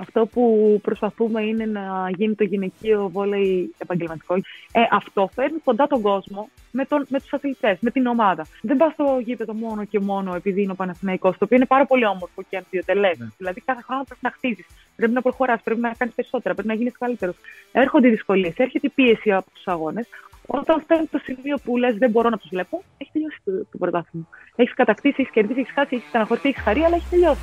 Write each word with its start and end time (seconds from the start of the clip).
Αυτό 0.00 0.26
που 0.26 0.78
προσπαθούμε 0.82 1.42
είναι 1.42 1.66
να 1.66 2.10
γίνει 2.16 2.34
το 2.34 2.44
γυναικείο 2.44 3.08
βόλεϊ 3.08 3.74
επαγγελματικό. 3.78 4.34
Ε, 4.72 4.80
αυτό 4.90 5.30
φέρνει 5.34 5.58
κοντά 5.64 5.86
τον 5.86 6.00
κόσμο 6.00 6.48
με, 6.70 6.84
τον, 6.84 7.06
με 7.08 7.20
τους 7.20 7.32
αθλητές, 7.32 7.78
με 7.80 7.90
την 7.90 8.06
ομάδα. 8.06 8.46
Δεν 8.62 8.76
πας 8.76 8.92
στο 8.92 9.20
γήπεδο 9.24 9.54
μόνο 9.54 9.84
και 9.84 10.00
μόνο 10.00 10.34
επειδή 10.34 10.62
είναι 10.62 10.72
ο 10.72 10.74
Παναθηναϊκός, 10.74 11.38
το 11.38 11.44
οποίο 11.44 11.56
είναι 11.56 11.66
πάρα 11.66 11.86
πολύ 11.86 12.06
όμορφο 12.06 12.42
και 12.48 12.56
αμφιωτελέ. 12.56 13.10
Ναι. 13.18 13.26
Δηλαδή 13.36 13.60
κάθε 13.60 13.82
χρόνο 13.82 14.02
πρέπει 14.04 14.20
να 14.22 14.30
χτίζεις, 14.30 14.66
πρέπει 14.96 15.12
να 15.12 15.22
προχωράς, 15.22 15.60
πρέπει 15.62 15.80
να 15.80 15.92
κάνεις 15.98 16.14
περισσότερα, 16.14 16.54
πρέπει 16.54 16.68
να 16.68 16.74
γίνεις 16.74 16.98
καλύτερος. 16.98 17.36
Έρχονται 17.72 18.06
οι 18.06 18.10
δυσκολίες, 18.10 18.54
έρχεται 18.56 18.86
η 18.86 18.90
πίεση 18.90 19.32
από 19.32 19.50
τους 19.54 19.66
αγώνες. 19.66 20.08
Όταν 20.46 20.80
φτάνει 20.80 21.06
το 21.06 21.18
σημείο 21.22 21.58
που 21.64 21.76
λες 21.76 21.96
δεν 21.96 22.10
μπορώ 22.10 22.28
να 22.28 22.38
τους 22.38 22.48
βλέπω, 22.50 22.82
έχει 22.98 23.10
τελειώσει 23.12 23.38
το, 23.44 23.52
το 23.52 23.78
πρωτάθλημα. 23.78 24.26
Έχεις 24.56 24.74
κατακτήσει, 24.74 25.16
έχεις 25.18 25.32
κερδίσει, 25.32 25.60
έχεις 25.60 25.72
χάσει, 25.72 25.94
έχεις 25.94 26.08
στεναχωρηθεί, 26.08 26.48
έχεις 26.48 26.62
χαρεί, 26.62 26.80
αλλά 26.80 26.94
έχει 26.94 27.06
τελειώσει. 27.10 27.40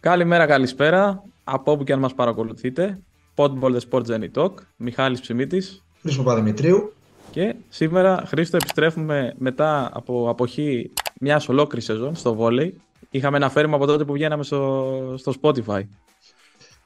Καλημέρα, 0.00 0.46
καλησπέρα. 0.46 1.22
Από 1.44 1.72
όπου 1.72 1.84
και 1.84 1.92
αν 1.92 1.98
μας 1.98 2.14
παρακολουθείτε. 2.14 2.98
Podball 3.34 3.76
The 3.76 3.78
Sport 3.90 4.02
Journey 4.06 4.30
Talk. 4.34 4.52
Μιχάλης 4.76 5.20
Ψημίτης. 5.20 5.84
Χρήστο 6.00 6.22
Παδημητρίου. 6.22 6.92
Και 7.30 7.54
σήμερα, 7.68 8.22
Χρήστο, 8.26 8.56
επιστρέφουμε 8.56 9.34
μετά 9.38 9.90
από 9.92 10.28
αποχή 10.30 10.90
μιας 11.20 11.48
ολόκληρης 11.48 11.84
σεζόν 11.84 12.14
στο 12.14 12.34
βόλεϊ. 12.34 12.80
Είχαμε 13.10 13.36
αναφέρει 13.36 13.72
από 13.72 13.86
τότε 13.86 14.04
που 14.04 14.12
βγαίναμε 14.12 14.42
στο, 14.42 15.14
στο 15.16 15.32
Spotify. 15.42 15.82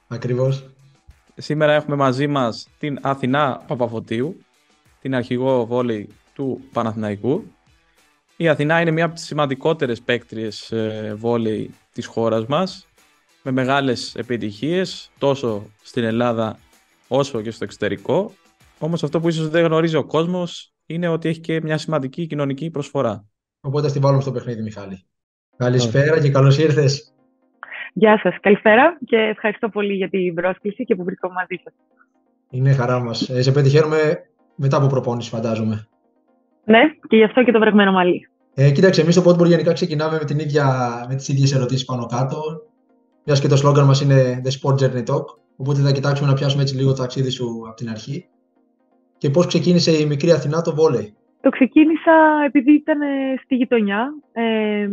Ακριβώς. 0.07 0.69
Σήμερα 1.35 1.73
έχουμε 1.73 1.95
μαζί 1.95 2.27
μας 2.27 2.67
την 2.79 2.99
Αθηνά 3.01 3.63
Παπαφωτίου, 3.67 4.43
την 5.01 5.15
αρχηγό 5.15 5.65
βόλεϊ 5.65 6.09
του 6.33 6.61
Παναθηναϊκού. 6.73 7.43
Η 8.37 8.47
Αθηνά 8.47 8.81
είναι 8.81 8.91
μία 8.91 9.05
από 9.05 9.13
τις 9.13 9.25
σημαντικότερες 9.25 10.01
παίκτριες 10.01 10.71
ε, 10.71 11.13
βόλεϊ 11.17 11.73
της 11.93 12.05
χώρας 12.05 12.45
μας 12.45 12.87
με 13.43 13.51
μεγάλες 13.51 14.15
επιτυχίες 14.15 15.11
τόσο 15.17 15.65
στην 15.81 16.03
Ελλάδα 16.03 16.57
όσο 17.07 17.41
και 17.41 17.51
στο 17.51 17.63
εξωτερικό. 17.63 18.31
Όμως 18.79 19.03
αυτό 19.03 19.19
που 19.19 19.27
ίσως 19.27 19.49
δεν 19.49 19.65
γνωρίζει 19.65 19.95
ο 19.95 20.05
κόσμος 20.05 20.73
είναι 20.85 21.07
ότι 21.07 21.29
έχει 21.29 21.39
και 21.39 21.61
μια 21.61 21.77
σημαντική 21.77 22.27
κοινωνική 22.27 22.69
προσφορά. 22.69 23.25
Οπότε 23.61 23.87
στη 23.87 23.99
βάλουμε 23.99 24.21
στο 24.21 24.31
παιχνίδι, 24.31 24.61
Μιχάλη. 24.61 25.05
Καλησπέρα 25.57 26.21
και 26.21 26.29
καλώς 26.29 26.57
ήρθες. 26.57 27.13
Γεια 27.93 28.19
σας. 28.23 28.35
Καλησπέρα 28.41 28.97
και 29.05 29.17
ευχαριστώ 29.17 29.69
πολύ 29.69 29.93
για 29.93 30.09
την 30.09 30.33
πρόσκληση 30.33 30.83
και 30.83 30.95
που 30.95 31.03
βρίσκομαι 31.03 31.33
μαζί 31.33 31.61
σας. 31.63 31.73
Είναι 32.49 32.73
χαρά 32.73 32.99
μας. 32.99 33.29
Ε, 33.29 33.41
σε 33.41 33.51
πετυχαίνουμε 33.51 34.23
μετά 34.55 34.77
από 34.77 34.87
προπόνηση, 34.87 35.29
φαντάζομαι. 35.29 35.87
Ναι, 36.65 36.79
και 37.07 37.15
γι' 37.15 37.23
αυτό 37.23 37.43
και 37.43 37.51
το 37.51 37.59
βρεγμένο 37.59 37.91
μαλλί. 37.91 38.27
Ε, 38.53 38.71
κοίταξε, 38.71 39.01
εμείς 39.01 39.15
στο 39.15 39.31
Podboard 39.31 39.47
γενικά 39.47 39.73
ξεκινάμε 39.73 40.17
με, 40.17 40.25
την 40.25 40.39
ίδια, 40.39 40.65
με 41.09 41.15
τις 41.15 41.27
ίδιες 41.27 41.53
ερωτήσεις 41.53 41.85
πάνω 41.85 42.05
κάτω. 42.05 42.41
Μιας 43.25 43.41
και 43.41 43.47
το 43.47 43.55
σλόγκαν 43.55 43.85
μας 43.85 44.01
είναι 44.01 44.41
The 44.45 44.49
Sport 44.49 44.73
Journey 44.73 45.03
Talk. 45.13 45.25
Οπότε 45.57 45.81
θα 45.81 45.91
κοιτάξουμε 45.91 46.29
να 46.29 46.35
πιάσουμε 46.35 46.61
έτσι 46.61 46.75
λίγο 46.75 46.89
το 46.89 47.01
ταξίδι 47.01 47.29
σου 47.29 47.63
από 47.67 47.75
την 47.75 47.89
αρχή. 47.89 48.25
Και 49.17 49.29
πώς 49.29 49.45
ξεκίνησε 49.45 49.91
η 49.91 50.05
μικρή 50.05 50.31
Αθηνά 50.31 50.61
το 50.61 50.75
βόλεϊ; 50.75 51.13
Το 51.41 51.49
ξεκίνησα 51.49 52.13
επειδή 52.45 52.73
ήταν 52.73 52.99
στη 53.43 53.55
γειτονιά. 53.55 54.13
Ε, 54.31 54.87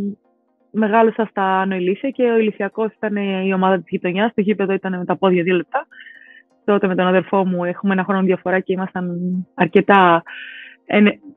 μεγάλωσα 0.70 1.27
στα 1.31 1.67
Άνω 1.67 1.81
Ιλίσια 1.81 2.11
και 2.11 2.23
ο 2.23 2.39
Ιλισιακός 2.39 2.92
ήταν 2.97 3.17
η 3.47 3.53
ομάδα 3.55 3.77
της 3.77 3.86
γειτονιάς. 3.89 4.33
Το 4.34 4.41
γήπεδο 4.41 4.73
ήταν 4.73 4.98
με 4.98 5.05
τα 5.05 5.17
πόδια 5.17 5.42
δύο 5.42 5.56
λεπτά. 5.56 5.86
Τότε 6.64 6.86
με 6.86 6.95
τον 6.95 7.06
αδερφό 7.06 7.47
μου 7.47 7.64
έχουμε 7.64 7.92
ένα 7.92 8.05
χρόνο 8.05 8.23
διαφορά 8.23 8.61
και 8.61 8.73
ήμασταν 8.73 9.17
αρκετά. 9.55 10.23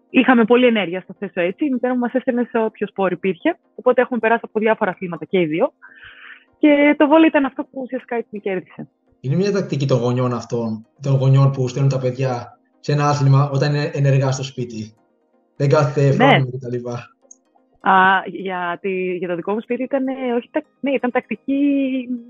Είχαμε 0.10 0.46
πολλή 0.46 0.66
ενέργεια, 0.66 1.02
στο 1.02 1.16
θέσω 1.20 1.42
έτσι. 1.42 1.66
Η 1.66 1.70
μητέρα 1.72 1.94
μου 1.94 2.00
μας 2.00 2.14
έστελνε 2.14 2.48
σε 2.50 2.58
όποιο 2.58 2.88
σπόρο 2.88 3.10
υπήρχε. 3.12 3.58
Οπότε 3.76 4.02
έχουμε 4.02 4.20
περάσει 4.20 4.42
από 4.44 4.60
διάφορα 4.60 4.92
αθλήματα 4.92 5.26
και 5.26 5.40
οι 5.40 5.46
δύο. 5.46 5.74
Και 6.64 6.96
το 6.98 7.08
βόλιο 7.08 7.28
ήταν 7.28 7.46
αυτό 7.46 7.64
που 7.64 7.82
ουσιαστικά 7.82 8.16
έτσι 8.16 8.40
κέρδισε. 8.40 8.88
Είναι 9.20 9.36
μια 9.36 9.52
τακτική 9.52 9.88
των 9.88 10.00
γονιών 10.00 10.34
αυτών, 10.34 10.86
των 11.02 11.16
γονιών 11.16 11.52
που 11.52 11.68
στέλνουν 11.68 11.92
τα 11.92 12.00
παιδιά 12.00 12.60
σε 12.80 12.92
ένα 12.92 13.10
άθλημα 13.10 13.50
όταν 13.50 13.70
είναι 13.70 13.92
ενεργά 13.94 14.32
στο 14.32 14.44
σπίτι. 14.44 14.94
Δεν 15.56 15.70
κάθεται 15.70 16.16
ναι. 16.16 16.40
κτλ. 16.40 16.90
Α, 17.90 18.22
για, 18.26 18.78
τη, 18.82 19.16
για 19.16 19.28
το 19.28 19.36
δικό 19.36 19.54
μου 19.54 19.62
σπίτι 19.62 19.84
ήταν, 19.84 20.04
όχι, 20.38 20.50
ναι, 20.80 20.92
ήταν 20.92 21.12
τακτική 21.12 21.60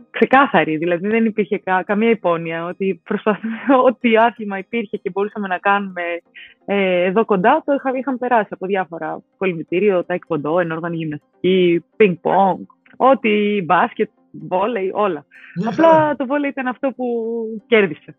ξεκάθαρη. 0.09 0.77
Δηλαδή 0.77 1.07
δεν 1.07 1.25
υπήρχε 1.25 1.57
κα, 1.57 1.83
καμία 1.83 2.09
υπόνοια 2.09 2.65
ότι 2.65 3.01
προσπαθούμε 3.03 3.57
ό,τι 3.88 4.17
άθλημα 4.17 4.57
υπήρχε 4.57 4.97
και 4.97 5.09
μπορούσαμε 5.09 5.47
να 5.47 5.57
κάνουμε 5.57 6.01
ε, 6.65 7.03
εδώ 7.03 7.25
κοντά, 7.25 7.61
το 7.65 7.73
είχα, 7.73 7.97
είχαμε 7.97 8.17
περάσει 8.17 8.50
από 8.50 8.65
διάφορα 8.65 9.21
κολυμπητήριο, 9.38 10.03
ταϊκποντό, 10.03 10.59
ενόργανη 10.59 10.95
γυμναστική, 10.95 11.83
πινκ-πονγκ, 11.95 12.65
ό,τι 12.97 13.61
μπάσκετ, 13.61 14.09
βόλεϊ, 14.33 14.91
όλα. 14.94 15.25
Ναι, 15.61 15.67
Απλά 15.67 16.16
το 16.16 16.25
βόλεϊ 16.25 16.49
ήταν 16.49 16.67
αυτό 16.67 16.91
που 16.95 17.05
κέρδισε. 17.67 18.16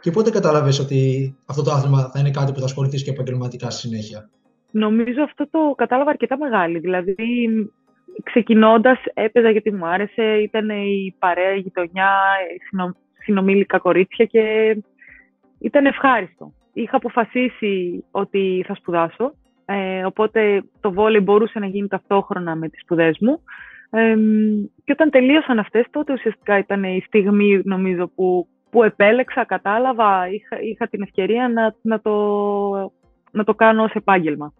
Και 0.00 0.10
πότε 0.10 0.30
κατάλαβες 0.30 0.78
ότι 0.78 1.34
αυτό 1.46 1.62
το 1.62 1.70
άθλημα 1.70 2.10
θα 2.10 2.18
είναι 2.20 2.30
κάτι 2.30 2.52
που 2.52 2.58
θα 2.58 2.64
ασχοληθείς 2.64 3.04
και 3.04 3.10
επαγγελματικά 3.10 3.70
στη 3.70 3.88
συνέχεια; 3.88 4.30
Νομίζω 4.70 5.22
αυτό 5.22 5.48
το 5.50 5.74
κατάλαβα 5.76 6.10
αρκετά 6.10 6.38
μεγάλη. 6.38 6.78
Δηλαδή, 6.78 7.14
ξεκινώντας, 8.22 8.98
έπαιζα 9.14 9.50
γιατί 9.50 9.72
μου 9.72 9.86
άρεσε, 9.86 10.22
ήταν 10.22 10.68
η 10.70 11.14
παρέα, 11.18 11.54
η 11.54 11.58
γειτονιά, 11.58 12.10
συνομήλικα 13.24 13.78
κορίτσια 13.78 14.24
και 14.24 14.76
ήταν 15.58 15.86
ευχάριστο. 15.86 16.52
Είχα 16.72 16.96
αποφασίσει 16.96 18.04
ότι 18.10 18.64
θα 18.66 18.74
σπουδάσω, 18.74 19.34
ε, 19.64 20.04
οπότε 20.04 20.62
το 20.80 20.92
βόλεϊ 20.92 21.20
μπορούσε 21.24 21.58
να 21.58 21.66
γίνει 21.66 21.88
ταυτόχρονα 21.88 22.56
με 22.56 22.68
τις 22.68 22.80
σπουδές 22.80 23.18
μου 23.20 23.40
και 24.84 24.92
όταν 24.92 25.10
τελείωσαν 25.10 25.58
αυτές, 25.58 25.86
τότε 25.90 26.12
ουσιαστικά 26.12 26.58
ήταν 26.58 26.84
η 26.84 27.02
στιγμή, 27.06 27.60
νομίζω, 27.64 28.06
που, 28.14 28.48
που 28.70 28.82
επέλεξα, 28.82 29.44
κατάλαβα, 29.44 30.28
είχα, 30.30 30.60
είχα 30.60 30.88
την 30.88 31.02
ευκαιρία 31.02 31.48
να, 31.48 31.74
να, 31.82 32.00
το, 32.00 32.92
να 33.30 33.44
το 33.44 33.54
κάνω 33.54 33.82
ως 33.82 33.92
επάγγελμα. 33.92 34.52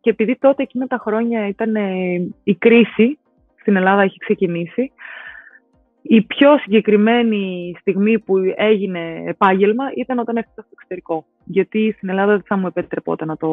και 0.00 0.10
επειδή 0.10 0.36
τότε 0.36 0.62
εκείνα 0.62 0.86
τα 0.86 0.98
χρόνια 0.98 1.48
ήταν 1.48 1.74
η 2.42 2.54
κρίση, 2.54 3.18
στην 3.60 3.76
Ελλάδα 3.76 4.02
έχει 4.02 4.18
ξεκινήσει, 4.18 4.92
η 6.08 6.22
πιο 6.22 6.58
συγκεκριμένη 6.58 7.74
στιγμή 7.80 8.18
που 8.18 8.34
έγινε 8.56 9.22
επάγγελμα 9.26 9.84
ήταν 9.96 10.18
όταν 10.18 10.36
έφτασα 10.36 10.60
στο 10.60 10.70
εξωτερικό. 10.72 11.24
Γιατί 11.44 11.94
στην 11.96 12.08
Ελλάδα 12.08 12.32
δεν 12.32 12.42
θα 12.46 12.56
μου 12.56 12.66
επέτρεπόταν 12.66 13.28
να 13.28 13.36
το, 13.36 13.48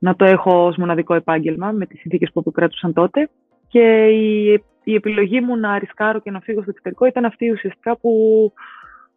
να 0.00 0.16
το 0.16 0.24
έχω 0.24 0.66
ως 0.66 0.76
μοναδικό 0.76 1.14
επάγγελμα 1.14 1.70
με 1.70 1.86
τις 1.86 2.00
συνθήκες 2.00 2.30
που 2.32 2.38
επικράτουσαν 2.40 2.92
τότε. 2.92 3.30
Και 3.68 4.06
η, 4.06 4.52
η 4.84 4.94
επιλογή 4.94 5.40
μου 5.40 5.56
να 5.56 5.78
ρισκάρω 5.78 6.20
και 6.20 6.30
να 6.30 6.40
φύγω 6.40 6.60
στο 6.60 6.70
εξωτερικό 6.70 7.06
ήταν 7.06 7.24
αυτή 7.24 7.50
ουσιαστικά 7.50 7.96
που 7.96 8.10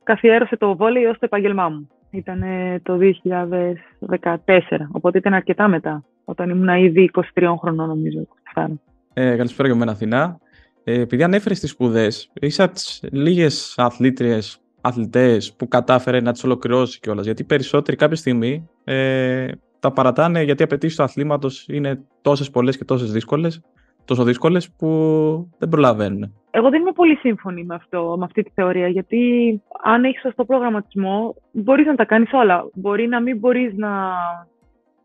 καθιέρωσε 0.04 0.58
το 0.58 0.76
βόλεϊ 0.76 1.06
ως 1.06 1.20
το 1.20 1.26
επάγγελμά 1.26 1.70
μου. 1.70 1.90
Ήταν 2.10 2.44
το 2.84 2.98
2014, 3.00 4.60
οπότε 4.92 5.18
ήταν 5.18 5.34
αρκετά 5.34 5.68
μετά, 5.68 6.04
όταν 6.26 6.50
ήμουν 6.50 6.68
ήδη 6.68 7.12
23 7.36 7.54
χρονών 7.60 7.88
νομίζω. 7.88 8.28
Ε, 9.14 9.36
καλησπέρα 9.36 9.68
για 9.68 9.78
μένα 9.78 9.92
Αθηνά. 9.92 10.40
Ε, 10.84 11.00
επειδή 11.00 11.24
ανέφερες 11.24 11.60
τις 11.60 11.70
σπουδές, 11.70 12.32
είσαι 12.34 12.64
από 12.64 12.74
τις 12.74 13.04
λίγες 13.12 13.74
αθλήτριες, 13.78 14.62
αθλητές 14.82 15.54
που 15.54 15.68
κατάφερε 15.68 16.22
να 16.22 16.32
τις 16.32 16.44
ολοκληρώσει 16.44 17.00
κιόλας. 17.00 17.26
γιατί 17.26 17.44
περισσότεροι 17.44 17.98
κάποια 17.98 18.16
στιγμή 18.16 18.70
ε, 18.84 19.48
τα 19.84 19.92
παρατάνε 19.92 20.42
γιατί 20.44 20.62
οι 20.62 20.66
απαιτήσεις 20.66 20.98
του 20.98 21.04
αθλήματος 21.04 21.66
είναι 21.68 22.04
τόσες 22.22 22.50
πολλές 22.50 22.78
και 22.78 22.86
τόσες 22.86 23.12
δύσκολες, 23.12 23.62
τόσο 24.06 24.24
δύσκολες 24.24 24.72
που 24.78 24.88
δεν 25.58 25.70
προλαβαίνουν. 25.70 26.34
Εγώ 26.52 26.70
δεν 26.70 26.82
είμαι 26.82 26.92
πολύ 26.92 27.16
σύμφωνη 27.16 27.64
με, 27.64 27.76
αυτό, 27.76 28.16
με 28.18 28.26
αυτή 28.26 28.44
τη 28.44 28.52
θεωρία, 28.54 28.88
γιατί 28.88 29.22
αν 29.84 30.04
έχεις 30.04 30.22
σωστό 30.22 30.46
προγραμματισμό, 30.46 31.36
μπορείς 31.52 31.86
να 31.86 31.96
τα 31.96 32.06
κάνεις 32.06 32.34
όλα. 32.34 32.70
Μπορεί 32.74 33.08
να 33.08 33.22
μην 33.22 33.38
μπορείς 33.38 33.74
να, 33.76 33.92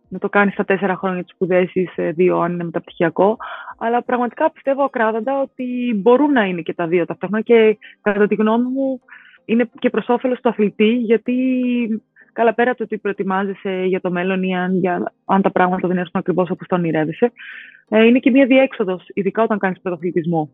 να 0.08 0.18
το 0.18 0.28
κάνεις 0.28 0.52
στα 0.52 0.64
τέσσερα 0.64 0.96
χρόνια 0.96 1.24
τη 1.24 1.30
σπουδές 1.30 1.74
ή 1.74 1.84
σε 1.84 2.10
δύο, 2.10 2.38
αν 2.38 2.52
είναι 2.52 2.64
μεταπτυχιακό. 2.64 3.36
Αλλά 3.78 4.02
πραγματικά 4.02 4.50
πιστεύω 4.50 4.82
ακράδαντα 4.84 5.40
ότι 5.40 5.94
μπορούν 5.96 6.32
να 6.32 6.44
είναι 6.44 6.60
και 6.60 6.74
τα 6.74 6.86
δύο 6.86 7.04
ταυτόχρονα 7.04 7.42
και 7.42 7.78
κατά 8.00 8.26
τη 8.26 8.34
γνώμη 8.34 8.68
μου 8.68 9.00
είναι 9.44 9.70
και 9.78 9.90
προς 9.90 10.08
όφελος 10.08 10.40
του 10.40 10.48
αθλητή, 10.48 10.92
γιατί 10.92 11.34
Καλά, 12.38 12.54
πέρα 12.54 12.74
το 12.74 12.82
ότι 12.82 12.98
προετοιμάζεσαι 12.98 13.84
για 13.86 14.00
το 14.00 14.10
μέλλον 14.10 14.42
ή 14.42 14.56
αν, 14.56 14.78
για, 14.78 15.12
αν 15.24 15.42
τα 15.42 15.50
πράγματα 15.50 15.88
δεν 15.88 15.96
έρθουν 15.96 16.20
ακριβώς 16.20 16.50
όπως 16.50 16.66
το 16.66 16.74
ονειρεύεσαι, 16.74 17.32
ε, 17.88 18.04
είναι 18.04 18.18
και 18.18 18.30
μια 18.30 18.46
διέξοδος, 18.46 19.08
ειδικά 19.14 19.42
όταν 19.42 19.58
κάνεις 19.58 19.80
πρωτοαθλητισμό. 19.80 20.50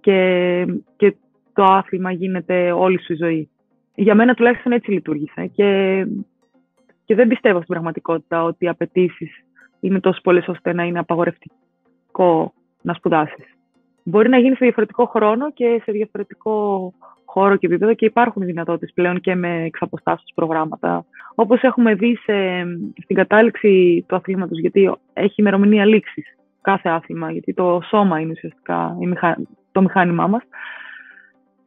Και, 0.00 0.66
και 0.96 1.14
το 1.52 1.62
άθλημα 1.62 2.12
γίνεται 2.12 2.72
όλη 2.72 3.00
σου 3.02 3.12
η 3.12 3.16
ζωή. 3.16 3.48
Για 3.94 4.14
μένα 4.14 4.34
τουλάχιστον 4.34 4.72
έτσι 4.72 4.90
λειτουργήσε. 4.90 5.46
Και, 5.46 6.02
και 7.04 7.14
δεν 7.14 7.28
πιστεύω 7.28 7.56
στην 7.56 7.68
πραγματικότητα 7.68 8.42
ότι 8.42 8.64
οι 8.64 8.68
απαιτήσεις 8.68 9.44
είναι 9.80 10.00
τόσο 10.00 10.20
πολλές 10.22 10.48
ώστε 10.48 10.72
να 10.72 10.82
είναι 10.82 10.98
απαγορευτικό 10.98 12.52
να 12.82 12.94
σπουδάσεις. 12.94 13.44
Μπορεί 14.02 14.28
να 14.28 14.38
γίνει 14.38 14.54
σε 14.54 14.64
διαφορετικό 14.64 15.06
χρόνο 15.06 15.52
και 15.52 15.80
σε 15.84 15.92
διαφορετικό 15.92 16.92
χώρο 17.34 17.56
και 17.56 17.66
επίπεδο 17.66 17.94
και 17.94 18.04
υπάρχουν 18.04 18.44
δυνατότητες 18.44 18.92
πλέον 18.94 19.20
και 19.20 19.34
με 19.34 19.62
εξαποστάσεις 19.62 20.34
προγράμματα. 20.34 21.06
Όπως 21.34 21.62
έχουμε 21.62 21.94
δει 21.94 22.16
σε, 22.16 22.32
στην 23.02 23.16
κατάληξη 23.16 24.04
του 24.08 24.16
αθλήματος, 24.16 24.58
γιατί 24.58 24.94
έχει 25.12 25.34
ημερομηνία 25.36 25.84
λήξης 25.86 26.36
κάθε 26.60 26.88
άθλημα, 26.88 27.32
γιατί 27.32 27.54
το 27.54 27.80
σώμα 27.88 28.20
είναι 28.20 28.32
ουσιαστικά 28.32 28.96
το 29.72 29.82
μηχάνημά 29.82 30.26
μας, 30.26 30.42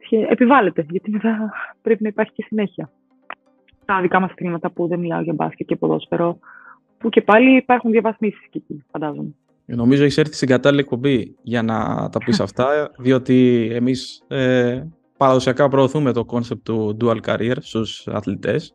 και 0.08 0.26
επιβάλλεται, 0.30 0.86
γιατί 0.90 1.10
μετά 1.10 1.52
πρέπει 1.82 2.02
να 2.02 2.08
υπάρχει 2.08 2.32
και 2.32 2.44
συνέχεια. 2.46 2.90
Τα 3.84 4.00
δικά 4.00 4.20
μας 4.20 4.30
αθλήματα 4.30 4.70
που 4.70 4.86
δεν 4.86 4.98
μιλάω 4.98 5.20
για 5.20 5.32
μπάσκετ 5.32 5.66
και 5.66 5.76
ποδόσφαιρο, 5.76 6.38
που 6.98 7.08
και 7.08 7.22
πάλι 7.22 7.56
υπάρχουν 7.56 7.90
διαβαθμίσεις 7.90 8.44
εκεί, 8.44 8.84
φαντάζομαι. 8.90 9.34
Ε, 9.66 9.74
νομίζω 9.74 10.02
έχεις 10.02 10.18
έρθει 10.18 10.34
στην 10.34 10.48
κατάλληλη 10.48 10.80
εκπομπή 10.80 11.36
για 11.42 11.62
να 11.62 12.08
τα 12.08 12.18
πεις 12.18 12.40
αυτά, 12.46 12.92
διότι 12.98 13.68
εμείς 13.72 14.24
ε, 14.28 14.82
παραδοσιακά 15.18 15.68
προωθούμε 15.68 16.12
το 16.12 16.24
κόνσεπτ 16.24 16.64
του 16.64 16.96
dual 17.00 17.20
career 17.26 17.56
στους 17.60 18.06
αθλητές 18.08 18.74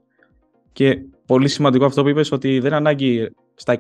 και 0.72 0.98
πολύ 1.26 1.48
σημαντικό 1.48 1.86
αυτό 1.86 2.02
που 2.02 2.10
είπες 2.10 2.32
ότι 2.32 2.60
δεν 2.60 2.74
ανάγκη 2.74 3.30
στα 3.56 3.78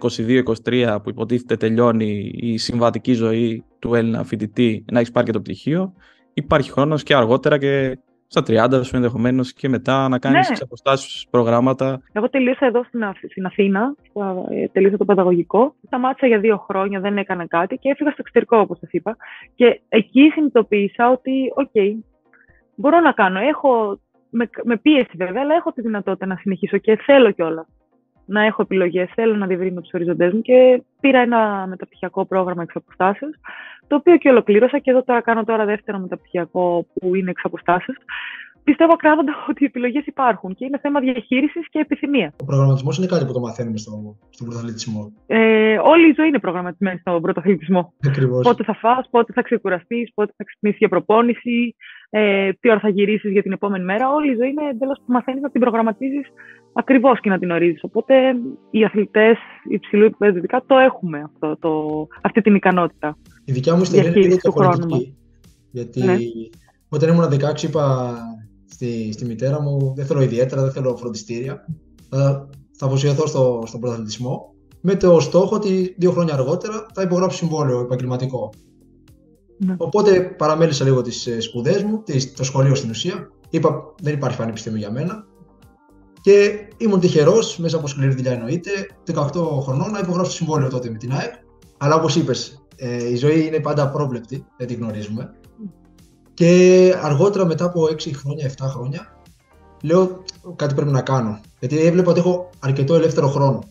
22-23 0.63 0.97
που 1.03 1.09
υποτίθεται 1.09 1.57
τελειώνει 1.57 2.31
η 2.33 2.57
συμβατική 2.57 3.13
ζωή 3.13 3.63
του 3.79 3.95
Έλληνα 3.95 4.23
φοιτητή 4.23 4.85
να 4.91 4.99
έχει 4.99 5.11
πάρει 5.11 5.25
και 5.25 5.31
το 5.31 5.41
πτυχίο. 5.41 5.93
Υπάρχει 6.33 6.71
χρόνος 6.71 7.03
και 7.03 7.15
αργότερα 7.15 7.57
και 7.57 7.97
στα 8.27 8.43
30 8.47 8.81
σου 8.83 8.95
ενδεχομένως 8.95 9.53
και 9.53 9.69
μετά 9.69 10.07
να 10.07 10.19
κάνεις 10.19 10.49
ναι. 10.49 10.55
αποστάσεως 10.61 11.27
προγράμματα. 11.29 12.01
Εγώ 12.11 12.29
τελείωσα 12.29 12.65
εδώ 12.65 12.83
στην, 12.83 13.01
στην 13.29 13.45
Αθήνα, 13.45 13.95
ε, 14.49 14.67
τελείωσα 14.67 14.97
το 14.97 15.05
παιδαγωγικό. 15.05 15.75
Σταμάτησα 15.85 16.27
για 16.27 16.39
δύο 16.39 16.57
χρόνια, 16.57 16.99
δεν 16.99 17.17
έκανα 17.17 17.47
κάτι 17.47 17.77
και 17.77 17.89
έφυγα 17.89 18.09
στο 18.09 18.19
εξωτερικό, 18.21 18.57
όπως 18.57 18.77
σας 18.77 18.91
είπα. 18.91 19.17
Και 19.55 19.81
εκεί 19.89 20.29
συνειδητοποίησα 20.33 21.09
ότι, 21.09 21.51
OK, 21.55 21.69
okay, 21.73 21.95
μπορώ 22.75 22.99
να 22.99 23.11
κάνω. 23.11 23.39
Έχω, 23.39 23.99
με, 24.29 24.49
με 24.63 24.77
πίεση 24.77 25.11
βέβαια, 25.13 25.41
αλλά 25.41 25.55
έχω 25.55 25.71
τη 25.71 25.81
δυνατότητα 25.81 26.25
να 26.25 26.35
συνεχίσω 26.35 26.77
και 26.77 26.95
θέλω 26.95 27.31
κιόλα 27.31 27.65
να 28.25 28.41
έχω 28.41 28.61
επιλογές. 28.61 29.11
Θέλω 29.15 29.35
να 29.35 29.47
διευρύνω 29.47 29.81
τους 29.81 29.93
οριζοντές 29.93 30.33
μου 30.33 30.41
και 30.41 30.83
πήρα 30.99 31.19
ένα 31.19 31.65
μεταπτυχιακό 31.69 32.25
πρόγραμμα 32.25 32.61
εξ 32.61 32.73
το 33.87 33.95
οποίο 33.95 34.17
και 34.17 34.29
ολοκλήρωσα 34.29 34.79
και 34.79 34.91
εδώ 34.91 35.03
τώρα 35.03 35.21
κάνω 35.21 35.43
τώρα 35.43 35.65
δεύτερο 35.65 35.99
μεταπτυχιακό 35.99 36.85
που 36.93 37.15
είναι 37.15 37.29
εξ 37.29 37.41
Πιστεύω 38.63 38.91
ακράδαντα 38.93 39.33
ότι 39.49 39.63
οι 39.63 39.65
επιλογές 39.65 40.05
υπάρχουν 40.05 40.55
και 40.55 40.65
είναι 40.65 40.79
θέμα 40.79 40.99
διαχείρισης 40.99 41.69
και 41.69 41.79
επιθυμίας. 41.79 42.33
Ο 42.41 42.45
προγραμματισμός 42.45 42.97
είναι 42.97 43.07
κάτι 43.07 43.25
που 43.25 43.33
το 43.33 43.39
μαθαίνουμε 43.39 43.77
στο, 43.77 44.17
στον 44.29 44.47
πρωταθλητισμό. 44.47 45.13
Ε, 45.27 45.77
όλη 45.83 46.09
η 46.09 46.13
ζωή 46.17 46.27
είναι 46.27 46.39
προγραμματισμένη 46.39 46.99
στον 46.99 47.21
πρωταθλητισμό. 47.21 47.93
Ακριβώς. 48.07 48.43
Πότε 48.47 48.63
θα 48.63 48.73
φας, 48.73 49.07
πότε 49.09 49.33
θα 49.33 49.41
ξεκουραστείς, 49.41 50.13
πότε 50.13 50.33
θα 50.37 50.43
ξυπνήσεις 50.43 50.79
για 50.79 50.89
προπόνηση, 50.89 51.75
ε, 52.15 52.51
τι 52.59 52.69
ώρα 52.69 52.79
θα 52.79 52.89
γυρίσεις 52.89 53.31
για 53.31 53.41
την 53.41 53.51
επόμενη 53.51 53.83
μέρα. 53.83 54.13
Όλη 54.13 54.31
η 54.31 54.35
ζωή 54.35 54.49
είναι 54.49 54.69
εντελώς 54.69 54.97
που 55.05 55.11
μαθαίνεις 55.11 55.41
να 55.41 55.49
την 55.49 55.61
προγραμματίζεις 55.61 56.27
ακριβώς 56.73 57.19
και 57.19 57.29
να 57.29 57.39
την 57.39 57.51
ορίζεις. 57.51 57.83
Οπότε 57.83 58.13
οι 58.71 58.83
αθλητές 58.83 59.37
υψηλού 59.69 60.03
επίπεδου 60.03 60.41
το 60.65 60.77
έχουμε 60.77 61.23
αυτό, 61.25 61.57
το, 61.59 62.07
αυτή 62.21 62.41
την 62.41 62.55
ικανότητα. 62.55 63.17
Η 63.45 63.51
δικιά 63.51 63.75
μου 63.75 63.81
ιστορία 63.81 64.09
είναι 64.09 64.19
λίγο 64.19 64.35
διαφορετική. 64.35 65.15
Γιατί 65.71 66.03
ναι. 66.03 66.17
όταν 66.89 67.09
ήμουν 67.09 67.25
16 67.25 67.63
είπα 67.63 68.15
στη, 68.65 69.11
στη 69.11 69.25
μητέρα 69.25 69.61
μου 69.61 69.93
δεν 69.95 70.05
θέλω 70.05 70.21
ιδιαίτερα, 70.21 70.61
δεν 70.61 70.71
θέλω 70.71 70.95
φροντιστήρια. 70.95 71.65
Θα, 72.09 72.49
θα 72.71 72.85
αποσιωθώ 72.85 73.27
στο, 73.27 73.63
στον 73.65 73.79
πρωταθλητισμό 73.79 74.53
με 74.81 74.95
το 74.95 75.19
στόχο 75.19 75.55
ότι 75.55 75.95
δύο 75.97 76.11
χρόνια 76.11 76.33
αργότερα 76.33 76.85
θα 76.93 77.01
υπογράψω 77.01 77.37
συμβόλαιο 77.37 77.79
επαγγελματικό. 77.79 78.49
Ναι. 79.57 79.75
Οπότε 79.77 80.21
παραμέλησα 80.21 80.83
λίγο 80.83 81.01
τις 81.01 81.27
ε, 81.27 81.39
σπουδές 81.39 81.83
μου, 81.83 82.03
το 82.35 82.43
σχολείο 82.43 82.75
στην 82.75 82.89
ουσία. 82.89 83.31
Είπα 83.49 83.93
δεν 84.01 84.13
υπάρχει 84.13 84.37
πανεπιστήμιο 84.37 84.79
για 84.79 84.91
μένα. 84.91 85.25
Και 86.21 86.51
ήμουν 86.77 86.99
τυχερός, 86.99 87.57
μέσα 87.57 87.77
από 87.77 87.87
σκληρή 87.87 88.13
δουλειά 88.13 88.31
εννοείται, 88.31 88.71
18 89.13 89.25
χρονών 89.61 89.91
να 89.91 89.99
υπογράψω 89.99 90.31
συμβόλαιο 90.31 90.69
τότε 90.69 90.89
με 90.89 90.97
την 90.97 91.13
ΑΕΚ. 91.13 91.33
Αλλά 91.77 91.95
όπως 91.95 92.15
είπες, 92.15 92.65
ε, 92.75 93.09
η 93.09 93.15
ζωή 93.15 93.45
είναι 93.45 93.59
πάντα 93.59 93.83
απρόβλεπτη, 93.83 94.45
δεν 94.57 94.67
τη 94.67 94.73
γνωρίζουμε. 94.73 95.33
Και 96.33 96.93
αργότερα, 97.01 97.45
μετά 97.45 97.65
από 97.65 97.87
6 97.87 98.13
χρόνια, 98.13 98.45
7 98.45 98.65
χρόνια, 98.67 99.21
λέω 99.81 100.23
κάτι 100.55 100.73
πρέπει 100.73 100.91
να 100.91 101.01
κάνω. 101.01 101.39
Γιατί 101.59 101.77
έβλεπα 101.79 102.11
ότι 102.11 102.19
έχω 102.19 102.49
αρκετό 102.59 102.95
ελεύθερο 102.95 103.27
χρόνο. 103.27 103.63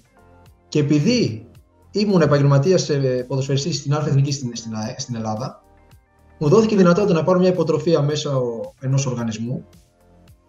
Και 0.68 0.78
επειδή 0.78 1.46
ήμουν 1.90 2.20
επαγγελματίας 2.20 2.90
ποδοσφαιριστής 3.26 3.76
στην 3.76 3.94
Αλφα 3.94 4.08
Εθνική 4.08 4.32
στην, 4.32 4.50
στην, 4.56 4.72
στην 4.96 5.14
Ελλάδα, 5.14 5.61
μου 6.42 6.48
δόθηκε 6.48 6.74
η 6.74 6.76
δυνατότητα 6.76 7.14
να 7.14 7.24
πάρω 7.24 7.38
μια 7.38 7.48
υποτροφία 7.48 8.02
μέσα 8.02 8.40
ενός 8.80 9.06
οργανισμού 9.06 9.64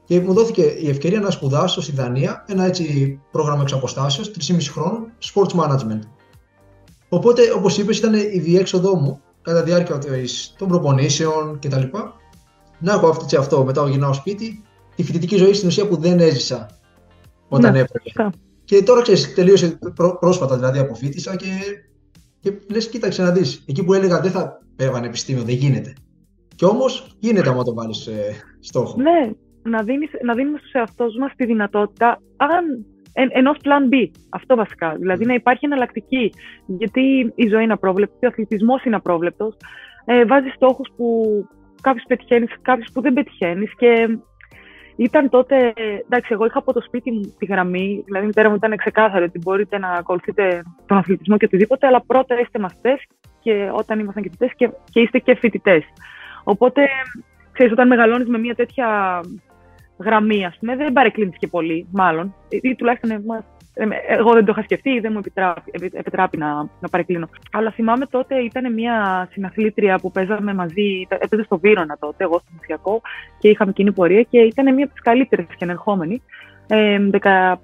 και 0.06 0.22
μου 0.22 0.34
δόθηκε 0.34 0.62
η 0.62 0.90
ευκαιρία 0.90 1.20
να 1.20 1.32
σπουδάσω 1.32 1.82
στη 1.82 1.92
Δανία 1.92 2.46
ένα 2.48 2.66
έτσι 2.66 3.20
πρόγραμμα 3.32 3.62
εξ 3.62 3.74
αποστάσεως, 3.74 4.32
3,5 4.48 4.58
χρόνων, 4.72 5.12
sports 5.34 5.60
management. 5.60 6.00
Οπότε, 7.10 7.42
όπως 7.56 7.78
είπες, 7.78 7.98
ήταν 7.98 8.14
η 8.14 8.40
διέξοδό 8.40 8.96
μου 8.96 9.22
κατά 9.42 9.64
τη 9.64 9.70
διάρκεια 9.70 10.00
των 10.58 10.68
προπονήσεων 10.68 11.60
κτλ. 11.60 11.82
Να 12.80 12.94
έχω 12.94 13.08
αυτό, 13.08 13.40
αυτό 13.40 13.64
μετά 13.64 13.90
γυρνάω 13.90 14.14
σπίτι, 14.14 14.64
τη 14.96 15.04
φοιτητική 15.04 15.36
ζωή 15.36 15.54
στην 15.54 15.68
ουσία 15.68 15.88
που 15.88 15.98
δεν 15.98 16.20
έζησα 16.20 16.70
όταν 17.48 17.72
ναι, 17.72 17.80
έπρεπε. 17.80 18.32
Και 18.64 18.84
τώρα 18.84 19.02
ξέρεις, 19.02 19.34
τελείωσε 19.34 19.80
πρόσφατα 20.20 20.56
δηλαδή 20.56 20.80
αποφύτησα 20.80 21.36
και, 21.36 21.48
και 22.44 22.54
λες, 22.72 22.90
κοίταξε 22.90 23.24
να 23.24 23.32
δεις. 23.32 23.64
Εκεί 23.68 23.84
που 23.84 23.94
έλεγα 23.94 24.20
δεν 24.20 24.32
θα 24.32 24.62
πέβανε 24.76 25.08
επιστήμιο, 25.08 25.44
δεν 25.44 25.56
γίνεται. 25.56 25.94
Και 26.56 26.66
όμως 26.66 27.16
γίνεται 27.20 27.50
άμα 27.50 27.64
το 27.64 27.74
βάλεις 27.74 28.08
ε, 28.08 28.36
στόχο. 28.60 29.02
Ναι, 29.02 29.32
να, 29.64 29.84
δίνεις, 29.84 30.10
να 30.24 30.34
δίνουμε 30.34 30.58
στους 30.58 30.72
εαυτούς 30.72 31.18
μας 31.18 31.32
τη 31.36 31.46
δυνατότητα 31.46 32.22
αν, 32.38 32.86
εν, 33.14 33.30
ενός 33.32 33.58
plan 33.64 33.94
B. 33.94 34.10
Αυτό 34.30 34.56
βασικά. 34.56 34.96
Δηλαδή 35.00 35.26
να 35.26 35.34
υπάρχει 35.34 35.66
εναλλακτική. 35.66 36.34
Γιατί 36.66 37.32
η 37.36 37.48
ζωή 37.48 37.64
είναι 37.64 37.74
απρόβλεπτη, 37.74 38.26
ο 38.26 38.30
αθλητισμός 38.30 38.84
είναι 38.84 38.96
απρόβλεπτος. 38.96 39.56
Ε, 40.06 40.26
βάζεις 40.26 40.54
στόχους 40.54 40.90
που 40.98 41.08
κάποιους 41.82 42.06
πετυχαίνεις, 42.08 42.50
κάποιους 42.62 42.92
που 42.94 43.02
δεν 43.02 43.14
πετυχαίνεις 43.14 43.76
και 43.78 44.18
ήταν 44.96 45.30
τότε, 45.30 45.74
εντάξει, 46.06 46.30
εγώ 46.34 46.46
είχα 46.46 46.60
από 46.60 46.74
το 46.74 46.82
σπίτι 46.82 47.12
μου 47.12 47.36
τη 47.40 47.46
γραμμή, 47.46 48.02
δηλαδή 48.06 48.24
η 48.24 48.28
μητέρα 48.28 48.50
μου 48.50 48.56
ήταν 48.56 48.78
ξεκάθαρη 48.78 49.24
ότι 49.24 49.40
μπορείτε 49.40 49.78
να 49.78 49.90
ακολουθείτε 49.90 50.64
τον 50.86 50.98
αθλητισμό 50.98 51.38
και 51.38 51.46
οτιδήποτε, 51.46 51.88
αλλά 51.88 52.02
πρώτα 52.02 52.40
είστε 52.40 52.60
μαθητές 52.60 53.08
και 53.40 53.70
όταν 53.74 54.00
ήμασταν 54.00 54.24
και 54.24 54.30
φοιτητές 54.30 54.54
και, 54.56 54.70
και 54.92 55.00
είστε 55.00 55.20
και 55.20 55.36
φοιτητές. 55.36 55.84
Οπότε, 56.44 56.88
ξέρεις, 57.52 57.72
όταν 57.72 57.88
μεγαλώνεις 57.88 58.28
με 58.28 58.38
μια 58.38 58.56
τέτοια 58.56 59.20
γραμμή, 59.98 60.46
ας 60.46 60.58
πούμε, 60.60 60.76
δεν 60.76 60.94
παρεκκλίνεις 60.94 61.38
και 61.38 61.48
πολύ, 61.48 61.88
μάλλον. 61.92 62.36
Ή 62.50 62.76
τουλάχιστον 62.76 63.12
ε, 63.12 63.14
ε, 63.14 63.44
εγώ 64.08 64.34
δεν 64.34 64.46
το 64.46 64.52
είχα 64.52 64.64
σκεφτεί 64.64 64.90
ή 64.90 65.00
δεν 65.00 65.12
μου 65.12 65.18
επιτράπει, 65.18 65.72
επιτράπει 65.94 66.38
να, 66.38 66.56
να 66.56 66.90
παρεκκλίνω. 66.92 67.30
Αλλά 67.52 67.72
θυμάμαι 67.72 68.06
τότε 68.06 68.36
ήταν 68.36 68.74
μια 68.74 69.28
συναθλήτρια 69.32 69.98
που 69.98 70.12
παίζαμε 70.12 70.54
μαζί, 70.54 71.08
έπαιζε 71.10 71.44
στο 71.44 71.60
Βύρονα 71.60 71.98
τότε, 72.00 72.24
εγώ 72.24 72.40
στο 72.40 72.50
Μουσιακό 72.56 73.02
και 73.40 73.50
είχαμε 73.50 73.72
κοινή 73.72 73.92
πορεία 73.92 74.22
και 74.22 74.40
ήταν 74.40 74.74
μια 74.74 74.84
από 74.84 74.94
τις 74.94 75.04
καλύτερες 75.04 75.46
και 75.58 75.64
ανερχόμενη. 75.64 76.22
15-16 76.68 77.56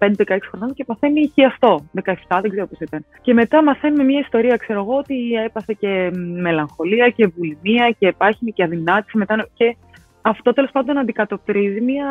χρονών 0.50 0.74
και 0.74 0.84
παθαίνει 0.84 1.32
χιαστό. 1.34 1.86
17, 2.04 2.14
δεν 2.42 2.50
ξέρω 2.50 2.68
πώς 2.68 2.80
ήταν. 2.80 3.06
Και 3.22 3.34
μετά 3.34 3.64
μαθαίνουμε 3.64 4.04
μια 4.04 4.20
ιστορία, 4.20 4.58
ξέρω 4.58 4.80
εγώ, 4.80 4.98
ότι 4.98 5.34
έπαθε 5.46 5.76
και 5.80 6.12
μελαγχολία 6.42 7.10
και 7.10 7.28
βουλημία 7.28 7.96
και 8.00 8.08
επάχυνη 8.08 8.52
και 8.52 8.64
αδυνάτηση. 8.64 9.18
Μετά 9.18 9.48
και 9.54 9.76
αυτό 10.22 10.54
τέλος 10.54 10.72
πάντων 10.72 10.98
αντικατοπτρίζει 10.98 11.82
μια 11.82 12.08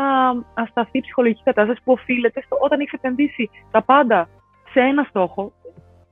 ασταθή 0.54 1.00
ψυχολογική 1.00 1.42
κατάσταση 1.44 1.80
που 1.84 1.92
οφείλεται 1.92 2.42
στο 2.44 2.56
όταν 2.60 2.80
έχεις 2.80 2.92
επενδύσει 2.92 3.50
τα 3.70 3.82
πάντα 3.82 4.28
σε 4.72 4.80
ένα 4.80 5.06
στόχο, 5.08 5.52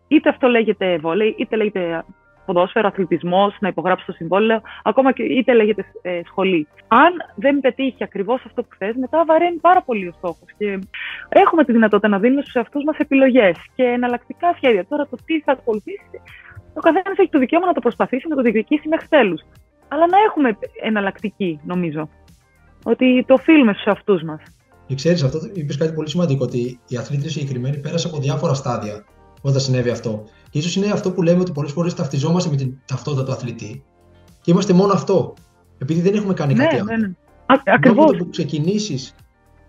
είτε 0.09 0.29
αυτό 0.29 0.49
λέγεται 0.49 0.99
βόλεϊ, 0.99 1.35
είτε 1.39 1.57
λέγεται 1.57 2.05
ποδόσφαιρο, 2.47 2.89
αθλητισμός, 2.89 3.57
να 3.61 3.69
υπογράψεις 3.69 4.07
το 4.07 4.13
συμβόλαιο, 4.13 4.61
ακόμα 4.83 5.13
και 5.13 5.23
είτε 5.23 5.55
λέγεται 5.55 5.85
ε, 6.03 6.21
σχολή. 6.25 6.69
Αν 6.89 7.13
δεν 7.35 7.61
πετύχει 7.61 8.03
ακριβώς 8.05 8.45
αυτό 8.45 8.63
που 8.63 8.77
θες, 8.79 8.95
μετά 8.95 9.25
βαραίνει 9.27 9.57
πάρα 9.57 9.83
πολύ 9.83 10.07
ο 10.09 10.13
στόχος. 10.17 10.49
Και 10.59 10.79
έχουμε 11.29 11.65
τη 11.65 11.73
δυνατότητα 11.73 12.09
να 12.09 12.19
δίνουμε 12.19 12.43
στους 12.43 12.55
εαυτούς 12.55 12.85
μας 12.85 12.97
επιλογές 12.99 13.57
και 13.75 13.83
εναλλακτικά 13.83 14.55
σχέδια. 14.57 14.87
Τώρα 14.87 15.07
το 15.07 15.17
τι 15.25 15.41
θα 15.41 15.53
ακολουθήσει, 15.53 16.21
ο 16.75 16.81
καθένας 16.81 17.19
έχει 17.19 17.31
το 17.31 17.39
δικαίωμα 17.39 17.67
να 17.67 17.73
το 17.73 17.81
προσπαθήσει, 17.81 18.29
να 18.29 18.37
το 18.37 18.43
διεκδικήσει 18.43 18.89
μέχρι 18.89 19.09
τέλους 19.09 19.41
αλλά 19.89 20.07
να 20.07 20.19
έχουμε 20.27 20.59
εναλλακτική, 20.83 21.61
νομίζω. 21.65 22.09
Ότι 22.85 23.25
το 23.27 23.35
οφείλουμε 23.35 23.73
στους 23.73 23.85
εαυτού 23.85 24.25
μας. 24.25 24.41
Και 24.87 24.95
ξέρεις, 24.95 25.23
αυτό 25.23 25.39
είπες 25.53 25.77
κάτι 25.77 25.93
πολύ 25.93 26.09
σημαντικό, 26.09 26.45
ότι 26.45 26.81
οι 26.89 26.97
αθλήτρε 26.97 27.29
συγκεκριμένοι 27.29 27.79
πέρασαν 27.79 28.11
από 28.11 28.21
διάφορα 28.21 28.55
στάδια 28.55 29.05
όταν 29.41 29.61
συνέβη 29.61 29.91
αυτό. 29.91 30.25
Και 30.51 30.59
ίσως 30.59 30.77
είναι 30.77 30.91
αυτό 30.91 31.13
που 31.13 31.23
λέμε 31.23 31.41
ότι 31.41 31.53
πολλές 31.53 31.73
φορές 31.73 31.95
ταυτιζόμαστε 31.95 32.51
με 32.51 32.57
την 32.57 32.79
ταυτότητα 32.87 33.25
του 33.25 33.33
αθλητή 33.33 33.85
και 34.41 34.51
είμαστε 34.51 34.73
μόνο 34.73 34.93
αυτό. 34.93 35.35
Επειδή 35.79 36.01
δεν 36.01 36.15
έχουμε 36.15 36.35
κάνει 36.35 36.55
ναι, 36.55 36.65
κάτι 36.65 36.77
άλλο. 36.77 36.85
Ναι, 36.85 36.97
ναι. 36.97 37.13
Ακριβώς. 37.65 38.17
που 38.17 38.29
ξεκινήσεις 38.31 39.15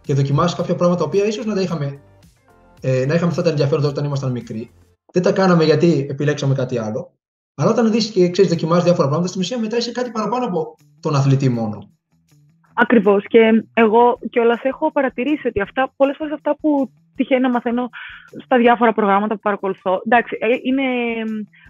και 0.02 0.14
δοκιμάσεις 0.14 0.58
κάποια 0.58 0.76
πράγματα 0.76 1.00
τα 1.00 1.06
οποία 1.06 1.26
ίσως 1.26 1.46
να 1.46 1.54
τα 1.54 1.62
είχαμε, 1.62 2.02
ε, 2.82 3.06
να 3.06 3.14
είχαμε 3.14 3.30
αυτά 3.30 3.42
τα 3.42 3.50
ενδιαφέροντα 3.50 3.88
όταν 3.88 4.06
ήμασταν 4.06 4.32
μικροί. 4.32 4.72
Δεν 5.14 5.24
τα 5.24 5.32
κάναμε 5.32 5.64
γιατί 5.64 6.08
επιλέξαμε 6.10 6.54
κάτι 6.54 6.78
άλλο. 6.78 7.12
Αλλά 7.60 7.70
όταν 7.70 7.92
δεις 7.92 8.12
και 8.12 8.30
ξέρεις, 8.30 8.52
δοκιμάζεις 8.52 8.84
διάφορα 8.84 9.08
πράγματα, 9.08 9.30
στην 9.30 9.42
ουσία 9.42 9.60
μετά 9.60 9.78
είσαι 9.78 9.92
κάτι 9.92 10.12
παραπάνω 10.12 10.46
από 10.46 10.76
τον 11.00 11.16
αθλητή 11.16 11.50
μόνο. 11.50 11.90
Ακριβώς. 12.74 13.24
Και 13.28 13.64
εγώ 13.74 14.20
κιόλας 14.30 14.62
έχω 14.64 14.92
παρατηρήσει 14.92 15.48
ότι 15.48 15.62
αυτά, 15.62 15.94
πολλές 15.96 16.16
φορές 16.18 16.34
αυτά 16.34 16.56
που 16.62 16.92
τυχαίνει 17.16 17.42
να 17.42 17.50
μαθαίνω 17.50 17.90
στα 18.44 18.58
διάφορα 18.58 18.94
προγράμματα 18.94 19.34
που 19.34 19.40
παρακολουθώ. 19.40 20.02
Εντάξει, 20.06 20.38
ε, 20.40 20.48
είναι 20.64 20.84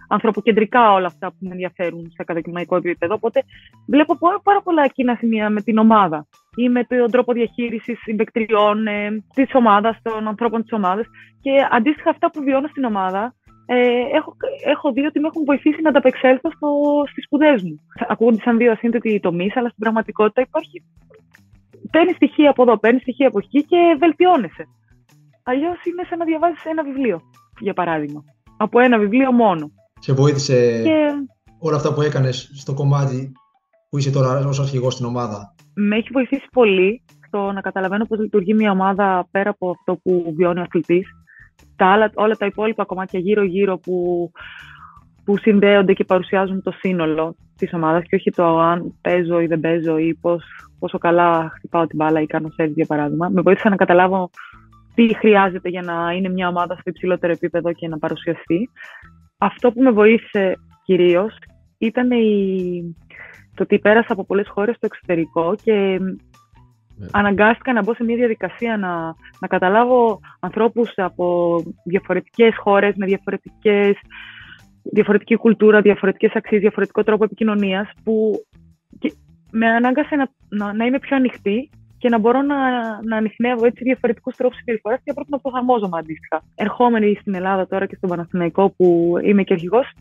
ανθρωποκεντρικά 0.08 0.92
όλα 0.92 1.06
αυτά 1.06 1.28
που 1.28 1.36
με 1.38 1.50
ενδιαφέρουν 1.50 2.04
σε 2.08 2.16
ακαδημαϊκό 2.16 2.76
επίπεδο. 2.76 3.14
Οπότε 3.14 3.42
βλέπω 3.86 4.18
πάρα 4.42 4.60
πολλά 4.62 4.86
κοινά 4.86 5.14
σημεία 5.14 5.50
με 5.50 5.62
την 5.62 5.78
ομάδα 5.78 6.26
ή 6.56 6.68
με 6.68 6.84
τον 6.84 7.10
τρόπο 7.10 7.32
διαχείρισης 7.32 7.98
συμπεκτριών 7.98 8.86
ε, 8.86 9.24
της 9.34 9.50
ομάδας, 9.54 9.98
των 10.02 10.28
ανθρώπων 10.28 10.62
της 10.62 10.72
ομάδας. 10.72 11.06
Και 11.40 11.50
αντίστοιχα, 11.70 12.10
αυτά 12.10 12.30
που 12.30 12.42
βιώνω 12.42 12.68
στην 12.68 12.84
ομάδα 12.84 13.34
ε, 13.70 14.16
έχω, 14.18 14.36
έχω 14.64 14.92
δει 14.92 15.04
ότι 15.06 15.20
με 15.20 15.26
έχουν 15.26 15.44
βοηθήσει 15.44 15.80
να 15.82 15.88
ανταπεξέλθω 15.88 16.50
στις 17.10 17.24
σπουδές 17.24 17.62
μου. 17.62 17.76
Ακούγονται 18.08 18.40
σαν 18.44 18.56
δύο 18.56 18.72
ασύνδετοι 18.72 19.20
τομείς, 19.20 19.56
αλλά 19.56 19.68
στην 19.68 19.80
πραγματικότητα 19.84 20.40
υπάρχει. 20.40 20.84
Παίρνει 21.90 22.12
στοιχεία 22.12 22.50
από 22.50 22.62
εδώ, 22.62 22.78
παίρνει 22.78 23.00
στοιχεία 23.00 23.28
από 23.28 23.38
εκεί 23.38 23.64
και 23.64 23.96
βελτιώνεσαι. 23.98 24.64
Αλλιώς 25.42 25.84
είναι 25.84 26.02
σαν 26.08 26.18
να 26.18 26.24
διαβάζεις 26.24 26.64
ένα 26.64 26.82
βιβλίο, 26.84 27.20
για 27.58 27.74
παράδειγμα. 27.74 28.24
Από 28.56 28.80
ένα 28.80 28.98
βιβλίο 28.98 29.32
μόνο. 29.32 29.70
Σε 29.98 30.12
βοήθησε 30.12 30.82
και... 30.82 30.98
όλα 31.58 31.76
αυτά 31.76 31.94
που 31.94 32.02
έκανες 32.02 32.50
στο 32.54 32.74
κομμάτι 32.74 33.32
που 33.90 33.98
είσαι 33.98 34.10
τώρα 34.10 34.46
ως 34.46 34.60
αρχηγός 34.60 34.92
στην 34.92 35.06
ομάδα; 35.06 35.54
Με 35.74 35.96
έχει 35.96 36.08
βοηθήσει 36.12 36.46
πολύ 36.52 37.02
στο 37.26 37.52
να 37.52 37.60
καταλαβαίνω 37.60 38.04
πώς 38.04 38.18
λειτουργεί 38.18 38.54
μια 38.54 38.70
ομάδα 38.70 39.28
πέρα 39.30 39.50
από 39.50 39.70
αυτό 39.70 39.96
που 40.02 40.32
βιώνει 40.36 40.58
ο 40.58 40.62
αθλητής 40.62 41.06
τα 41.76 41.86
άλλα, 41.86 42.10
όλα 42.14 42.36
τα 42.36 42.46
υπόλοιπα 42.46 42.84
κομμάτια 42.84 43.20
γύρω-γύρω 43.20 43.78
που, 43.78 44.30
που 45.24 45.38
συνδέονται 45.38 45.92
και 45.92 46.04
παρουσιάζουν 46.04 46.62
το 46.62 46.70
σύνολο 46.70 47.36
της 47.56 47.72
ομάδας 47.72 48.02
και 48.08 48.16
όχι 48.16 48.30
το 48.30 48.58
αν 48.58 48.94
παίζω 49.00 49.40
ή 49.40 49.46
δεν 49.46 49.60
παίζω 49.60 49.98
ή 49.98 50.14
πώς, 50.14 50.44
πόσο 50.78 50.98
καλά 50.98 51.52
χτυπάω 51.54 51.86
την 51.86 51.96
μπάλα 51.96 52.20
ή 52.20 52.26
κάνω 52.26 52.48
σερβι 52.50 52.72
για 52.72 52.86
παράδειγμα. 52.86 53.28
Με 53.28 53.40
βοήθησε 53.40 53.68
να 53.68 53.76
καταλάβω 53.76 54.30
τι 54.94 55.16
χρειάζεται 55.16 55.68
για 55.68 55.82
να 55.82 56.12
είναι 56.12 56.28
μια 56.28 56.48
ομάδα 56.48 56.74
στο 56.74 56.90
υψηλότερο 56.90 57.32
επίπεδο 57.32 57.72
και 57.72 57.88
να 57.88 57.98
παρουσιαστεί. 57.98 58.70
Αυτό 59.38 59.72
που 59.72 59.82
με 59.82 59.90
βοήθησε 59.90 60.58
κυρίως 60.84 61.38
ήταν 61.78 62.10
η... 62.10 62.96
το 63.54 63.62
ότι 63.62 63.78
πέρασα 63.78 64.12
από 64.12 64.24
πολλές 64.24 64.48
χώρες 64.48 64.76
στο 64.76 64.86
εξωτερικό 64.86 65.54
και 65.62 65.72
ναι. 65.72 66.14
Αναγκάστηκα 67.10 67.72
να 67.72 67.82
μπω 67.82 67.94
σε 67.94 68.04
μια 68.04 68.16
διαδικασία 68.16 68.76
να, 68.76 69.14
να 69.40 69.46
καταλάβω 69.48 70.20
ανθρώπους 70.40 70.92
από 70.96 71.56
διαφορετικές 71.84 72.56
χώρες 72.56 72.94
με 72.96 73.06
διαφορετικές, 73.06 73.96
διαφορετική 74.82 75.36
κουλτούρα, 75.36 75.80
διαφορετικές 75.80 76.32
αξίες, 76.34 76.60
διαφορετικό 76.60 77.02
τρόπο 77.02 77.24
επικοινωνίας 77.24 77.88
που 78.04 78.44
με 79.50 79.66
ανάγκασε 79.66 80.16
να, 80.16 80.28
να, 80.48 80.72
να, 80.72 80.84
είμαι 80.84 80.98
πιο 80.98 81.16
ανοιχτή 81.16 81.70
και 81.98 82.08
να 82.08 82.18
μπορώ 82.18 82.42
να, 82.42 82.56
να 83.02 83.16
ανοιχνεύω 83.16 83.66
έτσι 83.66 83.84
διαφορετικούς 83.84 84.36
τρόπους 84.36 84.56
συμπεριφοράς 84.56 85.00
και 85.04 85.12
πρέπει 85.12 85.30
να 85.30 85.38
προσαρμόζομαι 85.38 85.98
αντίστοιχα. 85.98 86.42
Ερχόμενη 86.54 87.16
στην 87.20 87.34
Ελλάδα 87.34 87.66
τώρα 87.66 87.86
και 87.86 87.96
στον 87.96 88.08
Παναθηναϊκό 88.08 88.70
που 88.76 89.14
είμαι 89.24 89.42
και 89.42 89.52
αρχηγός, 89.52 89.92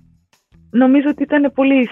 νομίζω 0.69 1.09
ότι 1.09 1.23
ήταν 1.23 1.51
πολύ 1.55 1.89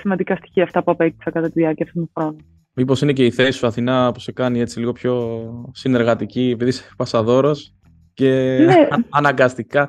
σημαντικά 0.00 0.36
στοιχεία 0.36 0.62
αυτά 0.62 0.82
που 0.82 0.90
απέκτησα 0.90 1.30
κατά 1.30 1.46
τη 1.46 1.60
διάρκεια 1.60 1.86
αυτού 1.88 2.00
του 2.00 2.10
χρόνου. 2.14 2.36
Μήπως 2.74 3.00
είναι 3.00 3.12
και 3.12 3.24
η 3.24 3.30
θέση 3.30 3.58
σου 3.58 3.66
Αθηνά 3.66 4.12
που 4.12 4.20
σε 4.20 4.32
κάνει 4.32 4.60
έτσι 4.60 4.78
λίγο 4.78 4.92
πιο 4.92 5.44
συνεργατική 5.72 6.50
επειδή 6.52 6.70
είσαι 6.70 6.90
πασαδόρος 6.96 7.74
και 8.14 8.58
ναι. 8.64 8.88
αναγκαστικά. 9.18 9.88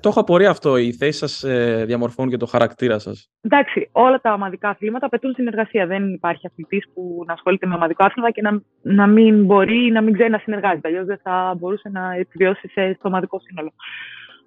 Το 0.00 0.08
έχω 0.08 0.20
απορία 0.20 0.50
αυτό. 0.50 0.76
Οι 0.76 0.92
θέσεις 0.92 1.16
σας 1.16 1.42
ε, 1.42 1.84
διαμορφώνουν 1.86 2.30
και 2.30 2.36
το 2.36 2.46
χαρακτήρα 2.46 2.98
σας. 2.98 3.30
Εντάξει, 3.40 3.88
όλα 3.92 4.20
τα 4.20 4.32
ομαδικά 4.32 4.68
αθλήματα 4.68 5.06
απαιτούν 5.06 5.34
συνεργασία. 5.34 5.86
Δεν 5.86 6.12
υπάρχει 6.12 6.46
αθλητής 6.46 6.84
που 6.94 7.24
να 7.26 7.32
ασχολείται 7.32 7.66
με 7.66 7.74
ομαδικό 7.74 8.04
άθλημα 8.04 8.30
και 8.30 8.42
να, 8.42 8.60
να 8.82 9.06
μην 9.06 9.44
μπορεί 9.44 9.86
ή 9.86 9.90
να 9.90 10.00
μην 10.00 10.12
ξέρει 10.12 10.30
να 10.30 10.38
συνεργάζεται. 10.38 10.88
Αλλιώς 10.88 11.06
δεν 11.06 11.20
θα 11.22 11.54
μπορούσε 11.58 11.88
να 11.88 12.14
επιβιώσει 12.14 12.68
στο 12.68 13.08
ομαδικό 13.08 13.40
σύνολο. 13.40 13.72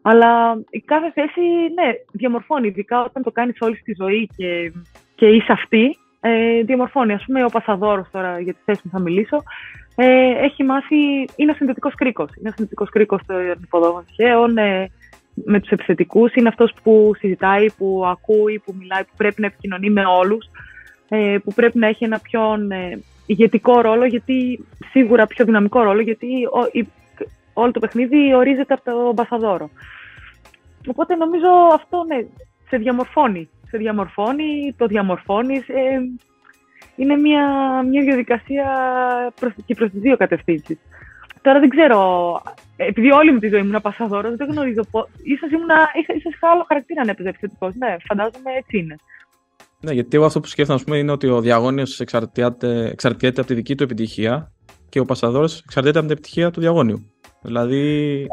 Αλλά 0.02 0.62
η 0.70 0.80
κάθε 0.80 1.12
θέση, 1.12 1.42
ναι, 1.74 1.92
διαμορφώνει. 2.12 2.68
Ειδικά 2.68 3.04
όταν 3.04 3.24
το 3.24 3.32
κάνεις 3.32 3.58
όλη 3.60 3.76
τη 3.76 3.94
ζωή 3.98 4.30
και, 4.36 4.74
και 5.16 5.26
είσαι 5.28 5.52
αυτή, 5.52 5.98
ε, 6.22 6.62
διαμορφώνει. 6.64 7.14
Ας 7.14 7.24
πούμε, 7.26 7.44
ο 7.44 7.50
Πασαδόρος 7.50 8.08
τώρα, 8.12 8.40
για 8.40 8.54
τη 8.54 8.60
θέση 8.66 8.82
μου 8.84 8.92
θα 8.92 9.00
μιλήσω, 9.00 9.44
ε, 9.96 10.46
έχει 10.46 10.64
μάθει, 10.64 10.96
είναι 11.36 11.52
ο 11.52 11.54
συνδετικός 11.54 11.96
κρίκος. 11.96 12.30
Είναι 12.40 12.50
ο 12.50 12.52
συνδετικός 12.56 12.90
κρίκος 12.90 13.22
των 13.26 13.38
υποδόμων 13.64 14.06
τυχαίων, 14.06 14.58
ε, 14.58 14.92
με 15.34 15.60
τους 15.60 15.70
επιθετικούς. 15.70 16.34
Είναι 16.34 16.48
αυτός 16.48 16.74
που 16.84 17.12
συζητάει, 17.18 17.72
που 17.72 18.04
ακούει, 18.06 18.60
που 18.60 18.76
μιλάει, 18.78 19.04
που 19.04 19.14
πρέπει 19.18 19.42
να 19.42 19.48
επικοινωνεί 19.48 19.90
με 19.90 20.06
όλους, 20.06 20.46
ε, 21.10 21.38
που 21.44 21.54
πρέπει 21.54 21.78
να 21.78 21.88
έχει 21.88 22.04
ένα 22.04 22.20
πιο 22.20 22.54
ε, 22.54 23.00
ηγετικό 23.26 23.82
ρόλο, 23.82 24.06
γιατί 24.06 24.66
σίγουρα 24.92 25.28
πιο 25.28 25.46
δυναμικό 25.46 25.82
ρόλο, 25.82 26.02
γιατί 26.02 26.28
όλο 27.54 27.72
το 27.72 27.80
παιχνίδι 27.80 28.34
ορίζεται 28.36 28.74
από 28.74 28.84
τον 28.84 29.16
Πασαδόρο. 29.16 29.70
Οπότε 30.88 31.16
νομίζω 31.16 31.48
αυτό 31.74 32.04
ναι, 32.04 32.26
σε 32.68 32.78
διαμορφώνει 32.78 33.50
σε 33.72 33.78
διαμορφώνει, 33.78 34.74
το 34.78 34.86
διαμορφώνεις. 34.86 35.70
Ε, 35.70 36.00
είναι 36.96 37.16
μια, 37.16 37.46
μια 37.90 38.04
διαδικασία 38.04 38.66
προς, 39.40 39.54
και 39.66 39.76
προς 39.76 39.90
τις 39.90 40.02
δύο 40.02 40.18
κατευθύνσεις. 40.18 40.78
Τώρα 41.42 41.60
δεν 41.60 41.70
ξέρω, 41.70 42.00
επειδή 42.76 43.12
όλη 43.12 43.32
μου 43.32 43.40
τη 43.40 43.48
ζωή 43.48 43.60
ήμουν 43.60 43.82
πασαδόρο, 43.82 44.36
δεν 44.36 44.48
γνωρίζω 44.52 44.82
πώ. 44.92 45.00
σω 45.00 46.30
είχα 46.30 46.50
άλλο 46.52 46.66
χαρακτήρα 46.68 47.06
να 47.06 47.12
έπαιζε 47.12 47.30
επιθετικός. 47.30 47.76
Ναι, 47.76 47.96
φαντάζομαι 48.08 48.52
έτσι 48.58 48.78
είναι. 48.78 48.96
Ναι, 49.80 49.94
γιατί 49.94 50.18
εγώ 50.18 50.26
αυτό 50.26 50.40
που 50.40 50.48
σκέφτομαι 50.48 50.80
πούμε, 50.84 50.98
είναι 50.98 51.12
ότι 51.12 51.28
ο 51.28 51.42
διαγώνιος 51.42 52.00
εξαρτιέται, 52.00 52.90
εξαρτιέται 52.92 53.40
από 53.40 53.50
τη 53.50 53.56
δική 53.56 53.76
του 53.76 53.84
επιτυχία 53.84 54.52
και 54.90 55.00
ο 55.00 55.06
πασαδόρος 55.06 55.60
εξαρτιέται 55.60 55.98
από 55.98 56.08
την 56.08 56.18
επιτυχία 56.18 56.52
του 56.52 56.60
διαγώνιου. 56.60 57.12
Δηλαδή, 57.42 58.28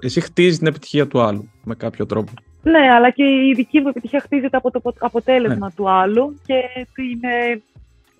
εσύ 0.00 0.20
χτίζεις 0.20 0.58
την 0.58 0.66
επιτυχία 0.66 1.06
του 1.06 1.20
άλλου 1.20 1.50
με 1.64 1.74
κάποιο 1.74 2.06
τρόπο. 2.06 2.32
Ναι, 2.62 2.90
αλλά 2.94 3.10
και 3.10 3.24
η 3.24 3.52
δική 3.54 3.80
μου 3.80 3.88
επιτυχία 3.88 4.20
χτίζεται 4.20 4.56
από 4.56 4.70
το 4.70 4.80
αποτέλεσμα 4.98 5.66
ναι. 5.66 5.72
του 5.76 5.90
άλλου 5.90 6.40
και 6.46 6.86
την, 6.94 7.20
ε, 7.22 7.60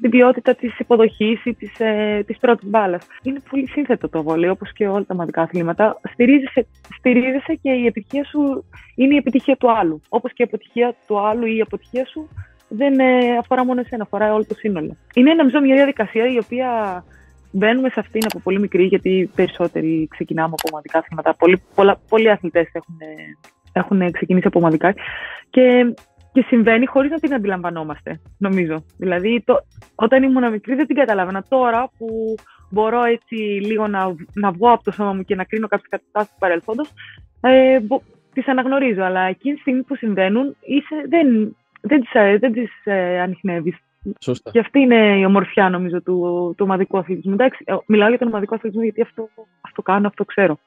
την 0.01 0.11
ποιότητα 0.11 0.55
της 0.55 0.79
υποδοχής 0.79 1.45
ή 1.45 1.55
της, 1.55 1.81
ε, 1.81 2.23
της 2.27 2.39
πρώτης 2.39 2.69
μπάλας. 2.69 3.07
Είναι 3.23 3.41
πολύ 3.51 3.69
σύνθετο 3.69 4.09
το 4.09 4.23
βόλιο, 4.23 4.51
όπως 4.51 4.73
και 4.73 4.89
όλα 4.89 5.05
τα 5.05 5.15
μαδικά 5.15 5.43
αθλήματα. 5.43 6.01
Στηρίζεσαι, 6.13 6.67
στηρίζεσαι 6.99 7.55
και 7.63 7.71
η 7.71 7.87
επιτυχία 7.87 8.25
σου 8.25 8.65
είναι 8.95 9.15
η 9.15 9.17
επιτυχία 9.17 9.57
του 9.57 9.71
άλλου. 9.71 10.01
Όπως 10.09 10.33
και 10.33 10.43
η 10.43 10.47
αποτυχία 10.49 10.95
του 11.07 11.21
άλλου 11.21 11.47
ή 11.47 11.57
η 11.57 11.61
αποτυχία 11.61 12.07
σου 12.07 12.29
δεν 12.69 12.99
ε, 12.99 13.37
αφορά 13.39 13.65
μόνο 13.65 13.81
εσένα, 13.81 14.03
αφορά 14.03 14.35
όλο 14.35 14.45
το 14.45 14.55
σύνολο. 14.55 14.97
Είναι 15.15 15.35
νομίζω 15.35 15.61
μια 15.61 15.75
διαδικασία 15.75 16.33
η 16.33 16.39
οποία 16.39 16.69
μπαίνουμε 17.51 17.89
σε 17.89 18.01
αυτήν 18.01 18.21
από 18.25 18.41
πολύ 18.41 18.61
μικρή, 18.61 18.85
γιατί 18.85 19.31
περισσότεροι 19.35 20.09
ξεκινάμε 20.11 20.55
από 20.59 20.69
ομαδικά 20.71 20.99
αθλήματα. 20.99 21.35
Πολλοί, 21.35 21.63
πολλοί 22.09 22.31
αθλητές 22.31 22.71
έχουν 22.73 22.97
έχουν 23.73 24.11
ξεκινήσει 24.11 24.47
από 24.47 24.59
ομαδικά 24.59 24.95
και, 25.51 25.95
και 26.33 26.45
συμβαίνει 26.47 26.87
χωρίς 26.87 27.11
να 27.11 27.19
την 27.19 27.35
αντιλαμβανόμαστε, 27.35 28.21
νομίζω. 28.39 28.85
Δηλαδή, 28.97 29.43
το, 29.47 29.59
όταν 29.95 30.23
ήμουν 30.23 30.51
μικρή 30.51 30.75
δεν 30.75 30.87
την 30.87 30.97
καταλάβαινα. 30.97 31.45
Τώρα 31.49 31.91
που 31.99 32.35
μπορώ 32.71 33.05
έτσι 33.05 33.35
λίγο 33.35 33.87
να, 33.87 34.15
να 34.35 34.51
βγω 34.51 34.73
από 34.73 34.85
το 34.85 34.91
σώμα 34.91 35.13
μου 35.13 35.23
και 35.23 35.35
να 35.35 35.45
κρίνω 35.45 35.69
κάποιες 35.69 35.89
καταστάσεις 35.89 36.33
του 36.33 36.39
παρελθόντος, 36.39 36.93
ε, 37.41 37.79
τις 38.33 38.49
αναγνωρίζω. 38.49 39.03
Αλλά 39.03 39.21
εκείνη 39.21 39.55
τη 39.55 39.61
στιγμή 39.61 39.83
που 39.83 39.97
συμβαίνουν, 39.97 40.57
είσαι, 40.61 40.97
δεν, 41.09 41.57
δεν 41.81 42.01
τις, 42.01 42.11
ε, 42.13 42.39
δεν 42.39 42.53
τις 42.53 42.71
ε, 42.85 43.21
ανοιχνεύεις. 43.21 43.77
Σωστά. 44.21 44.51
Και 44.51 44.59
αυτή 44.59 44.79
είναι 44.81 45.19
η 45.19 45.25
ομορφιά, 45.25 45.69
νομίζω, 45.69 46.03
του, 46.03 46.15
του 46.57 46.65
ομαδικού 46.65 46.99
αθλητισμού. 46.99 47.33
Εντάξει, 47.33 47.65
ε, 47.67 47.75
μιλάω 47.87 48.09
για 48.09 48.19
τον 48.19 48.29
ομαδικό 48.29 48.55
αθλητισμό 48.55 48.83
γιατί 48.83 49.03
αυτό, 49.03 49.29
αυτό 49.61 49.83
κάνω, 49.83 50.07
αυτό 50.07 50.25
ξέρω. 50.25 50.59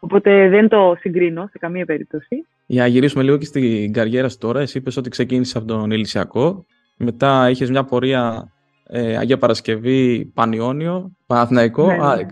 Οπότε 0.00 0.48
δεν 0.48 0.68
το 0.68 0.96
συγκρίνω 0.98 1.48
σε 1.50 1.58
καμία 1.58 1.84
περίπτωση. 1.84 2.46
Για 2.66 2.82
να 2.82 2.88
γυρίσουμε 2.88 3.22
λίγο 3.22 3.36
και 3.36 3.44
στην 3.44 3.92
καριέρα 3.92 4.28
σου 4.28 4.38
τώρα, 4.38 4.60
εσύ 4.60 4.78
είπες 4.78 4.96
ότι 4.96 5.10
ξεκίνησες 5.10 5.56
από 5.56 5.66
τον 5.66 5.90
Ηλυσιακό, 5.90 6.64
μετά 6.96 7.50
είχες 7.50 7.70
μια 7.70 7.84
πορεία 7.84 8.52
ε, 8.86 9.16
Αγία 9.16 9.38
Παρασκευή, 9.38 10.24
Πανιόνιο, 10.34 11.16
Παναθηναϊκό, 11.26 11.86
ναι, 11.86 11.96
ναι. 11.96 12.26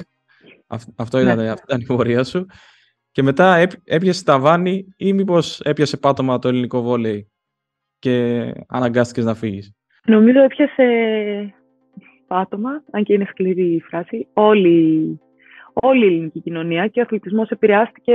Αυτό 0.97 1.21
ήταν, 1.21 1.37
ναι. 1.37 1.51
αυτή 1.51 1.65
ήταν 1.67 1.81
η 1.81 1.85
πορεία 1.85 2.25
σου. 2.25 2.47
Και 3.11 3.23
μετά 3.23 3.67
έπιασες 3.85 4.23
τα 4.23 4.39
βάνη 4.39 4.87
ή 4.97 5.13
μήπως 5.13 5.61
έπιασε 5.61 5.97
πάτωμα 5.97 6.39
το 6.39 6.49
ελληνικό 6.49 6.83
βόλεϊ 6.83 7.31
και 7.99 8.43
αναγκάστηκες 8.69 9.25
να 9.25 9.35
φύγεις; 9.35 9.75
Νομίζω 10.07 10.41
έπιασε 10.41 10.85
πάτωμα, 12.27 12.71
αν 12.91 13.05
και 13.05 13.13
είναι 13.13 13.27
σκληρή 13.31 13.75
η 13.75 13.81
φράση. 13.81 14.27
Όλοι 14.33 15.21
όλη 15.75 16.05
η 16.05 16.07
ελληνική 16.07 16.41
κοινωνία 16.41 16.87
και 16.87 17.01
ο 17.01 17.03
αθλητισμός 17.03 17.51
επηρεάστηκε 17.51 18.15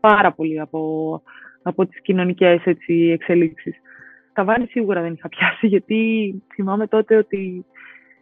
πάρα 0.00 0.32
πολύ 0.32 0.60
από, 0.60 1.22
από 1.62 1.86
τις 1.86 2.00
κοινωνικές 2.02 2.60
έτσι, 2.64 2.94
εξελίξεις. 2.94 3.74
Τα 4.32 4.44
βάνη 4.44 4.66
σίγουρα 4.66 5.00
δεν 5.02 5.12
είχα 5.12 5.28
πιάσει, 5.28 5.66
γιατί 5.66 6.32
θυμάμαι 6.54 6.86
τότε 6.86 7.16
ότι 7.16 7.64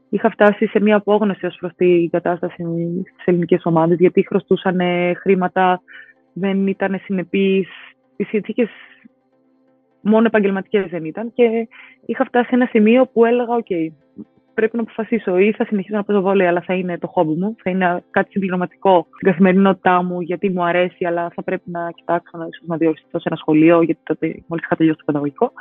είχα 0.08 0.30
φτάσει 0.30 0.66
σε 0.66 0.80
μια 0.80 0.96
απόγνωση 0.96 1.46
ως 1.46 1.56
προς 1.60 1.72
την 1.76 2.10
κατάσταση 2.10 2.62
στις 3.12 3.24
ελληνικές 3.24 3.64
ομάδες, 3.64 3.98
γιατί 3.98 4.26
χρωστούσαν 4.26 4.80
χρήματα, 5.16 5.80
δεν 6.32 6.66
ήταν 6.66 7.00
συνεπείς, 7.04 7.68
οι 8.16 8.24
συνθήκες 8.24 8.68
μόνο 10.00 10.26
επαγγελματικές 10.26 10.86
δεν 10.86 11.04
ήταν 11.04 11.32
και 11.32 11.68
είχα 12.06 12.24
φτάσει 12.24 12.48
σε 12.48 12.54
ένα 12.54 12.66
σημείο 12.66 13.06
που 13.06 13.24
έλεγα, 13.24 13.54
οκ, 13.54 13.66
πρέπει 14.56 14.76
να 14.76 14.82
αποφασίσω 14.82 15.38
ή 15.38 15.52
θα 15.52 15.64
συνεχίσω 15.64 15.96
να 15.96 16.04
παίζω 16.04 16.20
βόλεϊ, 16.20 16.46
αλλά 16.46 16.60
θα 16.60 16.74
είναι 16.74 16.98
το 16.98 17.06
χόμπι 17.06 17.34
μου, 17.40 17.56
θα 17.62 17.70
είναι 17.70 18.04
κάτι 18.10 18.30
συμπληρωματικό 18.30 19.06
στην 19.14 19.28
καθημερινότητά 19.30 20.02
μου, 20.02 20.20
γιατί 20.20 20.50
μου 20.50 20.64
αρέσει, 20.64 21.04
αλλά 21.04 21.30
θα 21.34 21.42
πρέπει 21.42 21.70
να 21.70 21.90
κοιτάξω 21.90 22.38
να, 22.38 22.46
ίσως 22.50 22.66
να 22.66 22.76
διοριστώ 22.76 23.18
σε 23.18 23.28
ένα 23.28 23.36
σχολείο, 23.36 23.82
γιατί 23.82 24.00
τότε 24.02 24.26
μόλις 24.46 24.64
είχα 24.64 24.76
τελειώσει 24.76 24.98
το 24.98 25.04
παιδαγωγικό. 25.04 25.52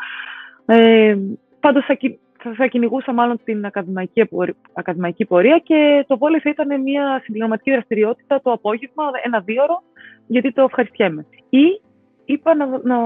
Ε, 0.66 1.16
Πάντως 1.66 1.86
θα, 1.86 1.98
θα 2.58 2.68
κυνηγούσα 2.68 3.14
μάλλον 3.14 3.40
την 3.44 3.66
ακαδημαϊκή, 3.66 4.30
ακαδημαϊκή 4.74 5.26
πορεία 5.26 5.58
και 5.64 6.06
το 6.08 6.18
βόλεϊ 6.18 6.40
θα 6.40 6.50
ήταν 6.50 6.82
μια 6.82 7.22
συμπληρωματική 7.24 7.72
δραστηριότητα 7.72 8.42
το 8.42 8.52
απόγευμα, 8.52 9.04
ένα 9.24 9.40
δίωρο, 9.40 9.84
γιατί 10.28 10.52
το 10.52 10.62
ευχαριστιέμαι. 10.62 11.26
Ή 11.50 11.82
είπα 12.26 12.56
να, 12.56 12.66
να 12.84 12.98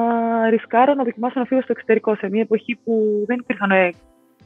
ρισκάρω 0.49 0.93
να 0.93 1.03
δοκιμάσω 1.03 1.39
να 1.39 1.45
φύγω 1.45 1.61
στο 1.61 1.71
εξωτερικό 1.71 2.15
σε 2.15 2.29
μια 2.29 2.41
εποχή 2.41 2.79
που 2.83 3.23
δεν 3.27 3.37
υπήρχαν. 3.39 3.71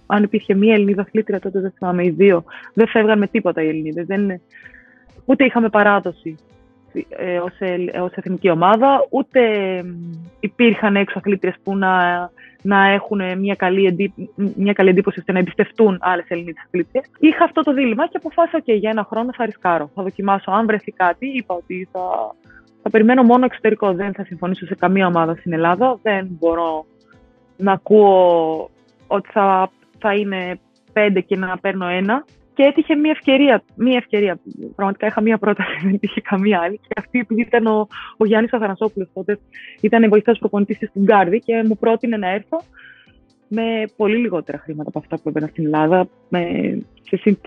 Ε, 0.03 0.15
αν 0.15 0.23
υπήρχε 0.23 0.53
μία 0.53 0.73
Ελληνίδα 0.73 1.01
αθλήτρια, 1.01 1.39
τότε 1.39 1.59
δεν 1.59 1.71
θυμάμαι, 1.77 2.05
οι 2.05 2.09
δύο. 2.09 2.43
Δεν 2.73 2.87
φεύγαν 2.87 3.17
με 3.17 3.27
τίποτα 3.27 3.61
οι 3.61 3.67
Ελληνίδες. 3.67 4.05
Δεν, 4.05 4.41
ούτε 5.25 5.45
είχαμε 5.45 5.69
παράδοση 5.69 6.37
ε, 7.09 7.37
ως, 7.37 7.53
ε, 7.59 7.99
ως 7.99 8.11
εθνική 8.13 8.49
ομάδα, 8.49 9.07
ούτε 9.09 9.41
υπήρχαν 10.39 10.95
έξω 10.95 11.17
αθλήτριες 11.17 11.55
που 11.63 11.77
να, 11.77 12.29
να 12.61 12.87
έχουν 12.87 13.39
μια 13.39 13.55
καλή, 13.55 13.85
εντύ, 13.85 14.13
μια 14.55 14.73
καλή 14.73 14.89
εντύπωση 14.89 15.19
ώστε 15.19 15.31
να 15.31 15.39
εμπιστευτούν 15.39 15.97
άλλες 16.01 16.25
Ελληνίδες 16.27 16.63
αθλήτριες. 16.65 17.05
Είχα 17.19 17.43
αυτό 17.43 17.61
το 17.61 17.73
δίλημα 17.73 18.07
και 18.07 18.17
αποφάσισα 18.17 18.59
και 18.59 18.73
για 18.73 18.89
ένα 18.89 19.03
χρόνο 19.09 19.29
θα 19.33 19.45
ρισκάρω. 19.45 19.89
Θα 19.95 20.03
δοκιμάσω. 20.03 20.51
Αν 20.51 20.65
βρεθεί 20.65 20.91
κάτι, 20.91 21.27
είπα 21.27 21.55
ότι 21.55 21.87
θα, 21.91 22.35
θα 22.81 22.89
περιμένω 22.89 23.23
μόνο 23.23 23.45
εξωτερικό. 23.45 23.93
Δεν 23.93 24.13
θα 24.13 24.23
συμφωνήσω 24.23 24.65
σε 24.65 24.75
καμία 24.75 25.07
ομάδα 25.07 25.35
στην 25.35 25.53
Ελλάδα. 25.53 25.99
Δεν 26.01 26.27
μπορώ 26.29 26.85
να 27.57 27.71
ακούω 27.71 28.69
ότι 29.07 29.29
θα, 29.31 29.71
θα 30.03 30.13
είναι 30.13 30.59
πέντε 30.93 31.19
και 31.19 31.35
να 31.35 31.57
παίρνω 31.57 31.87
ένα. 31.87 32.25
Και 32.53 32.63
έτυχε 32.63 32.95
μία 32.95 33.11
ευκαιρία. 33.11 33.63
Μία 33.75 33.97
ευκαιρία. 33.97 34.39
Πραγματικά 34.75 35.07
είχα 35.07 35.21
μία 35.21 35.37
πρόταση, 35.37 35.69
δεν 35.81 35.93
έτυχε 35.93 36.21
καμία 36.21 36.59
άλλη. 36.59 36.77
Και 36.77 36.93
αυτή, 36.97 37.19
επειδή 37.19 37.41
ήταν 37.41 37.65
ο, 37.65 37.87
ο 38.17 38.25
Γιάννης 38.25 38.53
Αθανασόπουλος 38.53 39.09
τότε, 39.13 39.39
ήταν 39.81 40.09
βοηθός 40.09 40.39
προπονητής 40.39 40.77
της 40.77 40.91
Γκάρδη 40.99 41.39
και 41.39 41.63
μου 41.67 41.77
πρότεινε 41.77 42.17
να 42.17 42.29
έρθω 42.29 42.61
με 43.47 43.83
πολύ 43.97 44.17
λιγότερα 44.17 44.57
χρήματα 44.57 44.89
από 44.89 44.99
αυτά 44.99 45.15
που 45.15 45.29
έμπαινα 45.29 45.47
στην 45.47 45.65
Ελλάδα, 45.65 46.07
με, 46.29 46.41
σε 47.01 47.37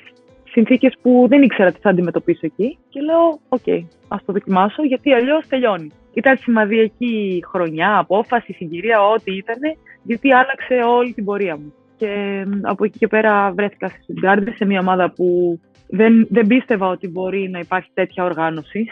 συνθήκες 0.52 0.96
που 1.02 1.26
δεν 1.28 1.42
ήξερα 1.42 1.72
τι 1.72 1.80
θα 1.80 1.90
αντιμετωπίσω 1.90 2.40
εκεί. 2.42 2.78
Και 2.88 3.00
λέω: 3.00 3.38
OK, 3.48 3.60
okay, 3.66 3.80
ας 4.08 4.25
το 4.25 4.32
δοκιμάσω, 4.32 4.84
γιατί 4.84 5.12
αλλιώς 5.12 5.46
τελειώνει. 5.46 5.90
Ήταν 6.14 6.36
σημαδιακή 6.36 7.44
χρονιά, 7.50 7.98
απόφαση, 7.98 8.52
συγκυρία, 8.52 9.08
ό,τι 9.08 9.36
ήταν, 9.36 9.58
γιατί 10.02 10.32
άλλαξε 10.32 10.75
όλη 10.75 11.12
την 11.12 11.25
πορεία 11.25 11.56
μου. 11.56 11.72
Και 11.96 12.44
από 12.62 12.84
εκεί 12.84 12.98
και 12.98 13.06
πέρα 13.06 13.52
βρέθηκα 13.52 13.88
στη 13.88 14.14
Stuttgart 14.22 14.42
σε 14.56 14.64
μια 14.64 14.80
ομάδα 14.80 15.10
που 15.10 15.58
δεν, 15.88 16.26
δεν 16.30 16.46
πίστευα 16.46 16.88
ότι 16.88 17.08
μπορεί 17.08 17.48
να 17.48 17.58
υπάρχει 17.58 17.90
τέτοια 17.94 18.24
οργάνωση. 18.24 18.86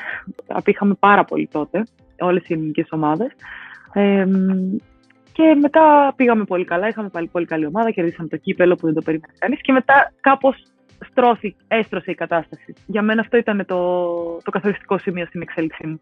Απείχαμε 0.47 0.94
πάρα 0.99 1.25
πολύ 1.25 1.49
τότε, 1.52 1.84
όλες 2.20 2.42
οι 2.46 2.52
ελληνικές 2.52 2.87
ομάδες. 2.90 3.32
Ε, 3.92 4.26
και 5.32 5.58
μετά 5.61 6.12
πήγαμε 6.16 6.44
πολύ 6.44 6.64
καλά, 6.64 6.88
είχαμε 6.88 7.08
πάλι 7.08 7.26
πολύ 7.26 7.46
καλή 7.46 7.66
ομάδα, 7.66 7.90
κερδίσαμε 7.90 8.28
το 8.28 8.37
κύπελλο 8.37 8.75
που 8.75 8.87
δεν 8.87 8.94
το 8.94 9.02
περίμενε 9.02 9.32
κανείς 9.38 9.61
και 9.61 9.73
μετά 9.73 10.12
κάπως 10.20 10.62
στρώθη, 11.11 11.56
έστρωσε 11.68 12.11
η 12.11 12.14
κατάσταση. 12.14 12.75
Για 12.87 13.02
μένα 13.02 13.20
αυτό 13.20 13.37
ήταν 13.37 13.64
το, 13.66 13.76
το 14.44 14.50
καθοριστικό 14.50 14.99
σημείο 14.99 15.26
στην 15.26 15.42
εξέλιξή 15.42 15.87
μου. 15.87 16.00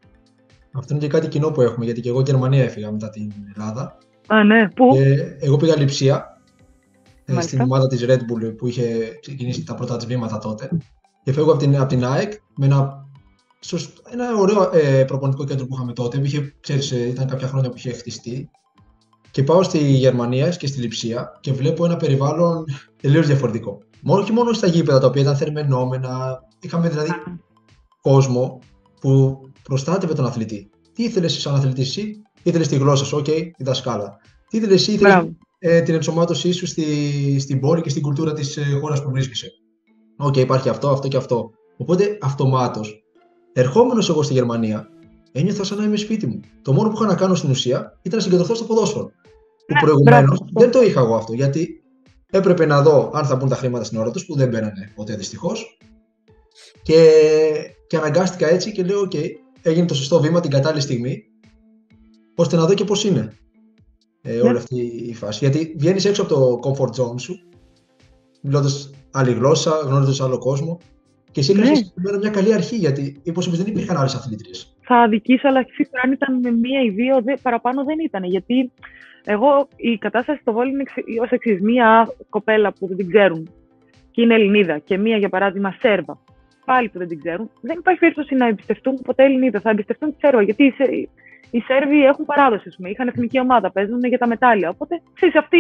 Αυτό 0.73 0.95
είναι 0.95 1.03
και 1.03 1.09
κάτι 1.09 1.29
κοινό 1.29 1.51
που 1.51 1.61
έχουμε, 1.61 1.85
γιατί 1.85 2.01
και 2.01 2.09
εγώ 2.09 2.21
Γερμανία 2.21 2.63
έφυγα 2.63 2.91
μετά 2.91 3.11
την 3.11 3.33
Ελλάδα. 3.57 3.99
Α, 4.27 4.45
ναι, 4.45 4.69
πού; 4.69 4.97
εγώ 5.41 5.57
πήγα 5.57 5.77
Λιψία, 5.77 6.32
ε, 7.25 7.41
στην 7.41 7.61
ομάδα 7.61 7.87
της 7.87 8.05
Red 8.09 8.19
Bull 8.19 8.57
που 8.57 8.67
είχε 8.67 9.19
ξεκινήσει 9.21 9.65
τα 9.65 9.75
πρώτα 9.75 9.97
της 9.97 10.07
βήματα 10.07 10.39
τότε. 10.39 10.71
Και 11.25 11.33
φεύγω 11.33 11.51
από 11.51 11.61
την, 11.61 11.77
από 11.77 11.89
την 11.89 12.05
ΑΕΚ 12.05 12.33
με 12.57 12.67
ένα, 12.67 13.07
ένα 14.11 14.37
ωραίο 14.37 14.71
ε, 14.73 15.05
προπονητικό 15.05 15.45
κέντρο 15.45 15.67
που 15.67 15.75
είχαμε 15.75 15.93
τότε. 15.93 16.19
Που 16.19 16.25
είχε, 16.25 16.55
ξέρεις, 16.61 16.93
ε, 16.93 17.07
ήταν 17.09 17.27
κάποια 17.27 17.49
χρόνια 17.49 17.71
που 17.71 17.77
είχε 17.77 17.93
χτιστεί. 17.93 18.51
Και 19.31 19.43
πάω 19.43 19.63
στη 19.63 19.79
Γερμανία 19.79 20.49
και 20.49 20.67
στη 20.67 20.81
Λιψία 20.81 21.39
και 21.41 21.53
βλέπω 21.53 21.85
ένα 21.85 21.97
περιβάλλον 21.97 22.65
τελείως 23.01 23.27
διαφορετικό. 23.27 23.79
Μόνο, 24.01 24.21
όχι 24.23 24.33
μόνο 24.33 24.53
στα 24.53 24.67
γήπεδα 24.67 24.99
τα 24.99 25.07
οποία 25.07 25.23
ήταν 25.23 25.37
θερμαινόμενα. 25.37 26.43
Είχαμε 26.61 26.89
δηλαδή 26.89 27.11
κόσμο 28.01 28.59
που 29.01 29.41
προστάτευε 29.63 30.15
τον 30.15 30.27
αθλητή. 30.27 30.71
Τι 30.93 31.03
ήθελες 31.03 31.41
σαν 31.41 31.55
αθλητής 31.55 31.89
εσύ, 31.89 32.23
ήθελες 32.43 32.69
τη 32.69 32.77
γλώσσα 32.77 33.05
σου, 33.05 33.17
OK, 33.17 33.51
τη 33.57 33.65
δασκάλα. 33.65 34.17
Τι 34.49 34.57
ήθελες 34.57 34.81
εσύ, 34.81 34.93
ήθελες 34.93 35.29
ε, 35.65 35.81
την 35.81 35.95
ενσωμάτωσή 35.95 36.53
σου 36.53 36.67
στη, 36.67 36.85
στην 37.41 37.61
πόλη 37.61 37.81
και 37.81 37.89
στην 37.89 38.03
κουλτούρα 38.03 38.33
της 38.33 38.57
ε, 38.57 38.79
χώρας 38.81 39.03
που 39.03 39.11
βρίσκεσαι. 39.11 39.51
OK, 40.17 40.33
okay, 40.33 40.39
υπάρχει 40.39 40.69
αυτό, 40.69 40.89
αυτό 40.89 41.09
και 41.09 41.17
αυτό. 41.17 41.51
Οπότε 41.77 42.19
αυτομάτως, 42.21 43.05
ερχόμενος 43.53 44.09
εγώ 44.09 44.23
στη 44.23 44.33
Γερμανία, 44.33 44.89
ένιωθα 45.33 45.65
σαν 45.65 45.79
να 45.79 45.85
είμαι 45.85 45.97
σπίτι 45.97 46.27
μου. 46.27 46.41
Το 46.63 46.73
μόνο 46.73 46.89
που 46.89 46.95
είχα 46.97 47.07
να 47.07 47.15
κάνω 47.15 47.35
στην 47.35 47.51
ουσία 47.51 47.99
ήταν 48.03 48.19
να 48.19 48.25
συγκεντρωθώ 48.25 48.55
στο 48.55 48.65
ποδόσφαιρο. 48.65 49.05
Που 49.67 49.75
ναι, 49.75 49.81
προηγουμένως 49.81 50.39
δεν 50.53 50.71
το 50.71 50.83
είχα 50.83 51.01
εγώ 51.01 51.15
αυτό, 51.15 51.33
γιατί 51.33 51.83
έπρεπε 52.31 52.67
να 52.67 52.83
δω 52.83 53.11
αν 53.15 53.25
θα 53.25 53.37
μπουν 53.37 53.49
τα 53.49 53.57
χρήματα 53.57 53.85
στην 53.85 53.99
ώρα 53.99 54.11
τους, 54.11 54.27
που 54.27 54.37
δεν 54.37 54.49
μπαίνανε 54.49 54.93
ποτέ 54.95 55.17
δυστυχώς. 55.17 55.79
Και, 56.83 57.11
και 57.87 57.97
αναγκάστηκα 57.97 58.49
έτσι 58.49 58.73
και 58.73 58.83
λέω: 58.83 59.01
OK, 59.01 59.17
έγινε 59.63 59.87
το 59.87 59.95
σωστό 59.95 60.21
βήμα 60.21 60.41
την 60.41 60.51
κατάλληλη 60.51 60.83
στιγμή, 60.83 61.23
ώστε 62.35 62.57
να 62.57 62.67
δω 62.67 62.75
και 62.75 62.85
πώς 62.85 63.05
είναι 63.05 63.37
ε, 64.23 64.41
όλη 64.41 64.53
ναι. 64.53 64.59
αυτή 64.59 64.77
η 65.09 65.15
φάση. 65.15 65.39
Γιατί 65.49 65.75
βγαίνεις 65.79 66.05
έξω 66.05 66.23
από 66.23 66.35
το 66.35 66.61
comfort 66.65 67.03
zone 67.03 67.21
σου, 67.21 67.41
μιλώντας 68.41 68.91
άλλη 69.11 69.33
γλώσσα, 69.33 69.71
γνωρίζοντα 69.85 70.25
άλλο 70.25 70.39
κόσμο. 70.39 70.79
Και 71.31 71.41
εσύ 71.41 71.55
ναι. 71.55 71.71
μια 72.21 72.31
καλή 72.31 72.55
αρχή, 72.55 72.77
γιατί 72.77 73.23
όπως 73.29 73.57
δεν 73.57 73.67
υπήρχαν 73.67 73.97
άλλες 73.97 74.15
αθλήτριες. 74.15 74.77
Θα 74.81 74.97
αδικήσω, 74.97 75.49
αλλά 75.49 75.67
σίγουρα 75.71 76.01
αν 76.05 76.13
ήταν 76.13 76.41
με 76.41 76.51
μία 76.51 76.83
ή 76.83 76.91
δύο, 76.91 77.23
δε, 77.23 77.35
παραπάνω 77.43 77.85
δεν 77.85 77.99
ήταν. 77.99 78.25
Γιατί 78.25 78.73
εγώ 79.25 79.69
η 79.77 79.99
κατάσταση 79.99 80.41
στο 80.41 80.53
Βόλιο 80.53 80.73
είναι 80.73 80.85
ως 81.21 81.31
εξής. 81.31 81.61
Μία 81.61 82.15
κοπέλα 82.29 82.73
που 82.73 82.87
δεν 82.87 82.97
την 82.97 83.09
ξέρουν 83.09 83.51
και 84.11 84.23
είναι 84.23 84.35
Ελληνίδα, 84.35 84.79
και 84.79 84.99
μία 84.99 85.17
για 85.17 85.29
παράδειγμα 85.29 85.77
Σέρβα, 85.79 86.19
πάλι 86.65 86.89
που 86.89 86.99
δεν 86.99 87.09
την 87.09 87.19
ξέρουν, 87.19 87.51
δεν 87.61 87.79
υπάρχει 87.79 88.01
περίπτωση 88.01 88.35
να 88.35 88.47
εμπιστευτούν 88.47 88.95
ποτέ 89.05 89.25
Ελληνίδα. 89.25 89.61
Θα 89.61 89.71
εμπιστευτούν 89.71 90.11
τη 90.11 90.17
Σέρβα, 90.19 90.43
γιατί 90.43 90.75
οι 91.55 91.61
Σέρβοι 91.61 92.05
έχουν 92.05 92.25
παράδοση, 92.25 92.69
πούμε. 92.77 92.89
είχαν 92.89 93.09
εθνική 93.09 93.41
ομάδα, 93.41 93.73
παίζουν 93.73 94.01
για 94.05 94.19
τα 94.19 94.27
μετάλλια. 94.27 94.69
Οπότε, 94.69 95.03
ξέρεις, 95.15 95.37
αυτή 95.37 95.59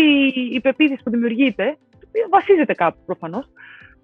η 0.52 0.60
πεποίθηση 0.60 1.02
που 1.04 1.10
δημιουργείται 1.10 1.76
βασίζεται 2.30 2.74
κάπου 2.74 2.98
προφανώς. 3.06 3.48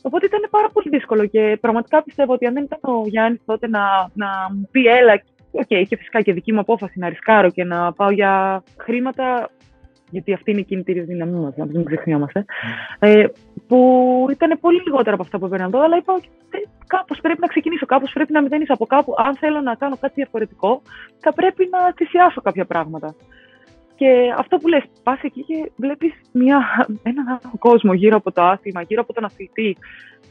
Οπότε 0.02 0.26
ήταν 0.26 0.40
πάρα 0.50 0.68
πολύ 0.72 0.88
δύσκολο 0.88 1.26
και 1.26 1.58
πραγματικά 1.60 2.02
πιστεύω 2.02 2.32
ότι 2.32 2.46
αν 2.46 2.54
δεν 2.54 2.62
ήταν 2.62 2.78
ο 2.82 3.06
Γιάννης 3.06 3.40
τότε 3.44 3.68
να, 3.68 4.10
να 4.14 4.28
μου 4.52 4.68
πει 4.70 4.86
έλα, 4.86 5.22
OK, 5.50 5.62
okay, 5.68 5.82
και 5.88 5.96
φυσικά 5.96 6.20
και 6.20 6.32
δική 6.32 6.52
μου 6.52 6.60
απόφαση 6.60 6.98
να 6.98 7.08
ρισκάρω 7.08 7.50
και 7.50 7.64
να 7.64 7.92
πάω 7.92 8.10
για 8.10 8.62
χρήματα, 8.76 9.50
γιατί 10.10 10.32
αυτή 10.32 10.50
είναι 10.50 10.60
η 10.60 10.64
κινητήρια 10.64 11.02
δύναμή 11.04 11.40
μας, 11.40 11.56
να 11.56 11.66
μην 11.66 11.84
ξεχνιόμαστε, 11.84 12.44
ε, 12.98 13.24
που 13.66 14.26
ήταν 14.30 14.58
πολύ 14.60 14.82
λιγότερα 14.84 15.14
από 15.14 15.22
αυτά 15.22 15.38
που 15.38 15.46
έπαιρναν 15.46 15.68
εδώ, 15.68 15.84
αλλά 15.84 15.96
είπα 15.96 16.12
ότι 16.12 16.28
κάπως 16.94 17.18
πρέπει 17.20 17.40
να 17.40 17.46
ξεκινήσω, 17.46 17.86
κάπως 17.86 18.10
πρέπει 18.12 18.32
να 18.32 18.42
μηδενίσω 18.42 18.72
από 18.72 18.86
κάπου. 18.86 19.14
Αν 19.16 19.36
θέλω 19.36 19.60
να 19.60 19.74
κάνω 19.74 19.96
κάτι 20.00 20.12
διαφορετικό, 20.14 20.82
θα 21.20 21.32
πρέπει 21.32 21.68
να 21.70 21.78
θυσιάσω 21.96 22.40
κάποια 22.40 22.64
πράγματα. 22.64 23.14
Και 23.94 24.34
αυτό 24.36 24.56
που 24.56 24.68
λες, 24.68 24.84
πας 25.02 25.20
εκεί 25.22 25.44
και 25.44 25.70
βλέπεις 25.76 26.12
μια, 26.32 26.86
έναν 27.02 27.28
άλλο 27.28 27.52
κόσμο 27.58 27.92
γύρω 27.92 28.16
από 28.16 28.32
το 28.32 28.42
άθλημα, 28.42 28.82
γύρω 28.82 29.00
από 29.00 29.12
τον 29.12 29.24
αθλητή. 29.24 29.76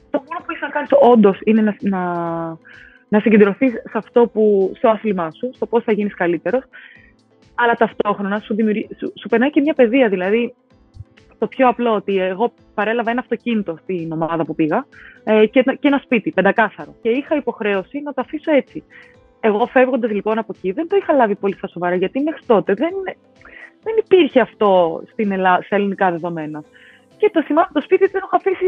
Το 0.09 0.23
μόνο 0.27 0.39
που 0.39 0.51
έχεις 0.51 0.61
να 0.61 0.69
κάνεις 0.69 0.89
όντως 1.01 1.39
είναι 1.43 1.61
να, 1.61 1.75
να, 1.79 2.01
να 3.07 3.19
συγκεντρωθείς 3.19 3.71
σε 3.71 3.97
αυτό 3.97 4.27
που, 4.27 4.71
στο 4.75 4.89
άθλημά 4.89 5.31
σου, 5.31 5.49
στο 5.53 5.65
πώς 5.65 5.83
θα 5.83 5.91
γίνεις 5.91 6.13
καλύτερος 6.13 6.63
αλλά 7.57 7.73
ταυτόχρονα 7.73 8.39
σου, 8.39 8.55
σου, 8.97 9.13
σου 9.19 9.27
περνάει 9.29 9.49
και 9.49 9.61
μια 9.61 9.73
παιδεία. 9.73 10.09
Δηλαδή, 10.09 10.55
το 11.39 11.47
πιο 11.47 11.67
απλό 11.67 11.93
ότι 11.93 12.19
εγώ 12.19 12.53
παρέλαβα 12.73 13.11
ένα 13.11 13.19
αυτοκίνητο 13.19 13.77
στην 13.81 14.11
ομάδα 14.11 14.45
που 14.45 14.55
πήγα 14.55 14.85
ε, 15.23 15.45
και, 15.45 15.61
και 15.63 15.87
ένα 15.87 15.99
σπίτι, 16.03 16.31
πεντακάθαρο. 16.31 16.95
Και 17.01 17.09
είχα 17.09 17.35
υποχρέωση 17.35 18.01
να 18.01 18.13
το 18.13 18.21
αφήσω 18.21 18.51
έτσι. 18.51 18.83
Εγώ 19.39 19.65
φεύγοντας 19.65 20.11
λοιπόν 20.11 20.37
από 20.37 20.53
εκεί 20.55 20.71
δεν 20.71 20.87
το 20.87 20.95
είχα 20.95 21.13
λάβει 21.13 21.35
πολύ 21.35 21.55
στα 21.55 21.67
σοβαρά 21.67 21.95
γιατί 21.95 22.19
μέχρι 22.19 22.41
τότε 22.45 22.73
δεν, 22.73 22.91
δεν 23.83 23.95
υπήρχε 23.97 24.39
αυτό 24.39 25.01
στην 25.11 25.31
Ελλάδα, 25.31 25.63
σε 25.63 25.75
ελληνικά 25.75 26.11
δεδομένα. 26.11 26.63
Και 27.17 27.29
το 27.33 27.43
θυμάμαι 27.43 27.67
το 27.73 27.81
σπίτι 27.81 28.05
δεν 28.05 28.21
έχω 28.23 28.35
αφήσει 28.35 28.65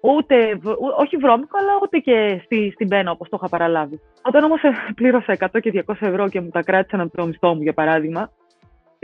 ούτε, 0.00 0.58
όχι 0.98 1.16
βρώμικο, 1.16 1.58
αλλά 1.58 1.72
ούτε 1.82 1.98
και 1.98 2.40
στη, 2.44 2.70
στην 2.74 2.88
πένα 2.88 3.10
όπως 3.10 3.28
το 3.28 3.36
είχα 3.38 3.48
παραλάβει. 3.48 4.00
Όταν 4.22 4.44
όμως 4.44 4.60
πλήρωσα 4.94 5.36
100 5.38 5.60
και 5.60 5.84
200 5.86 5.94
ευρώ 6.00 6.28
και 6.28 6.40
μου 6.40 6.48
τα 6.48 6.62
κράτησαν 6.62 7.00
από 7.00 7.16
το 7.16 7.26
μισθό 7.26 7.54
μου, 7.54 7.62
για 7.62 7.72
παράδειγμα, 7.72 8.30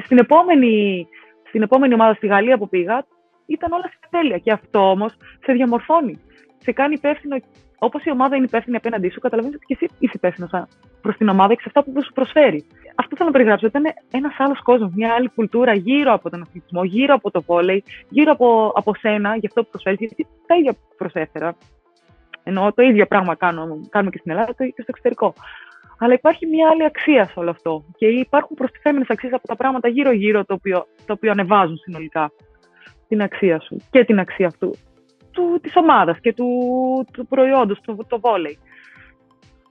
στην 0.05 0.19
επόμενη, 0.19 1.07
στην 1.57 1.69
επόμενη 1.69 1.95
ομάδα 1.95 2.15
στη 2.15 2.27
Γαλλία 2.27 2.59
που 2.59 2.69
πήγα, 2.69 3.07
ήταν 3.47 3.73
όλα 3.73 3.91
στην 3.97 4.11
τέλεια. 4.11 4.39
Και 4.39 4.53
αυτό 4.53 4.91
όμως 4.91 5.13
σε 5.45 5.53
διαμορφώνει. 5.53 6.19
Σε 6.59 6.73
κάνει 6.73 6.95
υπεύθυνο, 6.95 7.37
όπως 7.79 8.05
η 8.05 8.11
ομάδα 8.11 8.37
είναι 8.37 8.45
υπεύθυνη 8.45 8.77
απέναντί 8.77 9.09
σου, 9.09 9.21
καταλαβαίνεις 9.21 9.57
ότι 9.57 9.67
και 9.67 9.77
εσύ 9.81 9.95
είσαι 9.99 10.13
υπεύθυνος 10.15 10.51
προς 11.01 11.17
την 11.17 11.29
ομάδα 11.29 11.55
και 11.55 11.61
σε 11.61 11.69
αυτά 11.69 11.83
που 11.83 12.05
σου 12.05 12.13
προσφέρει. 12.13 12.67
αυτό 12.95 13.17
θέλω 13.17 13.29
να 13.29 13.35
περιγράψω. 13.35 13.67
Ήταν 13.67 13.85
ένας 14.11 14.35
άλλος 14.39 14.63
κόσμος, 14.63 14.91
μια 14.95 15.15
άλλη 15.15 15.29
κουλτούρα 15.35 15.75
γύρω 15.75 16.13
από 16.13 16.31
τον 16.31 16.43
αθλητισμό, 16.43 16.85
γύρω 16.85 17.15
από 17.15 17.31
το 17.31 17.43
βόλεϊ, 17.43 17.85
γύρω 18.09 18.33
από, 18.33 18.73
από 18.75 18.95
σένα, 18.95 19.37
για 19.37 19.49
αυτό 19.49 19.63
που 19.63 19.69
προσφέρεις. 19.71 19.99
Γιατί 19.99 20.27
τα 20.47 20.57
ίδια 20.57 20.75
προσέφερα. 20.97 21.57
Ενώ 22.43 22.73
το 22.73 22.83
ίδιο 22.83 23.07
πράγμα 23.07 23.35
κάνω, 23.35 23.81
κάνουμε 23.91 24.11
και 24.11 24.19
στην 24.19 24.31
Ελλάδα 24.31 24.53
και 24.53 24.83
στο 24.83 24.85
εξωτερικό. 24.87 25.35
Αλλά 25.99 26.13
υπάρχει 26.13 26.47
μια 26.47 26.69
άλλη 26.69 26.85
αξία 26.85 27.25
σε 27.25 27.33
όλο 27.35 27.51
αυτό. 27.51 27.85
Και 27.97 28.07
υπάρχουν 28.07 28.57
προστιθέμενες 28.57 29.09
αξίες 29.11 29.33
από 29.33 29.47
τα 29.47 29.57
πράγματα 29.57 29.89
γύρω-γύρω, 29.89 30.45
το 30.45 30.55
οποίο, 30.55 30.87
το 31.07 31.13
οποίο 31.13 31.31
ανεβάζουν 31.31 31.77
συνολικά 31.77 32.31
την 33.09 33.23
αξία 33.23 33.61
σου 33.61 33.77
και 33.91 34.05
την 34.05 34.19
αξία 34.19 34.47
αυτού 34.47 34.75
του, 35.31 35.59
της 35.63 35.73
ομάδας 35.77 36.21
και 36.21 36.33
του, 36.33 36.49
του 37.13 37.27
προϊόντος, 37.27 37.81
το, 37.81 37.97
το 38.09 38.21
βόλεϊ. 38.21 38.59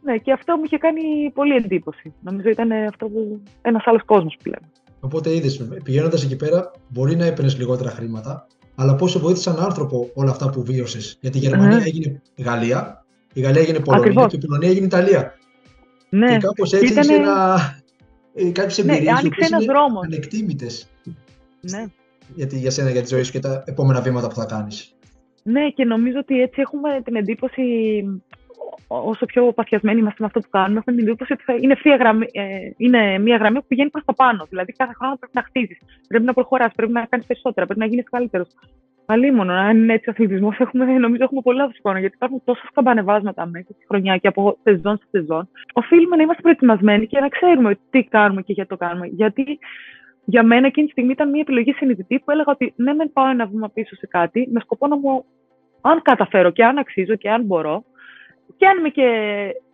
Ναι, 0.02 0.18
και 0.18 0.32
αυτό 0.32 0.56
μου 0.56 0.62
είχε 0.66 0.78
κάνει 0.78 1.32
πολύ 1.34 1.56
εντύπωση. 1.56 2.14
Νομίζω 2.22 2.50
ήταν 2.50 2.72
αυτό 2.72 3.08
που, 3.08 3.42
ένας 3.62 3.84
άλλος 3.86 4.04
κόσμος 4.06 4.36
που 4.44 4.50
λέμε. 4.50 4.72
Οπότε 5.00 5.36
είδες, 5.36 5.68
πηγαίνοντας 5.84 6.24
εκεί 6.24 6.36
πέρα, 6.36 6.72
μπορεί 6.90 7.16
να 7.16 7.26
έπαιρνες 7.26 7.58
λιγότερα 7.58 7.90
χρήματα, 7.90 8.48
αλλά 8.76 8.96
πώς 8.96 9.12
σε 9.12 9.20
βοήθησαν 9.20 9.60
άνθρωπο 9.60 10.10
όλα 10.14 10.32
αυτά 10.32 10.50
που 10.50 10.64
βίωσες; 10.64 11.18
Γιατί 11.22 11.38
η 11.38 11.42
Γερμανία 11.42 11.80
mm. 11.80 11.86
έγινε 11.86 12.22
Γαλλία, 12.38 13.06
η 13.34 13.42
Γαλλία 13.42 13.62
έγινε 13.62 13.80
Πολωνία 13.80 14.06
Ακριβώς. 14.06 14.32
και 14.32 14.36
η 14.36 14.40
Πολωνία 14.40 14.70
έγινε 14.70 14.86
Ιταλία. 14.86 15.34
Ναι. 16.16 16.32
Και 16.32 16.38
κάπως 16.38 16.74
έτσι 16.74 16.92
Ήτανε... 16.92 17.14
ένα... 17.14 17.58
Ε, 18.34 18.52
κάποιες 18.52 18.78
εμπειρίες 18.78 19.04
ναι, 19.04 19.12
άνοιξε 19.12 19.46
ένας 19.46 19.66
δρόμος. 19.66 20.06
Ανεκτήμητες. 20.06 20.88
Ναι. 21.62 21.86
Γιατί 22.36 22.58
για 22.58 22.72
σένα, 22.72 22.90
για 22.90 23.02
τη 23.02 23.08
ζωή 23.08 23.24
σου 23.24 23.32
και 23.32 23.40
τα 23.40 23.64
επόμενα 23.66 24.02
βήματα 24.02 24.28
που 24.28 24.36
θα 24.36 24.46
κάνεις. 24.46 24.96
Ναι, 25.44 25.70
και 25.70 25.86
νομίζω 25.86 26.20
ότι 26.20 26.42
έτσι 26.42 26.62
έχουμε 26.62 27.02
την 27.04 27.16
εντύπωση, 27.16 27.64
όσο 28.88 29.26
πιο 29.26 29.54
παθιασμένοι 29.54 30.00
είμαστε 30.00 30.18
με 30.20 30.26
αυτό 30.26 30.40
που 30.40 30.50
κάνουμε, 30.50 30.80
έχουμε 30.80 30.96
την 30.96 31.08
εντύπωση 31.08 31.34
ότι 31.34 31.44
θα 31.44 31.54
είναι, 31.54 31.76
γραμμή, 32.00 32.26
ε, 32.32 32.44
είναι 32.78 33.20
μια 33.20 33.38
γραμμή 33.38 33.60
που 33.60 33.66
πηγαίνει 33.68 33.90
προς 33.90 34.04
τα 34.06 34.14
πάνω. 34.14 34.46
Δηλαδή, 34.50 34.72
κάθε 34.72 34.94
χρόνο 34.94 35.16
πρέπει 35.16 35.34
να 35.36 35.44
χτίζεις, 35.44 35.78
πρέπει 36.08 36.26
να 36.26 36.34
προχωράς, 36.34 36.72
πρέπει 36.76 36.92
να 36.92 37.06
κάνεις 37.06 37.26
περισσότερα, 37.26 37.66
πρέπει 37.66 37.80
να 37.80 37.86
γίνεις 37.86 38.10
καλύτερος. 38.10 38.48
Μόνο, 39.34 39.54
αν 39.54 39.78
είναι 39.78 39.94
έτσι 39.94 40.10
αθλητισμός, 40.10 40.60
έχουμε, 40.60 40.86
νομίζω 40.86 41.24
έχουμε 41.24 41.42
πολλά 41.42 41.58
λάθος 41.58 42.00
γιατί 42.00 42.16
υπάρχουν 42.16 42.42
τόσα 42.44 42.66
σκαμπανεβάσματα 42.70 43.46
μέσα 43.46 43.74
στη 43.74 43.86
χρονιά 43.88 44.18
και 44.18 44.28
από 44.28 44.58
σεζόν 44.64 44.98
σε 44.98 45.06
σεζόν. 45.12 45.50
Οφείλουμε 45.74 46.16
να 46.16 46.24
είμαστε 46.24 46.42
προετοιμασμένοι 46.42 47.08
και 47.08 47.20
να 47.20 47.28
ξέρουμε 47.28 47.78
τι 47.90 48.04
κάνουμε 48.04 48.42
και 48.42 48.54
γιατί 48.54 48.70
το 48.70 48.78
κάνουμε. 48.78 49.08
Γιατί 49.08 49.60
για 50.26 50.44
μένα 50.44 50.68
εκείνη 50.68 50.86
τη 50.86 50.92
στιγμή 50.92 51.12
ήταν 51.12 51.30
μια 51.30 51.42
επιλογή 51.42 51.74
συνειδητή 51.74 52.20
που 52.20 52.32
έλεγα 52.32 52.52
ότι 52.52 52.74
ναι, 52.76 52.94
δεν 52.94 53.12
πάω 53.14 53.30
ένα 53.30 53.46
βήμα 53.46 53.70
πίσω 53.70 53.96
σε 53.96 54.08
κάτι 54.08 54.48
με 54.52 54.60
σκοπό 54.60 54.88
να 54.88 54.98
μου, 54.98 55.26
αν 55.82 56.02
καταφέρω 56.02 56.52
και 56.52 56.66
αν 56.66 56.78
αξίζω 56.78 57.16
και 57.16 57.30
αν 57.30 57.44
μπορώ, 57.44 57.84
και 58.58 58.68
αν 58.68 58.78
είμαι 58.78 58.90
και 58.90 59.10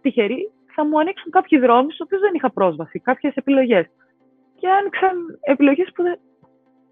τυχερή, 0.01 0.51
θα 0.75 0.85
μου 0.85 0.99
ανοίξουν 0.99 1.31
κάποιοι 1.31 1.59
δρόμοι 1.59 1.91
στους 1.91 2.01
οποίους 2.01 2.21
δεν 2.21 2.33
είχα 2.33 2.51
πρόσβαση, 2.51 2.99
κάποιες 2.99 3.35
επιλογές. 3.35 3.85
Και 4.59 4.69
άνοιξαν 4.69 5.39
επιλογές 5.41 5.91
που 5.95 6.03
δεν, 6.03 6.19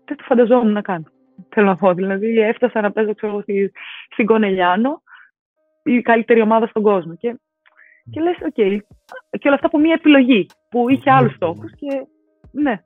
δεν 0.05 0.17
το 0.17 0.23
φανταζόμουν 0.23 0.71
να 0.71 0.81
κάνω. 0.81 1.05
Θέλω 1.49 1.67
να 1.67 1.75
πω. 1.75 1.93
Δηλαδή, 1.93 2.39
έφτασα 2.39 2.81
να 2.81 2.91
παίζω 2.91 3.15
ξέρω, 3.15 3.41
στη, 3.41 3.71
στην 4.11 4.25
Κονελιάνο, 4.25 5.01
η 5.83 6.01
καλύτερη 6.01 6.41
ομάδα 6.41 6.67
στον 6.67 6.81
κόσμο. 6.83 7.15
Και, 7.15 7.39
και 8.11 8.21
λες, 8.21 8.37
OK. 8.41 8.53
Okay. 8.57 8.77
Και 9.29 9.47
όλα 9.47 9.55
αυτά 9.55 9.67
από 9.67 9.79
μια 9.79 9.93
επιλογή 9.93 10.45
που 10.69 10.89
είχε 10.89 11.11
άλλους 11.11 11.33
στόχους. 11.33 11.71
Και 11.75 12.05
ναι, 12.51 12.81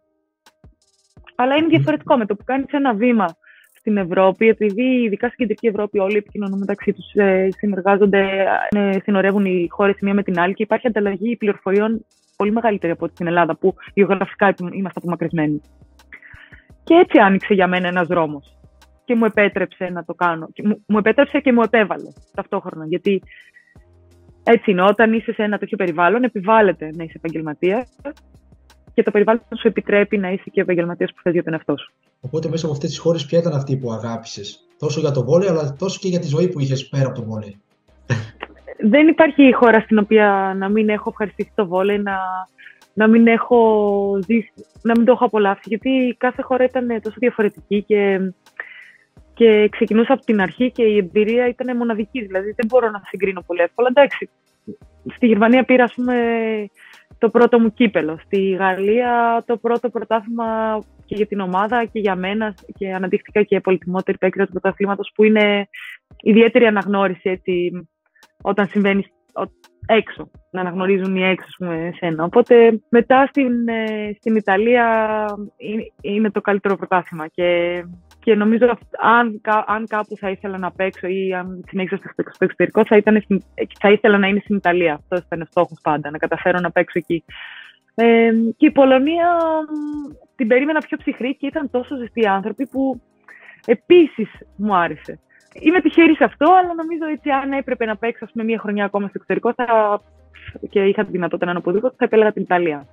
αλλά 1.36 1.56
είναι 1.56 1.68
διαφορετικό 1.68 2.18
με 2.18 2.26
το 2.26 2.36
που 2.36 2.44
κάνεις 2.44 2.72
ένα 2.72 2.94
βήμα 2.94 3.26
στην 3.74 3.98
Ευρώπη, 3.98 4.48
επειδή 4.48 4.84
ειδικά 4.84 5.28
στην 5.28 5.38
κεντρική 5.40 5.68
Ευρώπη 5.68 6.00
όλοι 6.00 6.18
επικοινωνούν 6.18 6.60
μεταξύ 6.60 6.94
τους, 6.94 7.14
ε, 7.14 7.48
συνεργάζονται, 7.52 8.46
ε, 8.70 8.98
συνορεύουν 9.04 9.46
οι 9.46 9.68
χώρες 9.70 9.96
μία 10.02 10.14
με 10.14 10.24
την 10.24 10.40
άλλη 10.40 10.54
και 10.54 10.64
υπάρχει 10.64 10.88
ανταλλαγή 10.88 11.36
πληροφοριών 11.36 12.06
πολύ 12.36 12.52
μεγαλύτερη 12.52 12.92
από 12.92 13.10
την 13.10 13.28
Ελλάδα, 13.28 13.56
που 13.56 13.76
γεωγραφικά 13.94 14.54
είμαστε 14.72 15.00
απομακρυσμένοι. 15.00 15.62
Και 16.84 16.94
έτσι 16.94 17.18
άνοιξε 17.20 17.54
για 17.54 17.68
μένα 17.68 17.88
ένας 17.88 18.08
δρόμος. 18.08 18.58
Και 19.06 19.16
μου 19.16 19.26
επέτρεψε 19.26 19.86
να 19.86 20.06
το 20.06 20.14
κάνω. 20.14 20.48
Και 20.54 20.64
μου, 20.68 20.84
μου 20.88 20.98
επέτρεψε 20.98 21.40
και 21.40 21.54
μου 21.54 21.62
επέβαλε 21.62 22.10
ταυτόχρονα. 22.36 22.86
Γιατί 22.86 23.22
έτσι 24.44 24.72
είναι, 24.72 24.82
όταν 24.82 25.14
είσαι 25.14 25.34
σε 25.34 25.44
ένα 25.44 25.58
τέτοιο 25.58 25.78
περιβάλλον, 25.78 26.24
επιβάλλεται 26.24 26.92
να 26.96 27.04
είσαι 27.04 27.14
επαγγελματία 27.16 27.88
και 28.94 29.04
το 29.04 29.12
περιβάλλον 29.12 29.44
σου 29.60 29.68
επιτρέπει 29.68 30.18
να 30.18 30.32
είσαι 30.32 30.50
και 30.52 30.62
επαγγελματίας 30.62 31.14
που 31.14 31.22
θες 31.22 31.34
για 31.34 31.44
τον 31.44 31.54
εαυτό 31.54 31.78
σου. 31.78 31.94
Οπότε 32.22 32.50
μέσα 32.50 32.66
από 32.66 32.74
αυτές 32.74 32.90
τις 32.90 33.00
χώρες, 33.00 33.26
ποια 33.26 33.40
ήταν 33.40 33.54
αυτή 33.54 33.78
που 33.78 33.92
αγάπησες, 33.92 34.68
τόσο 34.80 35.00
για 35.00 35.12
το 35.12 35.24
βόλεϊ, 35.24 35.50
αλλά 35.50 35.76
τόσο 35.80 36.00
και 36.02 36.08
για 36.08 36.20
τη 36.20 36.28
ζωή 36.28 36.48
που 36.48 36.60
είχες 36.60 36.88
πέρα 36.88 37.08
από 37.08 37.16
το 37.20 37.26
βόλεϊ. 37.26 37.62
Δεν 38.86 39.08
υπάρχει 39.08 39.54
χώρα 39.54 39.80
στην 39.80 39.98
οποία 39.98 40.56
να 40.58 40.70
μην 40.70 40.90
έχω 40.90 41.10
ευχαριστήσει 41.10 41.52
το 41.56 41.68
βόλεϊ, 41.68 41.98
να, 41.98 42.18
να 42.94 43.08
μην 43.08 43.28
έχω 43.28 44.20
ζήσει, 44.26 44.54
να 44.82 44.94
μην 44.98 45.06
το 45.06 45.12
έχω 45.12 45.26
απολαύσει, 45.26 45.64
γιατί 45.66 46.16
κάθε 46.18 46.42
χώρα 46.42 46.64
ήταν 46.64 47.02
τόσο 47.02 47.16
διαφορετική 47.20 47.84
και, 47.84 48.20
και 49.34 49.70
ξεκινούσα 49.72 50.14
από 50.14 50.24
την 50.26 50.42
αρχή 50.42 50.72
και 50.72 50.84
η 50.84 50.98
εμπειρία 50.98 51.48
ήταν 51.48 51.78
μοναδική, 51.78 52.26
δηλαδή 52.26 52.52
δεν 52.52 52.66
μπορώ 52.68 52.90
να 52.90 53.02
συγκρίνω 53.06 53.44
πολύ 53.46 53.62
εύκολα. 53.62 53.88
Εντάξει, 53.92 54.30
στη 55.16 55.28
Γερμανία 55.28 55.64
πήρα, 55.64 55.84
ας 55.84 55.94
πούμε, 55.94 56.16
το 57.18 57.30
πρώτο 57.30 57.60
μου 57.60 57.74
κύπελο. 57.74 58.20
Στη 58.26 58.50
Γαλλία 58.50 59.44
το 59.46 59.58
πρώτο 59.58 59.90
πρωτάθλημα 59.90 60.80
και 61.06 61.16
για 61.16 61.28
την 61.28 61.40
ομάδα 61.40 61.86
και 61.86 62.00
για 62.00 62.16
μένα 62.16 62.54
και 62.78 62.94
αναδείχθηκα 62.94 63.44
και 63.44 63.60
πολυτιμότερη 63.60 64.18
παίκτρια 64.18 64.46
του 64.46 64.52
πρωταθλήματος 64.52 65.12
που 65.16 65.24
είναι 65.24 65.68
ιδιαίτερη 66.22 66.66
αναγνώριση 66.66 67.30
έτσι, 67.30 67.72
όταν 68.42 68.68
συμβαίνει 68.68 69.06
έξω, 69.86 70.30
να 70.52 70.62
αναγνωρίζουν 70.62 71.16
οι 71.16 71.24
έξω 71.24 71.48
πούμε, 71.58 71.92
εσένα. 71.94 72.24
Οπότε 72.24 72.82
μετά 72.90 73.26
στην, 73.26 73.68
ε, 73.68 74.16
στην 74.20 74.36
Ιταλία 74.36 75.26
είναι 76.02 76.32
το 76.32 76.42
καλύτερο 76.42 76.76
πρωτάθλημα 76.76 77.28
και 77.28 77.84
και 78.24 78.36
νομίζω 78.36 78.66
αν, 79.00 79.42
αν 79.66 79.88
κάπου 79.88 80.18
θα 80.18 80.30
ήθελα 80.30 80.58
να 80.58 80.72
παίξω 80.72 81.08
ή 81.08 81.34
αν 81.34 81.64
συνέχισα 81.68 81.98
στο 81.98 82.46
εξωτερικό, 82.46 82.86
θα, 82.86 82.98
ήταν, 82.98 83.26
θα 83.80 83.92
ήθελα 83.92 84.18
να 84.18 84.28
είναι 84.28 84.40
στην 84.44 84.56
Ιταλία. 84.56 84.94
Αυτό 84.94 85.16
ήταν 85.26 85.42
ο 85.42 85.46
στόχος 85.46 85.78
πάντα, 85.84 86.10
να 86.10 86.18
καταφέρω 86.18 86.60
να 86.60 86.72
παίξω 86.72 86.98
εκεί. 86.98 87.24
Ε, 87.96 88.32
και 88.58 88.66
η 88.66 88.72
Πολωνία 88.72 89.28
την 90.36 90.48
περίμενα 90.48 90.80
πιο 90.80 90.98
ψυχρή 90.98 91.36
και 91.36 91.46
ήταν 91.46 91.70
τόσο 91.70 91.96
ζεστοί 91.96 92.28
άνθρωποι 92.28 92.68
που 92.68 93.02
επίσης 93.66 94.30
μου 94.56 94.76
άρεσε. 94.76 95.20
Είμαι 95.60 95.82
τυχερή 95.82 96.16
σε 96.16 96.24
αυτό, 96.24 96.46
αλλά 96.46 96.74
νομίζω 96.74 97.04
ότι 97.18 97.32
αν 97.32 97.52
έπρεπε 97.52 97.86
να 97.86 97.96
παίξω 97.96 98.26
με 98.34 98.44
μία 98.44 98.60
χρονιά 98.60 98.86
ακόμα 98.86 99.08
στο 99.08 99.14
εξωτερικό 99.16 99.54
θα... 99.54 100.02
και 100.70 100.80
είχα 100.80 101.06
τη 101.06 101.12
δυνατότητα 101.12 101.46
να 101.46 101.52
είναι 101.52 101.60
οπουδήποτε, 101.60 101.96
θα 101.98 102.06
επέλεγα 102.06 102.32
την 102.32 102.42
Ιταλία. 102.42 102.88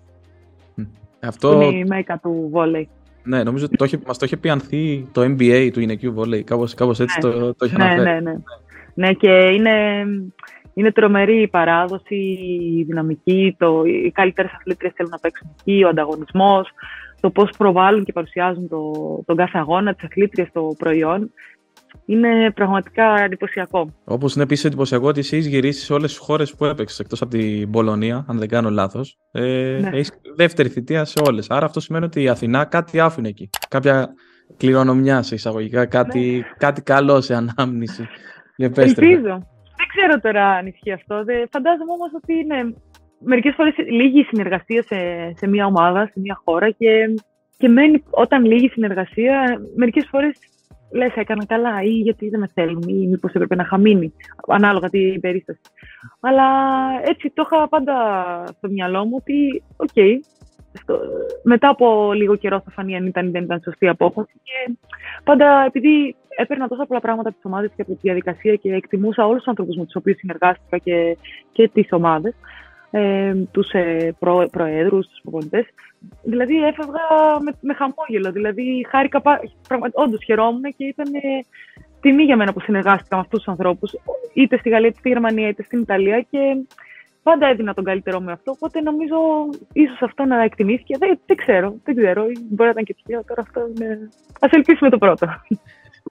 Αυτό... 1.21 1.53
Είναι 1.53 1.79
η 1.79 1.85
μέκα 1.85 2.19
του 2.19 2.49
βόλεϊ. 2.51 2.89
Ναι, 3.23 3.43
νομίζω 3.43 3.65
ότι 3.65 3.77
το 3.77 3.85
είχε, 3.85 3.99
μας 4.07 4.19
το 4.19 4.25
είχε 4.25 4.37
πει 4.37 4.49
Ανθή 4.49 5.09
το 5.13 5.21
NBA 5.21 5.71
του 5.73 5.81
γυναικείου 5.81 6.13
βόλεϊ. 6.13 6.43
Κάπως, 6.43 6.75
κάπως 6.75 7.01
έτσι 7.01 7.19
ναι. 7.27 7.31
το, 7.31 7.55
το 7.55 7.65
είχε 7.65 7.77
ναι, 7.77 7.85
αναφέρει. 7.85 8.23
Ναι, 8.23 8.31
ναι. 8.31 8.37
ναι, 8.95 9.13
και 9.13 9.31
είναι, 9.31 10.05
είναι 10.75 10.93
τρομερή 10.93 11.43
η 11.43 11.49
παράδοση, 11.49 12.15
η 12.77 12.83
δυναμική, 12.83 13.57
το, 13.59 13.83
οι 13.85 14.11
καλύτερες 14.15 14.53
αθλήτριες 14.53 14.93
θέλουν 14.97 15.11
να 15.11 15.19
παίξουν 15.19 15.51
εκεί, 15.61 15.85
ο 15.85 15.89
ανταγωνισμός, 15.89 16.69
το 17.21 17.31
πώς 17.31 17.51
προβάλλουν 17.57 18.05
και 18.05 18.13
παρουσιάζουν 18.13 18.69
το, 18.69 18.93
τον 19.27 19.37
κάθε 19.37 19.59
αγώνα, 19.59 19.95
τις 19.95 20.05
αθλήτριες, 20.05 20.49
το 20.53 20.75
προϊόν 20.79 21.31
είναι 22.05 22.51
πραγματικά 22.55 23.21
εντυπωσιακό. 23.21 23.95
Όπως 24.05 24.35
είναι 24.35 24.45
επίσης 24.45 24.65
εντυπωσιακό 24.65 25.07
ότι 25.07 25.21
εσύ 25.21 25.39
γυρίσει 25.39 25.85
σε 25.85 25.93
όλες 25.93 26.11
τις 26.11 26.19
χώρες 26.19 26.55
που 26.55 26.65
έπαιξες, 26.65 26.99
εκτός 26.99 27.23
από 27.23 27.31
την 27.31 27.71
Πολωνία, 27.71 28.25
αν 28.29 28.39
δεν 28.39 28.49
κάνω 28.49 28.71
λάθος. 28.71 29.19
Ε, 29.31 29.79
ναι. 29.81 29.91
Έχεις 29.93 30.11
δεύτερη 30.37 30.69
θητεία 30.69 31.05
σε 31.05 31.23
όλες. 31.27 31.51
Άρα 31.51 31.67
αυτό 31.67 31.81
σημαίνει 31.81 32.05
ότι 32.05 32.23
η 32.23 32.29
Αθηνά 32.29 32.65
κάτι 32.65 33.01
άφηνε 33.01 33.29
εκεί. 33.29 33.51
Κάποια 33.69 34.15
κληρονομιά 34.57 35.23
σε 35.23 35.35
εισαγωγικά, 35.35 35.87
κάτι, 35.87 36.19
ναι. 36.19 36.55
κάτι 36.57 36.83
καλό 36.83 37.21
σε 37.21 37.35
ανάμνηση. 37.35 38.09
Ελπίζω. 38.57 39.49
Δεν 39.77 39.89
ξέρω 39.89 40.21
τώρα 40.21 40.47
αν 40.49 40.67
ισχύει 40.67 40.93
αυτό. 40.93 41.25
Δεν... 41.25 41.49
Φαντάζομαι 41.51 41.93
όμως 41.93 42.11
ότι 42.15 42.35
είναι 42.35 42.75
μερικές 43.19 43.55
φορές 43.57 43.75
λίγη 43.77 44.23
συνεργασία 44.23 44.83
σε, 44.83 44.97
σε 45.37 45.49
μια 45.49 45.67
ομάδα, 45.67 46.07
σε 46.07 46.21
μια 46.21 46.41
χώρα 46.45 46.71
και, 46.71 47.15
και 47.57 47.69
μένει 47.69 48.03
όταν 48.11 48.45
λήγει 48.45 48.65
η 48.65 48.69
συνεργασία, 48.69 49.61
μερικές 49.77 50.07
φορές 50.11 50.39
λες, 50.93 51.15
έκανα 51.15 51.47
καλά, 51.47 51.83
ή 51.83 51.91
γιατί 51.91 52.29
δεν 52.29 52.41
με 52.41 52.51
θέλουν, 52.55 52.83
ή 52.87 53.07
μήπως 53.07 53.33
έπρεπε 53.33 53.55
να 53.55 53.65
'χα 53.65 53.82
μείνει, 53.82 54.13
ανάλογα 54.47 54.89
την 54.89 55.21
περίσταση. 55.21 55.61
Αλλά 56.21 56.47
έτσι 57.05 57.33
το 57.35 57.49
είχα 57.51 57.69
πάντα 57.69 57.95
στο 58.57 58.69
μυαλό 58.69 59.05
μου 59.05 59.17
ότι, 59.21 59.63
OK, 59.77 59.89
okay, 59.95 60.19
μετά 61.43 61.69
από 61.69 62.13
λίγο 62.13 62.37
καιρό 62.37 62.61
θα 62.61 62.71
φανεί 62.71 62.97
αν 62.97 63.07
ήταν 63.07 63.27
ή 63.27 63.31
δεν 63.31 63.43
ήταν 63.43 63.61
σωστή 63.65 63.89
απόφαση. 63.89 64.33
Και 64.43 64.77
πάντα 65.25 65.65
επειδή 65.67 66.17
έπαιρνα 66.37 66.69
τόσα 66.69 66.87
πολλά 66.87 67.01
πράγματα 67.01 67.29
από 67.29 67.37
τις 67.37 67.47
ομάδες 67.47 67.71
και 67.77 67.83
από 67.83 67.93
τη 67.93 67.99
διαδικασία 68.03 68.55
και 68.55 68.75
εκτιμούσα 68.75 69.27
όλους 69.27 69.39
τους 69.39 69.49
ανθρώπους 69.49 69.77
με 69.77 69.85
τους 69.85 69.95
οποίους 69.95 70.19
συνεργάστηκα 70.19 70.79
και, 70.79 71.17
και 71.53 71.69
τις 71.69 71.89
ομάδες, 71.91 72.35
ε, 72.91 73.35
τους 73.51 73.71
ε, 73.71 74.15
προ, 74.19 74.49
προέδρους, 74.51 75.07
τους 75.07 75.21
προπονητές, 75.23 75.67
Δηλαδή 76.23 76.65
έφευγα 76.65 77.05
με, 77.45 77.53
με 77.61 77.75
χαμόγελο. 77.75 78.33
Δηλαδή 78.33 78.87
χάρηκα, 78.91 79.23
όντως 79.93 80.25
χαιρόμουν 80.25 80.63
και 80.77 80.85
ήταν 80.85 81.15
ε, 81.15 81.19
τιμή 82.01 82.23
για 82.23 82.37
μένα 82.37 82.53
που 82.53 82.61
συνεργάστηκα 82.61 83.17
με 83.17 83.23
αυτούς 83.23 83.39
τους 83.39 83.49
ανθρώπους, 83.49 83.93
είτε 84.35 84.57
στη 84.59 84.69
Γαλλία, 84.69 84.89
είτε 84.89 84.99
στη 84.99 85.09
Γερμανία, 85.09 85.49
είτε 85.49 85.63
στην 85.63 85.81
Ιταλία. 85.81 86.27
Και, 86.31 86.39
πάντα 87.23 87.47
έδινα 87.47 87.75
τον 87.75 87.85
καλύτερό 87.85 88.21
μου 88.21 88.31
αυτό. 88.31 88.51
Οπότε 88.51 88.81
νομίζω 88.81 89.17
ίσως 89.73 90.01
αυτό 90.01 90.25
να 90.25 90.43
εκτιμήθηκε. 90.43 90.97
Δεν, 90.99 91.21
δεν 91.27 91.37
ξέρω, 91.37 91.75
δεν 91.85 91.95
ξέρω. 91.97 92.23
Μπορεί 92.23 92.69
να 92.69 92.71
ήταν 92.71 92.85
και 92.85 92.95
τυχαίο. 92.95 93.25
Τώρα 93.25 93.43
αυτό 93.47 93.61
είναι. 93.61 94.09
Α 94.41 94.49
ελπίσουμε 94.51 94.91
το 94.91 94.99
πρώτο. 94.99 95.27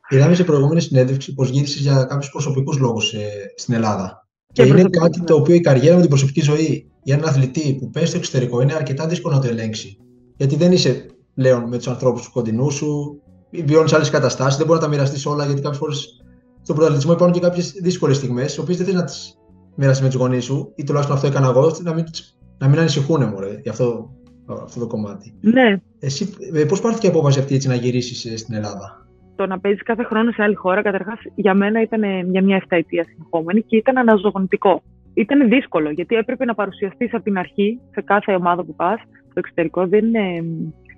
Είδαμε 0.10 0.36
σε 0.36 0.43
προηγούμενη 0.43 0.82
συνέντευξη 0.82 1.34
πως 1.34 1.49
γύρισε 1.49 1.80
για 1.80 2.04
κάποιους 2.04 2.32
προσωπικούς 2.32 2.78
λόγους 2.78 3.13
ε, 3.13 3.54
στην 3.56 3.73
Ελλάδα. 3.73 4.28
Και, 4.54 4.63
και 4.63 4.69
είναι 4.69 4.84
κάτι 4.84 5.23
το 5.23 5.36
οποίο 5.36 5.56
η 5.56 5.62
καριέρα 5.62 5.95
με 5.95 6.02
την 6.02 6.10
προσωπική 6.10 6.41
ζωή 6.41 6.88
για 7.04 7.16
έναν 7.16 7.30
αθλητή 7.30 7.78
που 7.80 7.90
πέσει 7.90 8.06
στο 8.06 8.18
εξωτερικό 8.18 8.62
είναι 8.62 8.74
αρκετά 8.74 9.08
δύσκολο 9.08 9.36
να 9.36 9.42
το 9.42 9.48
ελέγξει. 9.48 9.98
Γιατί 10.38 10.56
δεν 10.56 10.72
είσαι 10.72 11.06
πλέον 11.34 11.68
με 11.68 11.78
τους 11.78 11.88
ανθρώπους 11.88 12.24
του 12.24 12.32
κοντινού 12.32 12.72
σου, 12.72 13.22
βιώνεις 13.52 13.94
άλλες 13.94 14.10
καταστάσεις, 14.10 14.58
δεν 14.58 14.66
μπορεί 14.66 14.80
να 14.80 14.86
τα 14.86 14.92
μοιραστείς 14.92 15.26
όλα 15.26 15.46
γιατί 15.46 15.62
κάποιες 15.62 15.80
φορές 15.80 16.24
στον 16.62 16.76
πρωταθλητισμό 16.76 17.14
υπάρχουν 17.14 17.40
και 17.40 17.48
κάποιες 17.48 17.72
δύσκολες 17.72 18.18
στιγμές, 18.18 18.54
τι 18.54 18.60
οποίες 18.60 18.78
δεν 18.78 18.86
θε 18.86 18.94
να 18.94 19.04
τις 19.04 19.38
μοιραστείς 19.76 20.02
με 20.04 20.10
τους 20.10 20.20
γονείς 20.20 20.44
σου, 20.44 20.74
ή 20.76 20.84
τουλάχιστον 20.84 21.16
αυτό 21.16 21.28
έκανα 21.28 21.48
εγώ, 21.48 21.72
να 21.84 21.94
μην, 21.94 22.06
να 22.58 22.68
μην 22.68 22.80
ανησυχούν 22.80 23.24
μωρέ, 23.24 23.60
για 23.62 23.72
αυτό, 23.72 24.10
αυτό 24.64 24.80
το 24.80 24.88
κομμάτι. 24.88 25.34
Ναι. 25.42 25.82
Εσύ, 26.00 26.34
ε, 26.54 26.66
πώς 26.66 26.82
πάρθηκε 26.82 27.08
η 27.08 27.10
απόφαση 27.10 27.40
αυτή 27.40 27.56
έτσι, 27.56 27.68
να 27.68 27.76
γυρίσεις 27.76 28.26
ε, 28.26 28.38
στην 28.38 28.56
Ελλάδα; 28.56 29.08
Το 29.36 29.46
να 29.46 29.60
παίζεις 29.60 29.84
κάθε 29.84 30.04
χρόνο 30.04 30.32
σε 30.32 30.44
άλλη 30.44 30.56
χώρα, 30.56 30.82
καταρχάς 30.82 31.20
για 31.36 31.54
μένα 31.54 31.82
ήταν 31.82 32.32
για 32.32 32.44
μια 32.44 32.56
εφταετία 32.56 33.06
συνεχόμενη 33.10 33.62
και 33.62 33.76
ήταν 33.76 33.98
αναζωογονητικό. 33.98 34.82
Ήταν 35.19 35.49
δύσκολο 35.49 35.89
γιατί 35.89 36.15
έπρεπε 36.15 36.45
να 36.45 36.55
παρουσιαστείς 36.55 37.13
από 37.13 37.23
την 37.23 37.38
αρχή 37.38 37.79
σε 37.91 38.01
κάθε 38.01 38.34
ομάδα 38.34 38.63
που 38.63 38.75
πας. 38.75 38.99
Στο 39.29 39.39
εξωτερικό 39.39 39.88
δεν 39.88 40.05
είναι 40.05 40.43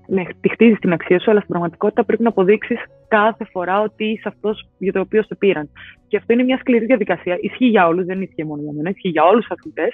ναι, 0.08 0.24
τη 0.42 0.50
χτίζεις 0.50 0.80
την 0.80 0.94
αξία 0.94 1.20
σου, 1.20 1.30
αλλά 1.30 1.40
στην 1.40 1.52
πραγματικότητα 1.52 2.06
πρέπει 2.06 2.24
να 2.24 2.30
αποδείξεις 2.30 2.78
κάθε 3.08 3.46
φορά 3.52 3.82
ότι 3.82 4.06
είσαι 4.06 4.28
αυτός 4.28 4.70
για 4.78 4.92
το 4.92 5.00
οποίος 5.00 5.26
σε 5.26 5.36
πήραν. 5.36 5.70
Και 6.08 6.18
αυτό 6.18 6.34
είναι 6.34 6.44
μια 6.44 6.58
σκληρή 6.58 6.86
διαδικασία. 6.86 7.38
Ισχύει 7.42 7.66
για 7.66 7.88
όλους, 7.88 8.06
δεν 8.06 8.22
ισχύει 8.22 8.44
μόνο 8.44 8.62
για 8.62 8.72
μένα, 8.76 8.90
ισχύει 8.90 9.10
για 9.10 9.24
όλους 9.24 9.46
τους 9.48 9.58
αθλητές. 9.58 9.94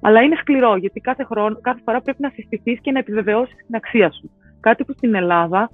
Αλλά 0.00 0.22
είναι 0.22 0.36
σκληρό, 0.40 0.76
γιατί 0.76 1.00
κάθε, 1.00 1.24
χρόνο, 1.24 1.58
κάθε 1.60 1.80
φορά 1.84 2.00
πρέπει 2.00 2.22
να 2.22 2.30
συστηθείς 2.34 2.80
και 2.80 2.90
να 2.90 2.98
επιβεβαιώσεις 2.98 3.56
την 3.66 3.74
αξία 3.74 4.10
σου. 4.12 4.30
Κάτι 4.60 4.84
που 4.84 4.92
στην 4.92 5.14
Ελλάδα, 5.14 5.70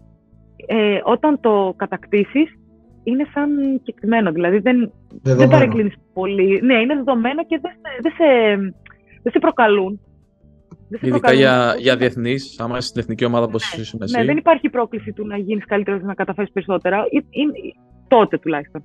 ε, 0.66 1.00
όταν 1.04 1.40
το 1.40 1.74
κατακτήσεις, 1.76 2.48
είναι 3.10 3.26
σαν 3.34 3.80
κεκτημένο. 3.82 4.32
Δηλαδή 4.32 4.58
δεν, 4.58 4.92
δεν 5.22 5.48
παρεκκλίνεις 5.48 5.94
πολύ. 6.12 6.60
Ναι, 6.62 6.74
είναι 6.74 6.94
δεδομένο 6.94 7.46
και 7.46 7.60
δεν, 7.62 7.72
δεν, 8.02 8.12
σε, 8.12 8.56
δεν 9.22 9.32
σε 9.32 9.38
προκαλούν. 9.38 10.00
Ειδικά 11.00 11.32
για, 11.32 11.74
για 11.78 11.96
διεθνείς, 11.96 12.60
άμα 12.60 12.76
είσαι 12.76 12.88
στην 12.88 13.00
εθνική 13.00 13.24
ομάδα 13.24 13.44
όπως 13.44 13.74
ναι, 13.76 13.82
ήσουν 13.82 14.00
εσύ. 14.02 14.18
Ναι, 14.18 14.24
δεν 14.24 14.36
υπάρχει 14.36 14.70
πρόκληση 14.70 15.12
του 15.12 15.26
να 15.26 15.36
γίνεις 15.36 15.64
καλύτερος 15.64 16.02
να 16.02 16.14
καταφέρεις 16.14 16.52
περισσότερα. 16.52 17.06
Ή, 17.10 17.16
ή, 17.16 17.44
τότε 18.08 18.38
τουλάχιστον. 18.38 18.82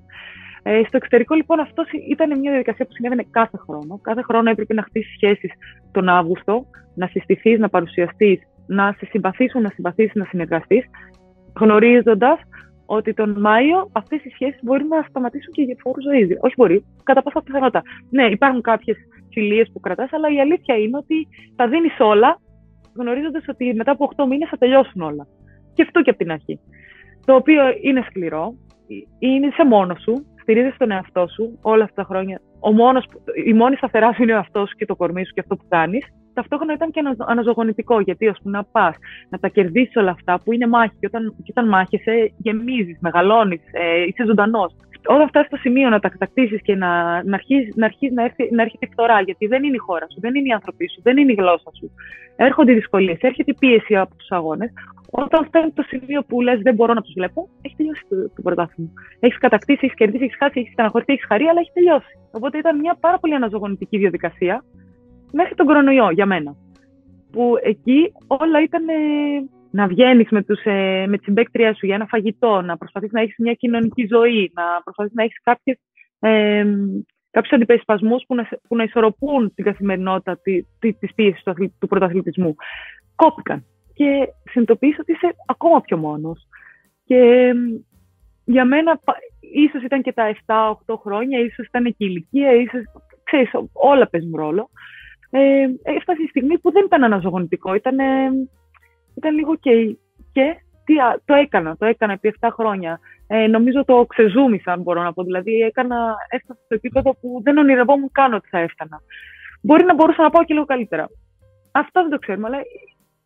Ε, 0.62 0.82
στο 0.86 0.96
εξωτερικό, 0.96 1.34
λοιπόν, 1.34 1.60
αυτό 1.60 1.84
ήταν 2.10 2.38
μια 2.38 2.50
διαδικασία 2.50 2.86
που 2.86 2.92
συνέβαινε 2.92 3.26
κάθε 3.30 3.56
χρόνο. 3.56 3.98
Κάθε 4.02 4.22
χρόνο 4.22 4.50
έπρεπε 4.50 4.74
να 4.74 4.82
χτίσεις 4.82 5.12
σχέσεις 5.14 5.52
τον 5.92 6.08
Αύγουστο, 6.08 6.66
να 6.94 7.06
συστηθείς, 7.06 7.58
να 7.58 7.68
παρουσιαστείς, 7.68 8.40
να 8.66 8.94
σε 8.98 9.06
συμπαθήσουν, 9.10 9.62
να 9.62 9.68
συμπαθήσεις, 9.68 10.14
να 10.14 10.24
συνεργαστείς, 10.24 10.84
γνωρίζοντας 11.60 12.38
ότι 12.86 13.14
τον 13.14 13.40
Μάιο 13.40 13.90
αυτές 13.92 14.24
οι 14.24 14.28
σχέσεις 14.28 14.60
μπορεί 14.62 14.84
να 14.84 15.06
σταματήσουν 15.08 15.52
και 15.52 15.62
για 15.62 15.76
φόρους 15.78 16.04
ζωής. 16.04 16.38
Όχι 16.40 16.54
μπορεί, 16.56 16.84
κατά 17.02 17.22
πάσα 17.22 17.42
πιθανότητα. 17.42 17.82
Ναι, 18.10 18.24
υπάρχουν 18.24 18.60
κάποιες 18.60 18.96
φιλίες 19.32 19.70
που 19.72 19.80
κρατάς, 19.80 20.12
αλλά 20.12 20.28
η 20.28 20.40
αλήθεια 20.40 20.76
είναι 20.76 20.96
ότι 20.96 21.28
τα 21.56 21.68
δίνεις 21.68 21.96
όλα, 21.98 22.38
γνωρίζοντας 22.96 23.44
ότι 23.48 23.74
μετά 23.74 23.90
από 23.90 24.04
8 24.16 24.26
μήνες 24.26 24.48
θα 24.48 24.56
τελειώσουν 24.56 25.02
όλα. 25.02 25.26
Και 25.74 25.82
αυτό 25.82 26.02
και 26.02 26.10
από 26.10 26.18
την 26.18 26.30
αρχή. 26.30 26.60
Το 27.26 27.34
οποίο 27.34 27.62
είναι 27.80 28.04
σκληρό, 28.08 28.54
είναι 29.18 29.50
σε 29.54 29.64
μόνος 29.64 30.02
σου, 30.02 30.26
στηρίζεσαι 30.40 30.76
τον 30.78 30.90
εαυτό 30.90 31.26
σου 31.28 31.58
όλα 31.62 31.84
αυτά 31.84 32.02
τα 32.02 32.08
χρόνια. 32.08 32.40
Ο 32.60 32.72
μόνος, 32.72 33.06
η 33.44 33.52
μόνη 33.52 33.76
σταθερά 33.76 34.12
σου 34.12 34.22
είναι 34.22 34.32
ο 34.32 34.36
εαυτός 34.36 34.68
σου 34.68 34.76
και 34.76 34.86
το 34.86 34.96
κορμί 34.96 35.24
σου 35.24 35.32
και 35.32 35.40
αυτό 35.40 35.56
που 35.56 35.64
κάνεις. 35.68 36.06
Ταυτόχρονα 36.34 36.72
ήταν 36.72 36.90
και 36.90 37.02
αναζωογονητικό, 37.26 38.00
γιατί 38.00 38.28
ώστε 38.28 38.48
να 38.48 38.64
πας 38.64 38.96
να 39.28 39.38
τα 39.38 39.48
κερδίσεις 39.48 39.96
όλα 39.96 40.10
αυτά 40.10 40.40
που 40.44 40.52
είναι 40.52 40.66
μάχη. 40.66 40.94
Και 41.00 41.06
όταν, 41.06 41.34
και 41.42 41.52
όταν 41.56 41.68
μάχεσαι, 41.68 42.32
γεμίζεις, 42.36 42.98
μεγαλώνεις, 43.00 43.60
ε, 43.72 44.02
είσαι 44.02 44.24
ζωντανός 44.26 44.74
όταν 45.06 45.28
φτάσει 45.28 45.46
στο 45.46 45.56
σημείο 45.56 45.88
να 45.88 45.98
τα 45.98 46.08
κατακτήσεις 46.08 46.62
και 46.62 46.74
να, 46.74 47.22
να 47.24 47.34
αρχίσει 47.34 47.72
να, 47.74 47.84
αρχίσει 47.84 48.12
να, 48.12 48.22
έρθει, 48.22 48.54
να 48.54 48.62
έρχεται 48.62 48.86
η 48.86 48.92
φθορά, 48.92 49.20
γιατί 49.20 49.46
δεν 49.46 49.64
είναι 49.64 49.74
η 49.74 49.78
χώρα 49.78 50.06
σου, 50.12 50.20
δεν 50.20 50.34
είναι 50.34 50.48
οι 50.48 50.52
άνθρωποι 50.52 50.88
σου, 50.88 51.00
δεν 51.02 51.16
είναι 51.16 51.32
η 51.32 51.34
γλώσσα 51.34 51.70
σου. 51.78 51.90
Έρχονται 52.36 52.72
οι 52.72 52.74
δυσκολίες, 52.74 53.18
έρχεται 53.20 53.50
η 53.50 53.56
πίεση 53.58 53.96
από 53.96 54.14
τους 54.16 54.30
αγώνες. 54.30 54.72
Όταν 55.10 55.44
φτάνει 55.44 55.70
το 55.70 55.82
σημείο 55.82 56.22
που 56.22 56.40
λες 56.40 56.60
δεν 56.60 56.74
μπορώ 56.74 56.92
να 56.94 57.02
τους 57.02 57.12
βλέπω, 57.14 57.48
έχεις 57.62 57.76
τελειώσει 57.76 58.02
το, 58.08 58.16
το 58.16 58.42
πρωτάθλημα. 58.42 58.90
Έχεις 59.20 59.38
κατακτήσει, 59.38 59.80
έχεις 59.82 59.96
κερδίσει, 59.96 60.24
έχεις 60.24 60.36
χάσει, 60.36 60.60
έχεις 60.60 60.72
στεναχωρηθεί, 60.72 61.12
έχεις 61.12 61.24
χαρεί, 61.24 61.44
αλλά 61.44 61.60
έχεις 61.60 61.72
τελειώσει. 61.72 62.12
Οπότε 62.30 62.58
ήταν 62.58 62.78
μια 62.78 62.96
πάρα 63.00 63.18
πολύ 63.18 63.34
αναζωογονητική 63.34 63.98
διαδικασία 63.98 64.64
μέχρι 65.34 65.54
τον 65.54 65.66
κορονοϊό 65.66 66.10
για 66.10 66.26
μένα. 66.26 66.56
Που 67.32 67.54
εκεί 67.62 68.12
όλα 68.26 68.62
ήταν 68.62 68.84
να 69.70 69.86
βγαίνεις 69.86 70.28
με, 70.30 70.44
ε, 70.64 71.06
με 71.06 71.16
τη 71.18 71.24
συμπέκτριά 71.24 71.74
σου 71.74 71.86
για 71.86 71.94
ένα 71.94 72.06
φαγητό, 72.06 72.60
να 72.60 72.76
προσπαθείς 72.76 73.12
να 73.12 73.20
έχεις 73.20 73.34
μια 73.38 73.52
κοινωνική 73.54 74.06
ζωή, 74.06 74.52
να 74.54 74.62
προσπαθείς 74.84 75.12
να 75.14 75.22
έχεις 75.22 75.38
ε, 76.18 76.64
κάποιους 77.30 77.52
αντιπερισπασμούς 77.52 78.24
που 78.26 78.34
να, 78.34 78.48
που 78.68 78.76
να 78.76 78.82
ισορροπούν 78.82 79.54
την 79.54 79.64
καθημερινότητα 79.64 80.38
τη, 80.42 80.62
τη, 80.78 80.92
της 80.92 81.14
πίεσης 81.14 81.42
του, 81.42 81.72
του 81.78 81.86
πρωταθλητισμού. 81.86 82.54
Κόπηκαν 83.14 83.64
και 83.94 84.28
συνειδητοποίησα 84.50 84.98
ότι 85.00 85.12
είσαι 85.12 85.34
ακόμα 85.46 85.80
πιο 85.80 85.96
μόνος. 85.96 86.46
Και 87.04 87.52
για 88.44 88.64
μένα 88.64 89.00
ίσως 89.40 89.82
ήταν 89.82 90.02
και 90.02 90.12
τα 90.12 90.36
7-8 90.46 90.94
χρόνια, 91.00 91.38
ίσως 91.40 91.66
ήταν 91.66 91.84
και 91.84 92.04
η 92.04 92.06
ηλικία, 92.10 92.52
ίσως, 92.52 92.82
ξέρεις, 93.22 93.50
όλα 93.72 94.08
παίζουν 94.08 94.36
ρόλο. 94.36 94.70
Ε, 95.36 95.66
έφτασε 95.82 96.22
η 96.22 96.26
στιγμή 96.26 96.58
που 96.58 96.72
δεν 96.72 96.84
ήταν 96.84 97.04
αναζωογονητικό, 97.04 97.74
ήταν 97.74 97.96
ήταν 99.14 99.34
λίγο 99.34 99.56
και, 99.56 99.96
και 100.32 100.56
τι, 100.84 100.94
το 101.24 101.34
έκανα, 101.34 101.76
το 101.76 101.86
έκανα 101.86 102.12
επί 102.12 102.34
7 102.40 102.48
χρόνια. 102.52 103.00
Ε, 103.26 103.46
νομίζω 103.46 103.84
το 103.84 104.06
ξεζούμισα, 104.06 104.72
αν 104.72 104.80
μπορώ 104.80 105.02
να 105.02 105.12
πω. 105.12 105.22
Δηλαδή, 105.22 105.52
έκανα, 105.60 106.14
έφτασα 106.28 106.60
στο 106.64 106.74
επίπεδο 106.74 107.16
που 107.20 107.40
δεν 107.42 107.58
ονειρευόμουν 107.58 108.10
καν 108.12 108.34
ότι 108.34 108.48
θα 108.48 108.58
έφτανα. 108.58 109.00
Μπορεί 109.62 109.84
να 109.84 109.94
μπορούσα 109.94 110.22
να 110.22 110.30
πάω 110.30 110.44
και 110.44 110.54
λίγο 110.54 110.66
καλύτερα. 110.66 111.08
Αυτό 111.72 112.00
δεν 112.00 112.10
το 112.10 112.18
ξέρουμε, 112.18 112.46
αλλά 112.46 112.58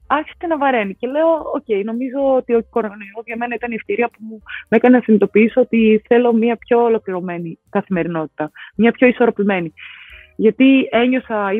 άρχισε 0.07 0.47
να 0.49 0.59
βαραίνει. 0.59 0.95
Και 0.95 1.07
λέω, 1.07 1.29
OK, 1.55 1.65
okay, 1.69 1.83
νομίζω 1.85 2.35
ότι 2.35 2.55
ο 2.55 2.65
κορονοϊός 2.71 3.25
για 3.25 3.37
μένα 3.37 3.55
ήταν 3.55 3.71
η 3.71 3.75
ευκαιρία 3.75 4.09
που 4.09 4.19
μου 4.21 4.43
με 4.69 4.77
έκανε 4.77 4.97
να 4.97 5.03
συνειδητοποιήσω 5.03 5.61
ότι 5.61 6.03
θέλω 6.07 6.33
μια 6.33 6.57
πιο 6.57 6.83
ολοκληρωμένη 6.83 7.59
καθημερινότητα, 7.71 8.51
μια 8.77 8.93
πιο 8.93 9.07
ισορροπημένη. 9.07 9.73
Γιατί 10.41 10.89
ένιωσα 10.91 11.51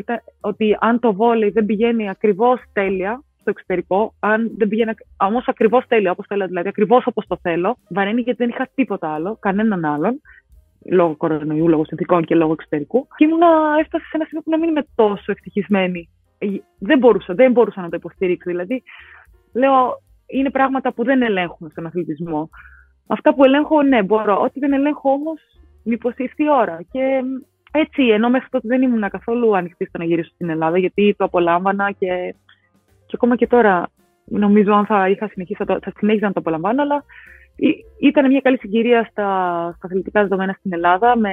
ότι 0.41 0.77
αν 0.79 0.99
το 0.99 1.13
βόλεϊ 1.13 1.49
δεν 1.49 1.65
πηγαίνει 1.65 2.09
ακριβώς 2.09 2.61
τέλεια, 2.73 3.23
στο 3.39 3.49
εξωτερικό, 3.49 4.13
αν 4.19 4.51
δεν 4.57 4.67
πήγαινα 4.67 4.93
όμως 5.17 5.47
ακριβώς 5.47 5.87
τέλειο, 5.87 6.11
όπως 6.11 6.25
θέλω, 6.27 6.47
δηλαδή 6.47 6.67
ακριβώς 6.67 7.05
όπως 7.05 7.27
το 7.27 7.37
θέλω, 7.41 7.77
βαραίνει 7.89 8.21
γιατί 8.21 8.43
δεν 8.43 8.49
είχα 8.49 8.67
τίποτα 8.75 9.13
άλλο, 9.13 9.37
κανέναν 9.39 9.85
άλλον, 9.85 10.21
λόγω 10.91 11.15
κορονοϊού, 11.15 11.67
λόγω 11.67 11.85
συνθηκών 11.85 12.25
και 12.25 12.35
λόγω 12.35 12.51
εξωτερικού. 12.51 13.07
Και 13.15 13.25
ήμουνα, 13.25 13.47
έφτασε 13.79 14.03
σε 14.03 14.11
ένα 14.13 14.25
σημείο 14.25 14.41
που 14.43 14.49
να 14.49 14.57
μην 14.57 14.69
είμαι 14.69 14.85
τόσο 14.95 15.31
ευτυχισμένη. 15.31 16.09
Ε, 16.37 16.47
δεν 16.79 16.97
μπορούσα, 16.99 17.33
δεν 17.33 17.51
μπορούσα 17.51 17.81
να 17.81 17.89
το 17.89 17.95
υποστηρίξω. 17.95 18.49
Δηλαδή, 18.49 18.83
λέω, 19.53 20.01
είναι 20.27 20.49
πράγματα 20.49 20.93
που 20.93 21.03
δεν 21.03 21.21
ελέγχουμε 21.21 21.69
στον 21.69 21.85
αθλητισμό. 21.85 22.49
Αυτά 23.07 23.33
που 23.33 23.43
ελέγχω, 23.43 23.81
ναι, 23.81 24.03
μπορώ. 24.03 24.41
Ό,τι 24.41 24.59
δεν 24.59 24.73
ελέγχω 24.73 25.11
όμως, 25.11 25.41
μήπως 25.83 26.13
ήρθε 26.17 26.43
η 26.43 26.49
ώρα. 26.49 26.79
Και 26.91 27.21
έτσι, 27.71 28.03
ενώ 28.03 28.29
μέχρι 28.29 28.47
τότε 28.49 28.67
δεν 28.67 28.81
ήμουν 28.81 29.09
καθόλου 29.09 29.57
ανοιχτή 29.57 29.85
στο 29.85 29.97
να 29.97 30.03
γυρίσω 30.03 30.29
στην 30.33 30.49
Ελλάδα, 30.49 30.77
γιατί 30.77 31.15
το 31.17 31.23
απολάμβανα 31.23 31.91
και 31.91 32.35
και 33.09 33.15
ακόμα 33.15 33.35
και 33.35 33.47
τώρα, 33.47 33.89
νομίζω 34.25 34.73
αν 34.73 34.85
θα 34.85 35.09
είχα 35.09 35.27
συνεχίσει, 35.27 35.63
θα, 35.65 35.79
θα 35.81 35.91
συνέχιζα 35.97 36.25
να 36.25 36.33
το 36.33 36.39
απολαμβάνω, 36.39 36.81
αλλά 36.81 37.03
ήταν 37.99 38.27
μια 38.31 38.39
καλή 38.39 38.57
συγκυρία 38.57 39.07
στα, 39.11 39.27
στα 39.77 39.87
αθλητικά 39.87 40.21
δεδομένα 40.21 40.55
στην 40.59 40.73
Ελλάδα, 40.73 41.17
με 41.17 41.31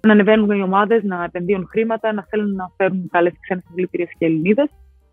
να 0.00 0.12
ανεβαίνουν 0.12 0.50
οι 0.50 0.62
ομάδες, 0.62 1.02
να 1.02 1.24
επενδύουν 1.24 1.66
χρήματα, 1.70 2.12
να 2.12 2.26
θέλουν 2.30 2.54
να 2.54 2.70
φέρουν 2.76 3.08
καλές 3.10 3.32
ξένες 3.40 3.64
αθλητήριε 3.70 4.06
και 4.18 4.24
Ελληνίδες. 4.24 4.68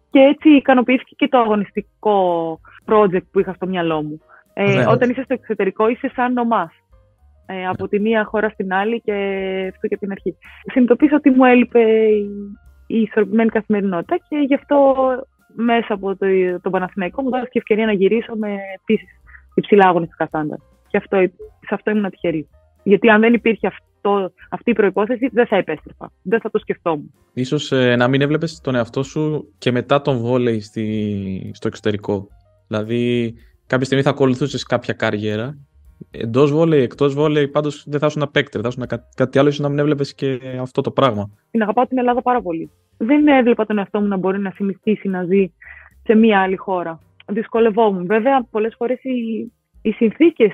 Και 0.09 0.19
έτσι 0.19 0.49
ικανοποιήθηκε 0.49 1.15
και 1.17 1.27
το 1.27 1.38
αγωνιστικό 1.38 2.59
project 2.85 3.25
που 3.31 3.39
είχα 3.39 3.53
στο 3.53 3.67
μυαλό 3.67 4.01
μου. 4.03 4.21
Ε, 4.53 4.85
όταν 4.88 5.09
είσαι 5.09 5.23
στο 5.23 5.33
εξωτερικό, 5.33 5.88
είσαι 5.88 6.11
σαν 6.15 6.38
ομά. 6.38 6.71
Ε, 7.45 7.67
από 7.67 7.88
τη 7.88 7.99
μία 7.99 8.23
χώρα 8.23 8.49
στην 8.49 8.73
άλλη 8.73 9.01
και 9.01 9.13
αυτό 9.73 9.88
και 9.88 9.93
από 9.93 10.03
την 10.03 10.12
αρχή. 10.12 10.38
Συνειδητοποίησα 10.71 11.15
ότι 11.15 11.29
μου 11.29 11.45
έλειπε 11.45 11.79
η, 11.79 12.29
η 12.88 13.01
ισορροπημένη 13.01 13.49
καθημερινότητα 13.49 14.15
και 14.29 14.38
γι' 14.47 14.53
αυτό 14.53 14.95
μέσα 15.55 15.93
από 15.93 16.15
το, 16.15 16.25
το 16.62 16.69
Παναθηναϊκό 16.69 17.21
μου 17.21 17.29
δόθηκε 17.29 17.58
ευκαιρία 17.58 17.86
να 17.86 17.93
γυρίσω 17.93 18.36
με 18.36 18.58
επίσης 18.75 19.10
υψηλά 19.53 19.88
αγωνιστικά 19.88 20.25
στάνταρ. 20.25 20.58
Και 20.88 20.97
αυτό, 20.97 21.17
σε 21.60 21.73
αυτό 21.73 21.91
ήμουν 21.91 22.10
τυχερή. 22.10 22.47
Γιατί 22.84 23.10
αν 23.10 23.21
δεν 23.21 23.34
υπήρχε 23.34 23.67
αυτό, 23.67 24.31
αυτή 24.49 24.69
η 24.69 24.73
προπόθεση, 24.73 25.29
δεν 25.31 25.47
θα 25.47 25.55
επέστρεφα. 25.55 26.12
Δεν 26.21 26.39
θα 26.41 26.51
το 26.51 26.60
σκεφτόμουν. 26.60 27.13
Ίσως 27.34 27.71
ε, 27.71 27.95
να 27.95 28.08
μην 28.08 28.21
έβλεπες 28.21 28.62
τον 28.62 28.75
εαυτό 28.75 29.03
σου 29.03 29.53
και 29.58 29.71
μετά 29.71 30.01
τον 30.01 30.17
βόλεϊ 30.17 30.60
στη, 30.60 31.51
στο 31.53 31.67
εξωτερικό. 31.67 32.27
Δηλαδή, 32.67 33.34
κάποια 33.67 33.86
στιγμή 33.86 34.03
θα 34.03 34.10
ακολουθούσες 34.10 34.63
κάποια 34.63 34.93
καριέρα 34.93 35.58
Εντός 36.19 36.51
βόλεϊ, 36.51 36.82
εκτός 36.82 37.13
βόλεϊ, 37.13 37.47
πάντως 37.47 37.84
δεν 37.88 37.99
θα 37.99 38.06
ήσουν 38.06 38.30
παίκτερ. 38.32 38.62
Θα 38.63 38.67
ήσουν 38.67 38.86
κά- 38.88 39.13
κάτι 39.15 39.39
άλλο, 39.39 39.47
ίσως 39.47 39.60
να 39.60 39.69
μην 39.69 39.80
έβλεπες 39.80 40.15
και 40.15 40.39
αυτό 40.62 40.82
το 40.82 40.91
πράγμα. 40.91 41.30
Την 41.51 41.62
αγαπάω 41.62 41.88
την 41.88 41.97
Ελλάδα 41.97 42.21
πάρα 42.21 42.41
πολύ. 42.41 42.69
Δεν 42.97 43.28
έβλεπα 43.28 43.65
τον 43.65 43.78
εαυτό 43.78 43.99
μου 44.01 44.08
να 44.08 44.17
μπορεί 44.17 44.39
να 44.39 44.51
συνηθίσει 44.51 45.08
να 45.08 45.23
ζει 45.23 45.54
σε 46.04 46.15
μία 46.15 46.41
άλλη 46.41 46.56
χώρα. 46.56 46.99
Δυσκολευόμουν. 47.28 48.06
Βέβαια, 48.06 48.43
πολλές 48.51 48.75
φορές 48.78 49.04
οι, 49.04 49.51
οι 49.82 49.91
συνθήκες 49.91 50.51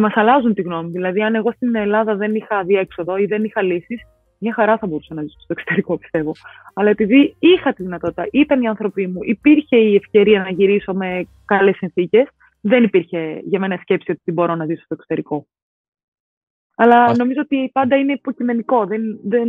μας 0.00 0.12
αλλάζουν 0.14 0.54
τη 0.54 0.62
γνώμη. 0.62 0.90
Δηλαδή, 0.90 1.22
αν 1.22 1.34
εγώ 1.34 1.52
στην 1.52 1.74
Ελλάδα 1.74 2.14
δεν 2.16 2.34
είχα 2.34 2.62
διέξοδο 2.62 3.16
ή 3.16 3.26
δεν 3.26 3.44
είχα 3.44 3.62
λύσεις, 3.62 4.00
μια 4.38 4.54
χαρά 4.54 4.78
θα 4.78 4.86
μπορούσα 4.86 5.14
να 5.14 5.22
ζήσω 5.22 5.38
στο 5.40 5.52
εξωτερικό, 5.52 5.98
πιστεύω. 5.98 6.32
Αλλά 6.74 6.90
επειδή 6.90 7.36
είχα 7.38 7.72
τη 7.72 7.82
δυνατότητα, 7.82 8.28
ήταν 8.32 8.62
οι 8.62 8.68
άνθρωποι 8.68 9.06
μου, 9.06 9.18
υπήρχε 9.22 9.76
η 9.76 9.94
ευκαιρία 9.94 10.40
να 10.40 10.50
γυρίσω 10.50 10.92
με 10.94 11.26
καλές 11.44 11.76
συνθήκες, 11.76 12.28
δεν 12.60 12.82
υπήρχε 12.82 13.40
για 13.44 13.58
μένα 13.58 13.78
σκέψη 13.80 14.10
ότι 14.10 14.32
μπορώ 14.32 14.54
να 14.54 14.64
ζήσω 14.64 14.84
στο 14.84 14.94
εξωτερικό. 14.94 15.46
Αλλά 16.76 17.04
Ας... 17.04 17.18
νομίζω 17.18 17.40
ότι 17.40 17.70
πάντα 17.72 17.96
είναι 17.96 18.12
υποκειμενικό. 18.12 18.86
Δεν, 18.86 19.02
δεν... 19.24 19.48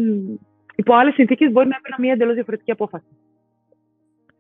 Υπό 0.76 0.94
άλλες 0.94 1.14
συνθήκες 1.14 1.52
μπορεί 1.52 1.68
να 1.68 1.76
έπαιρνα 1.76 1.98
μια 2.00 2.12
εντελώς 2.12 2.34
διαφορετική 2.34 2.72
απόφαση. 2.72 3.06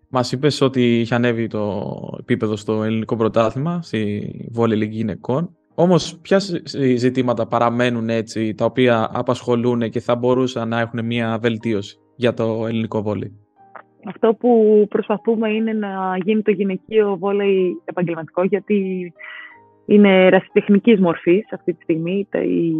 Μας 0.10 0.32
είπες 0.32 0.62
ότι 0.62 1.00
είχε 1.00 1.16
ανέβει 1.16 1.48
το 1.48 1.84
επίπεδο 2.20 2.56
στο 2.56 2.84
ελληνικό 2.84 3.16
πρωτάθλημα, 3.16 3.82
στη 3.82 4.32
Βόλη 4.52 4.76
Λίγκη 4.76 4.96
Γυναικών. 4.96 5.56
Όμως, 5.76 6.20
ποια 6.22 6.40
ζητήματα 6.96 7.48
παραμένουν 7.48 8.10
έτσι, 8.10 8.54
τα 8.54 8.66
οποία 8.66 9.10
απασχολούν 9.14 9.90
και 9.90 10.00
θα 10.00 10.16
μπορούσαν 10.16 10.68
να 10.68 10.80
έχουν 10.80 11.06
μια 11.06 11.38
βελτίωση 11.42 11.98
για 12.16 12.34
το 12.34 12.66
ελληνικό 12.68 13.02
βόλεϊ; 13.02 13.40
Αυτό 14.06 14.34
που 14.34 14.86
προσπαθούμε 14.90 15.50
είναι 15.50 15.74
να 15.74 16.18
γίνει 16.24 16.42
το 16.42 16.52
γυναικείο 16.52 17.18
βόλεϊ 17.18 17.82
επαγγελματικό, 17.86 18.44
γιατί 18.44 19.14
είναι 19.86 20.26
ερασιτεχνικής 20.26 21.00
μορφής 21.00 21.54
αυτή 21.54 21.74
τη 21.74 21.84
στιγμή, 21.84 22.28
τα, 22.30 22.40
η, 22.40 22.74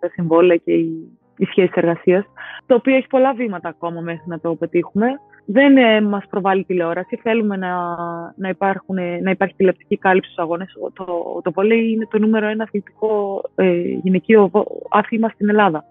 τα 0.00 0.08
συμβόλαια 0.08 0.56
και 0.56 0.72
οι, 0.72 1.18
οι 1.36 1.44
σχέσεις 1.44 1.74
εργασίας, 1.74 2.24
το 2.66 2.74
οποίο 2.74 2.96
έχει 2.96 3.06
πολλά 3.06 3.34
βήματα 3.34 3.68
ακόμα 3.68 4.00
μέχρι 4.00 4.24
να 4.26 4.40
το 4.40 4.54
πετύχουμε. 4.54 5.06
Δεν 5.48 5.76
ε, 5.76 6.00
μας 6.00 6.24
προβάλλει 6.30 6.64
τηλεόραση, 6.64 7.16
θέλουμε 7.16 7.56
να, 7.56 7.96
να, 8.36 8.48
υπάρχουν, 8.48 8.96
να 9.22 9.30
υπάρχει 9.30 9.54
τηλεοπτική 9.54 9.98
κάλυψη 9.98 10.30
στους 10.30 10.42
αγώνες. 10.44 10.72
Το, 10.72 11.04
το, 11.04 11.40
το 11.42 11.52
βόλεϊ 11.52 11.90
είναι 11.90 12.08
το 12.10 12.18
νούμερο 12.18 12.46
ένα 12.46 12.62
αθλητικό 12.62 13.42
ε, 13.54 13.80
γυναικείο 14.02 14.50
άθλημα 14.90 15.28
στην 15.28 15.48
Ελλάδα. 15.48 15.84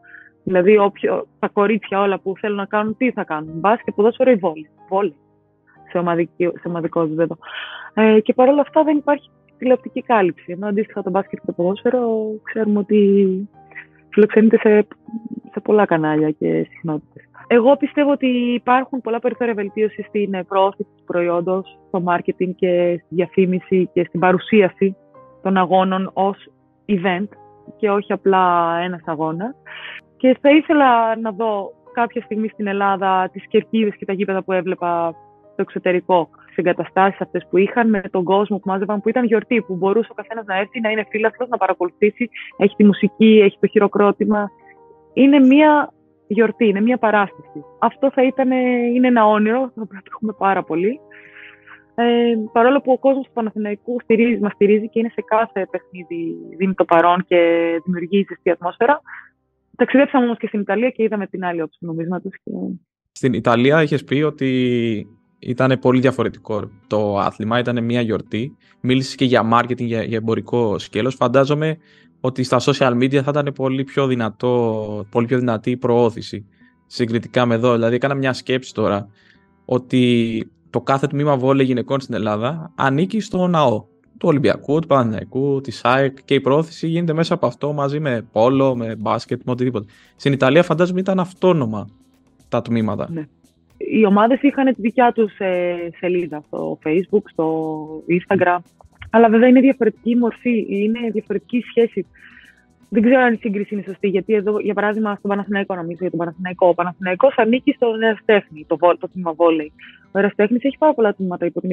Δηλαδή, 0.48 0.78
όποιο, 0.78 1.28
τα 1.40 1.48
κορίτσια 1.48 2.02
όλα 2.02 2.20
που 2.20 2.34
θέλουν 2.40 2.58
να 2.58 2.66
κάνουν, 2.66 2.98
τι 2.98 3.12
θα 3.12 3.24
κάνουν. 3.24 3.60
Μπάσκετ, 3.60 3.94
ποδόσφαιρο 3.96 4.32
ή 4.32 4.36
βόλεϊ. 4.36 4.70
Βόλεϊ. 4.90 5.16
Σε, 5.92 5.98
ομαδική, 5.98 6.44
σε 6.44 6.68
ομαδικό 6.68 7.02
επίπεδο. 7.02 7.38
Ε, 7.94 8.20
και 8.20 8.34
παρόλα 8.34 8.62
αυτά 8.62 8.84
δεν 8.84 8.98
υπάρχει 8.98 9.30
τηλεοπτική 9.58 10.02
κάλυψη. 10.02 10.52
Ενώ 10.52 10.68
αντίστοιχα 10.68 11.04
το 11.04 11.10
μπάσκετ 11.10 11.40
και 11.40 11.46
το 11.46 11.54
ποδόσφαιρο 11.54 12.00
ξέρουμε 12.44 12.80
ότι 12.80 13.00
φιλοξενείται 14.10 14.58
σε, 14.58 14.88
σε 15.52 15.60
πολλά 15.64 15.86
κανάλια 15.86 16.32
και 16.32 16.68
συχνότητες. 16.70 17.24
Εγώ 17.48 17.78
πιστεύω 17.78 18.12
ότι 18.12 18.28
υπάρχουν 18.54 19.02
πολλά 19.02 19.20
περιθώρια 19.20 19.54
βελτίωσης 19.54 20.06
στην 20.06 20.46
προώθηση 20.48 20.90
του 20.98 21.04
προϊόντος, 21.06 21.80
στο 21.88 22.04
marketing 22.08 22.52
και 22.56 23.02
στη 23.06 23.16
διαφήμιση 23.16 23.90
και 23.94 24.04
στην 24.08 24.20
παρουσίαση 24.20 24.96
των 25.42 25.58
αγώνων 25.58 26.12
ως 26.14 26.50
event 26.86 27.28
και 27.78 27.90
όχι 27.90 28.14
απλά 28.14 28.76
ένας 28.84 29.02
αγώνας. 29.06 29.56
Και 30.18 30.38
θα 30.42 30.50
ήθελα 30.50 31.16
να 31.16 31.32
δω 31.32 31.72
κάποια 31.94 32.22
στιγμή 32.22 32.48
στην 32.48 32.68
Ελλάδα 32.68 33.30
τις 33.32 33.48
κερκίδες 33.48 33.96
και 33.96 34.06
τα 34.06 34.14
γήπεδα 34.14 34.44
που 34.44 34.52
έβλεπα 34.52 35.16
στο 35.52 35.62
εξωτερικό, 35.62 36.30
τις 36.48 36.56
εγκαταστάσεις 36.56 37.22
αυτές 37.22 37.48
που 37.50 37.58
είχαν, 37.58 37.90
με 37.90 38.02
τον 38.12 38.24
κόσμο 38.24 38.58
που 38.58 38.70
μάζευαν, 38.70 39.02
που 39.02 39.10
ήταν 39.10 39.26
γιορτή, 39.26 39.62
που 39.62 39.76
μπορούσε 39.76 40.10
ο 40.12 40.14
καθένας 40.14 40.46
να 40.46 40.58
έρθει, 40.58 40.80
να 40.80 40.90
είναι 40.90 41.06
φίλαθλο, 41.10 41.48
να 41.50 41.58
παρακολουθήσει, 41.58 42.30
έχει 42.58 42.76
τη 42.76 42.84
μουσική, 42.84 43.42
έχει 43.44 43.58
το 43.60 43.68
χειροκρότημα. 43.68 44.52
Είναι 45.14 45.40
μία 45.40 45.94
γιορτή, 46.28 46.68
είναι 46.68 46.82
μία 46.82 46.98
παράσταση. 46.98 47.64
Αυτό 47.80 48.12
θα 48.12 48.24
ήταν, 48.24 48.52
είναι 48.96 49.08
ένα 49.08 49.26
όνειρο, 49.26 49.60
το 49.76 49.82
οποίο 49.82 50.00
το 50.04 50.12
έχουμε 50.14 50.34
πάρα 50.38 50.64
πολύ. 50.64 51.00
Ε, 51.96 52.36
παρόλο 52.52 52.82
που 52.82 52.92
ο 52.92 52.98
κόσμος 52.98 53.26
του 53.26 53.32
Παναθηναϊκού 53.34 54.00
στηρίζει, 54.02 54.40
μας 54.42 54.52
στηρίζει 54.52 54.90
και 54.90 55.00
είναι 55.00 55.10
σε 55.10 55.22
κάθε 55.22 55.68
παιχνίδι, 55.72 56.36
δίνει 56.58 56.74
το 56.74 56.86
παρόν 56.86 57.26
και 57.28 57.38
δημιουργεί 57.84 58.26
ζεστή 58.30 58.50
ατμόσφαιρα. 58.50 59.02
Ταξιδέψαμε 59.76 60.26
όμως 60.26 60.38
και 60.38 60.48
στην 60.48 60.60
Ιταλία 60.60 60.90
και 60.90 61.04
είδαμε 61.04 61.28
την 61.28 61.46
άλλη 61.46 61.62
όψη 61.62 61.80
του 61.80 61.86
νομίσματος. 61.86 62.34
Και... 62.44 62.52
Στην 63.12 63.34
Ιταλία 63.34 63.84
είχες 63.84 64.04
πει 64.04 64.22
ότι 64.22 65.08
ήταν 65.40 65.80
πολύ 65.80 66.00
διαφορετικό 66.00 66.72
το 66.88 67.18
άθλημα, 67.18 67.60
ήταν 67.60 67.84
μια 67.84 68.02
γιορτή. 68.02 68.58
Μίλησες 68.82 69.16
και 69.16 69.26
για 69.26 69.50
marketing, 69.54 69.86
για, 69.86 70.04
για 70.04 70.18
εμπορικό 70.18 70.80
σκέλος. 70.80 71.16
Φαντάζομαι 71.16 71.78
ότι 72.20 72.44
στα 72.44 72.60
social 72.60 72.94
media 72.94 73.18
θα 73.18 73.30
ήταν 73.30 73.54
πολύ 73.56 73.84
πιο, 73.84 74.08
δυνατό, 74.08 75.06
πολύ 75.12 75.26
πιο 75.26 75.40
δυνατή 75.40 75.72
η 75.72 75.78
προώθηση 75.78 76.46
συγκριτικά 76.86 77.46
με 77.46 77.56
εδώ. 77.56 77.74
Δηλαδή 77.74 77.96
έκανα 77.96 78.14
μια 78.14 78.34
σκέψη 78.34 78.74
τώρα 78.74 79.08
ότι 79.66 80.52
το 80.70 80.82
κάθε 80.82 81.08
τμήμα 81.08 81.38
βόλεϊ 81.38 81.66
γυναικών 81.66 82.00
στην 82.00 82.16
Ελλάδα 82.16 82.74
ανήκει 82.76 83.20
στο 83.20 83.48
ναό 83.48 83.86
του 84.18 84.28
Ολυμπιακού, 84.28 84.80
του 84.80 84.88
Παναθηναϊκού, 84.88 85.62
της 85.62 85.82
ΑΕΚ 85.84 86.18
και 86.26 86.34
η 86.34 86.42
προώθηση 86.42 86.88
γίνεται 86.88 87.14
μέσα 87.14 87.34
από 87.34 87.46
αυτό 87.48 87.74
μαζί 87.74 88.00
με 88.00 88.28
πόλο, 88.32 88.76
με 88.76 88.96
μπάσκετ, 88.96 89.42
με 89.46 89.52
οτιδήποτε. 89.52 89.86
Στην 90.16 90.34
Ιταλία 90.34 90.64
φαντάζομαι 90.64 91.00
ήταν 91.00 91.20
αυτόνομα 91.20 91.90
τα 92.50 92.62
τμήματα. 92.62 93.08
Ναι 93.12 93.28
οι 93.78 94.06
ομάδες 94.06 94.42
είχαν 94.42 94.76
τη 94.76 94.82
δικιά 94.82 95.12
τους 95.12 95.38
ε, 95.38 95.76
σελίδα 95.98 96.44
στο 96.48 96.80
facebook, 96.84 97.24
στο 97.32 97.88
instagram. 98.08 98.58
Αλλά 99.10 99.30
βέβαια 99.30 99.48
είναι 99.48 99.60
διαφορετική 99.60 100.16
μορφή, 100.16 100.66
είναι 100.70 101.00
διαφορετική 101.12 101.64
σχέση. 101.70 102.06
Δεν 102.90 103.04
ξέρω 103.04 103.22
αν 103.22 103.34
η 103.34 103.38
σύγκριση 103.38 103.74
είναι 103.74 103.84
σωστή, 103.88 104.08
γιατί 104.08 104.34
εδώ, 104.34 104.60
για 104.60 104.74
παράδειγμα, 104.74 105.16
στον 105.16 105.30
Παναθηναϊκό, 105.30 105.76
νομίζω 105.76 105.98
για 106.00 106.10
τον 106.10 106.20
Παναθηναϊκό. 106.20 106.68
Ο 106.68 106.74
Παναθηναϊκός 106.74 107.34
ανήκει 107.38 107.72
στον 107.72 108.02
Εραστέχνη, 108.02 108.66
το, 108.68 108.78
το 109.00 109.08
τμήμα 109.14 109.34
βόλεϊ. 109.34 109.72
Ο 110.12 110.20
Εραστέχνης 110.20 110.64
έχει 110.64 110.78
πάρα 110.78 110.94
πολλά 110.94 111.14
τμήματα 111.14 111.46
υπό 111.46 111.62
την 111.62 111.70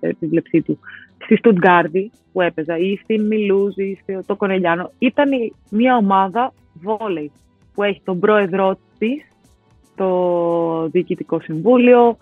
επιβλεψή 0.00 0.62
του. 0.62 0.78
Στη 1.24 1.36
Στουτγκάρδη 1.36 2.10
που 2.32 2.40
έπαιζα, 2.40 2.78
ή 2.78 2.96
στην 2.96 3.26
Μιλούζη, 3.26 3.84
ή 3.84 3.98
στο 4.22 4.36
Κονελιάνο, 4.36 4.90
ήταν 4.98 5.30
μια 5.70 5.96
ομάδα 5.96 6.52
βόλεϊ 6.72 7.30
που 7.74 7.82
έχει 7.82 8.00
τον 8.04 8.18
πρόεδρό 8.18 8.78
της, 8.98 9.24
το 9.94 10.88
Διοικητικό 10.88 11.40
Συμβούλιο, 11.40 12.16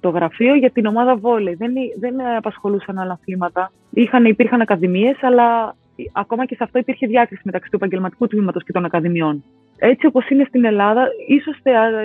το 0.00 0.08
γραφείο 0.08 0.54
για 0.54 0.70
την 0.70 0.86
ομάδα 0.86 1.16
βόλεϊ. 1.16 1.54
Δεν, 1.54 1.72
δεν 1.98 2.14
απασχολούσαν 2.36 2.98
άλλα 2.98 3.12
αθλήματα. 3.12 3.72
Είχαν, 3.90 4.24
υπήρχαν 4.24 4.60
ακαδημίες, 4.60 5.22
αλλά 5.22 5.76
ακόμα 6.12 6.46
και 6.46 6.54
σε 6.54 6.64
αυτό 6.64 6.78
υπήρχε 6.78 7.06
διάκριση 7.06 7.42
μεταξύ 7.44 7.70
του 7.70 7.76
επαγγελματικού 7.76 8.26
τμήματος 8.26 8.64
και 8.64 8.72
των 8.72 8.84
ακαδημιών. 8.84 9.44
Έτσι 9.78 10.06
όπως 10.06 10.28
είναι 10.28 10.44
στην 10.48 10.64
Ελλάδα, 10.64 11.08
ίσως 11.28 11.56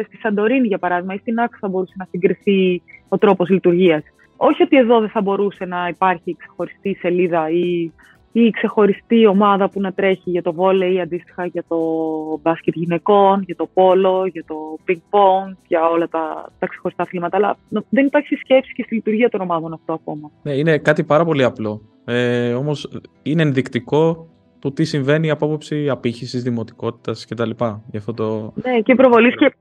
στη 0.06 0.18
Σαντορίνη 0.18 0.68
για 0.68 0.78
παράδειγμα 0.78 1.14
ή 1.14 1.18
στην 1.18 1.40
Άκου 1.40 1.58
θα 1.60 1.68
μπορούσε 1.68 1.94
να 1.98 2.08
συγκριθεί 2.10 2.82
ο 3.10 3.18
τρόπος 3.18 3.50
λειτουργίας. 3.50 4.04
Όχι 4.38 4.64
ότι 4.64 4.78
εδώ 4.78 5.00
δεν 5.00 5.10
θα 5.10 5.22
μπορούσε 5.22 5.66
να 5.66 5.88
υπάρχει 5.88 6.36
ξεχωριστή 6.40 6.98
σελίδα 7.00 7.50
ή 7.50 7.92
ή 8.32 8.50
ξεχωριστή 8.50 9.26
ομάδα 9.26 9.70
που 9.70 9.82
να 9.82 9.94
τρέχει 9.94 10.30
για 10.30 10.42
το 10.42 10.54
βόλεϊ 10.54 10.94
ή 10.94 11.02
αντίστοιχα 11.02 11.46
για 11.46 11.64
το 11.68 11.78
μπάσκετ 12.42 12.74
γυναικών, 12.76 13.42
για 13.46 13.56
το 13.56 13.70
πόλο, 13.74 14.26
για 14.26 14.44
το 14.48 14.56
ping 14.88 15.02
pong, 15.10 15.56
για 15.68 15.90
όλα 15.90 16.08
τα, 16.08 16.52
τα 16.60 16.68
ξεχωριστά 16.68 17.04
αθλήματα. 17.04 17.38
Αλλά 17.38 17.58
δεν 17.90 18.06
υπάρχει 18.06 18.36
σκέψη 18.36 18.74
και 18.74 18.84
στη 18.84 18.96
λειτουργία 18.96 19.30
των 19.30 19.42
ομάδων 19.42 19.74
αυτό 19.74 19.94
ακόμα. 19.94 20.32
Ναι, 20.44 20.54
είναι 20.54 20.78
κάτι 20.78 21.04
πάρα 21.04 21.26
πολύ 21.26 21.44
απλό. 21.44 21.82
Ε, 22.06 22.54
Όμως 22.54 22.90
είναι 23.24 23.42
ενδεικτικό 23.42 24.28
το 24.60 24.72
τι 24.72 24.84
συμβαίνει 24.84 25.30
από 25.30 25.46
άποψη 25.46 25.90
απήχησης, 25.90 26.44
δημοτικότητας 26.44 27.26
κτλ. 27.26 27.50
το... 28.16 28.54
Ναι, 28.64 28.80
και 28.80 28.96
προβολής 28.96 29.36
και 29.36 29.54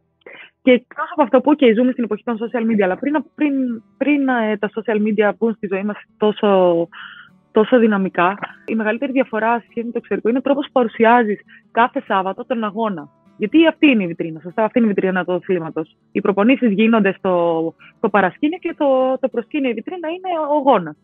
και 0.67 0.73
εκτός 0.73 1.09
από 1.13 1.23
αυτό 1.23 1.41
που 1.41 1.55
και 1.55 1.75
ζούμε 1.75 1.93
στην 1.93 2.05
εποχή 2.05 2.23
των 2.23 2.39
social 2.43 2.65
media, 2.71 2.83
αλλά 2.83 2.97
πριν, 2.97 3.25
πριν, 3.35 3.55
πριν 3.97 4.29
ε, 4.29 4.57
τα 4.57 4.71
social 4.75 4.99
media 5.07 5.31
μπουν 5.39 5.55
στη 5.55 5.67
ζωή 5.71 5.83
μας 5.83 5.97
τόσο 6.17 6.49
τόσο 7.59 7.79
δυναμικά. 7.79 8.39
Η 8.65 8.75
μεγαλύτερη 8.75 9.13
διαφορά 9.13 9.65
σχέση 9.71 9.87
με 9.87 9.93
το 9.93 9.99
εξωτερικό 9.99 10.29
είναι 10.29 10.39
ο 10.39 10.41
τρόπος 10.41 10.67
που 10.67 10.73
παρουσιάζεις 10.73 11.41
κάθε 11.71 12.03
Σάββατο 12.07 12.45
τον 12.47 12.65
αγώνα. 12.65 13.09
Γιατί 13.37 13.67
αυτή 13.67 13.87
είναι 13.87 14.03
η 14.03 14.07
βιτρίνα, 14.07 14.41
σωστά, 14.41 14.65
αυτή 14.65 14.79
είναι 14.79 14.91
η 14.91 14.93
βιτρίνα 14.93 15.25
του 15.25 15.33
αθλήματος. 15.33 15.97
Οι 16.13 16.21
προπονήσεις 16.21 16.73
γίνονται 16.73 17.15
στο, 17.19 17.35
στο 17.97 18.09
παρασκήνιο 18.09 18.59
και 18.59 18.75
το, 18.79 19.19
το 19.21 19.29
προσκήνιο, 19.29 19.71
η 19.71 19.75
βιτρίνα 19.75 20.09
είναι 20.09 20.31
ο 20.51 20.57
αγώνα. 20.57 20.97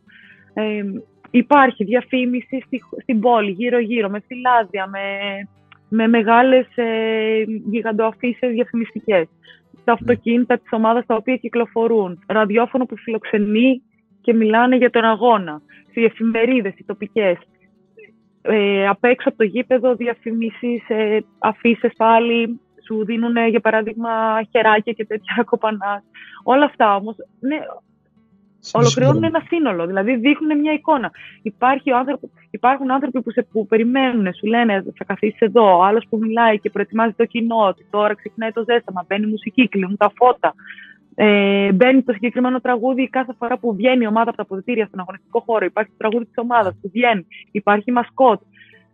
Ε, 0.55 0.83
υπάρχει 1.31 1.85
διαφήμιση 1.85 2.63
στη, 2.67 2.81
στην 3.03 3.21
πόλη, 3.21 3.51
γύρω-γύρω, 3.51 4.09
με 4.09 4.23
φυλάδια, 4.27 4.87
με, 4.87 5.05
με 5.89 6.09
μεγάλες 6.09 6.67
ε, 6.75 7.45
γιγαντοαφήσει 7.71 8.47
διαφημιστικές. 8.47 9.27
Τα 9.85 9.93
αυτοκίνητα 9.93 10.59
της 10.59 10.69
ομάδας 10.71 11.07
τα 11.07 11.15
οποία 11.15 11.37
κυκλοφορούν. 11.37 12.19
Ραδιόφωνο 12.27 12.85
που 12.85 12.97
φιλοξενεί 12.97 13.83
και 14.23 14.35
μιλάνε 14.35 14.77
για 14.77 14.91
τον 14.91 15.05
αγώνα. 15.05 15.63
Οι 15.93 16.05
εφημερίδες, 16.05 16.75
οι 16.77 16.85
τοπικές. 16.85 17.39
Ε, 18.43 18.87
απ' 18.89 19.05
έξω 19.05 19.29
από 19.29 19.39
το 19.39 19.45
γήπεδο 19.45 19.95
διαφημίσεις, 19.95 20.89
ε, 20.89 21.19
αφήσεις 21.39 21.93
πάλι, 21.97 22.61
σου 22.87 23.05
δίνουν 23.05 23.49
για 23.49 23.61
παράδειγμα 23.61 24.11
χεράκια 24.51 24.93
και 24.93 25.07
τέτοια 25.07 25.45
κοπανάς. 25.51 26.03
Όλα 26.45 26.65
αυτά 26.65 26.97
όμως, 26.97 27.17
ναι, 27.41 27.59
Ολοκληρώνουν 28.73 29.25
ένα 29.25 29.43
σύνολο, 29.47 29.87
δηλαδή 29.87 30.17
δείχνουν 30.17 30.59
μια 30.59 30.73
εικόνα. 30.73 31.11
Υπάρχει 31.43 31.93
ο 31.93 31.97
άνθρωπο, 31.97 32.31
υπάρχουν 32.51 32.91
άνθρωποι 32.91 33.23
που, 33.23 33.31
σε, 33.31 33.43
που 33.53 33.67
περιμένουν, 33.67 34.35
σου 34.35 34.47
λένε 34.47 34.85
θα 34.95 35.05
καθίσεις 35.05 35.41
εδώ, 35.41 35.77
ο 35.79 35.83
άλλος 35.85 36.07
που 36.11 36.19
μιλάει 36.19 36.59
και 36.59 36.71
προετοιμάζει 36.71 37.13
το 37.13 37.25
κοινό, 37.25 37.67
ότι 37.67 37.87
τώρα 37.91 38.15
ξεκινάει 38.15 38.53
το 38.53 38.65
ζέσταμα, 38.69 39.05
μπαίνει 39.09 39.27
μουσική, 39.27 39.69
κλείνουν 39.69 39.97
τα 39.97 40.13
φώτα. 40.17 40.55
Ε, 41.15 41.73
μπαίνει 41.73 42.03
το 42.03 42.13
συγκεκριμένο 42.13 42.61
τραγούδι 42.61 43.09
κάθε 43.09 43.35
φορά 43.39 43.59
που 43.59 43.75
βγαίνει 43.75 44.05
η 44.05 44.07
ομάδα 44.07 44.29
από 44.29 44.37
τα 44.37 44.43
αποδητήρια 44.43 44.87
στον 44.87 45.01
αγωνιστικό 45.01 45.41
χώρο. 45.41 45.65
Υπάρχει 45.65 45.91
το 45.91 45.97
τραγούδι 45.99 46.25
της 46.25 46.35
ομάδας 46.37 46.79
που 46.81 46.91
βγαίνει, 46.93 47.27
υπάρχει 47.51 47.93
μασκότ, 47.93 48.41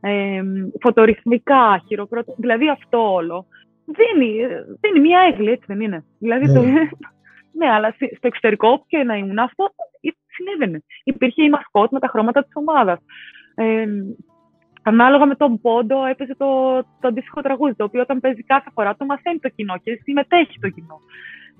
ε, 0.00 0.42
φωτορυθμικά, 0.80 1.82
χειροκρότημα. 1.86 2.36
Δηλαδή 2.38 2.68
αυτό 2.68 3.12
όλο 3.12 3.46
δίνει, 3.84 4.46
δίνει 4.80 5.00
μια 5.00 5.20
έγκλη, 5.32 5.50
έτσι 5.50 5.64
δεν 5.66 5.80
είναι. 5.80 6.04
Δηλαδή, 6.18 6.46
ναι. 6.46 6.52
Το, 6.52 6.62
ναι, 7.58 7.66
αλλά 7.70 7.90
στο 7.90 8.26
εξωτερικό 8.26 8.84
και 8.86 8.98
να 8.98 9.16
ήμουν 9.16 9.38
αυτό 9.38 9.74
συνέβαινε. 10.38 10.82
Υπήρχε 11.04 11.42
η 11.44 11.48
μασκότ 11.48 11.90
με 11.90 12.00
τα 12.00 12.08
χρώματα 12.08 12.42
της 12.42 12.52
ομάδας. 12.54 12.98
Ε, 13.54 13.86
ανάλογα 14.82 15.26
με 15.26 15.34
τον 15.34 15.60
πόντο 15.60 16.04
έπαιζε 16.04 16.34
το, 16.34 16.46
το 17.00 17.08
αντίστοιχο 17.08 17.40
τραγούδι, 17.40 17.74
το 17.74 17.84
οποίο 17.84 18.00
όταν 18.00 18.20
παίζει 18.20 18.42
κάθε 18.42 18.70
φορά 18.74 18.96
το 18.96 19.04
μαθαίνει 19.04 19.38
το 19.38 19.48
κοινό 19.48 19.78
και 19.82 20.00
συμμετέχει 20.02 20.58
το 20.58 20.68
κοινό. 20.68 21.00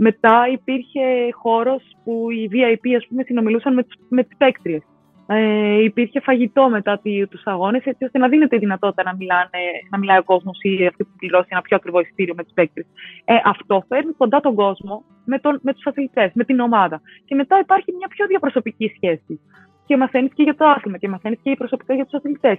Μετά 0.01 0.47
υπήρχε 0.53 1.01
χώρος 1.33 1.83
που 2.05 2.31
οι 2.31 2.51
VIP 2.53 2.95
ας 2.97 3.07
πούμε, 3.09 3.23
συνομιλούσαν 3.23 3.75
με, 3.75 3.87
με 4.09 4.23
τις 4.23 4.37
παίκτριες. 4.37 4.83
Ε, 5.31 5.83
υπήρχε 5.83 6.21
φαγητό 6.21 6.69
μετά 6.69 7.01
τους 7.31 7.43
αγώνες, 7.45 7.85
έτσι 7.85 8.05
ώστε 8.05 8.19
να 8.19 8.29
δίνεται 8.29 8.57
η 8.57 8.59
δυνατότητα 8.59 9.03
να, 9.03 9.15
μιλάνε, 9.15 9.61
να 9.91 9.99
μιλάει 9.99 10.19
ο 10.19 10.23
κόσμος 10.23 10.59
ή 10.63 10.87
αυτή 10.87 11.05
που 11.05 11.11
πληρώσει 11.19 11.49
ένα 11.51 11.61
πιο 11.61 11.77
ακριβό 11.77 12.01
εισιτήριο 12.01 12.35
με 12.37 12.45
του 12.45 12.53
παίκτε. 12.55 12.87
Ε, 13.25 13.35
αυτό 13.45 13.85
φέρνει 13.89 14.13
κοντά 14.13 14.41
τον 14.41 14.55
κόσμο 14.55 15.05
με, 15.25 15.39
τον, 15.39 15.59
με 15.63 15.73
τους 15.75 15.87
αθλητές, 15.87 16.31
με 16.35 16.45
την 16.45 16.61
ομάδα. 16.61 17.01
Και 17.25 17.35
μετά 17.35 17.59
υπάρχει 17.59 17.93
μια 17.99 18.09
πιο 18.09 18.27
διαπροσωπική 18.27 18.93
σχέση. 18.97 19.41
Και 19.87 19.97
μαθαίνεις 19.97 20.33
και 20.35 20.43
για 20.43 20.55
το 20.55 20.65
άθλημα 20.65 20.99
και 20.99 21.09
μαθαίνεις 21.09 21.39
και 21.43 21.51
η 21.51 21.57
προσωπικά 21.57 21.95
για 21.95 22.05
τους 22.05 22.15
αθλητές. 22.15 22.59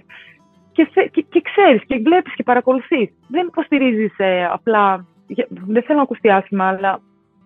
Και, 0.72 0.88
και, 1.10 1.24
και 1.28 1.40
ξέρεις 1.40 1.84
και 1.86 1.96
βλέπεις 1.96 2.34
και 2.34 2.42
παρακολουθείς. 2.42 3.10
Δεν 3.28 3.46
υποστηρίζεις 3.46 4.14
ε, 4.16 4.44
απλά. 4.44 5.06
Δεν 5.48 5.82
θέλω 5.82 5.98
να 5.98 6.02
ακουστεί 6.02 6.30
άσχημα, 6.30 6.68
αλλά 6.68 7.00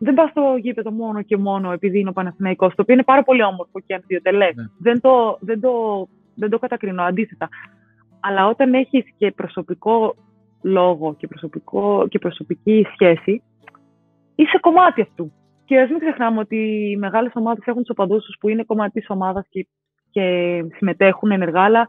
δεν 0.04 0.14
πα 0.14 0.26
στο 0.26 0.56
γήπεδο 0.60 0.90
μόνο 0.90 1.22
και 1.22 1.36
μόνο 1.36 1.72
επειδή 1.72 1.98
είναι 1.98 2.08
ο 2.08 2.12
Παναθηναϊκός, 2.12 2.74
το 2.74 2.82
οποίο 2.82 2.94
είναι 2.94 3.02
πάρα 3.04 3.22
πολύ 3.22 3.42
όμορφο 3.42 3.80
και 3.86 3.94
αμφιδιοτελέ. 3.94 4.44
Ναι. 4.54 4.64
Δεν, 4.78 5.00
το, 5.00 5.38
δεν, 5.40 5.60
το, 5.60 5.70
δεν 6.34 6.50
το 6.50 6.58
κατακρινώ, 6.58 7.02
αντίθετα. 7.02 7.48
Αλλά 8.20 8.46
όταν 8.46 8.74
έχεις 8.74 9.04
και 9.18 9.30
προσωπικό 9.30 10.14
λόγο 10.62 11.14
και, 11.14 11.26
προσωπικό, 11.26 12.06
και 12.08 12.18
προσωπική 12.18 12.86
σχέση, 12.92 13.42
είσαι 14.34 14.58
κομμάτι 14.60 15.00
αυτού. 15.00 15.32
Και 15.64 15.80
ας 15.80 15.90
μην 15.90 15.98
ξεχνάμε 15.98 16.38
ότι 16.38 16.56
οι 16.56 16.96
μεγάλες 16.96 17.32
ομάδες 17.34 17.66
έχουν 17.66 17.80
τους 17.80 17.90
οπαδούς 17.90 18.24
τους 18.24 18.36
που 18.40 18.48
είναι 18.48 18.64
κομμάτι 18.64 19.00
της 19.00 19.10
ομάδας 19.10 19.46
και, 19.48 19.66
και 20.10 20.22
συμμετέχουν 20.76 21.30
ενεργά, 21.30 21.62
αλλά 21.62 21.88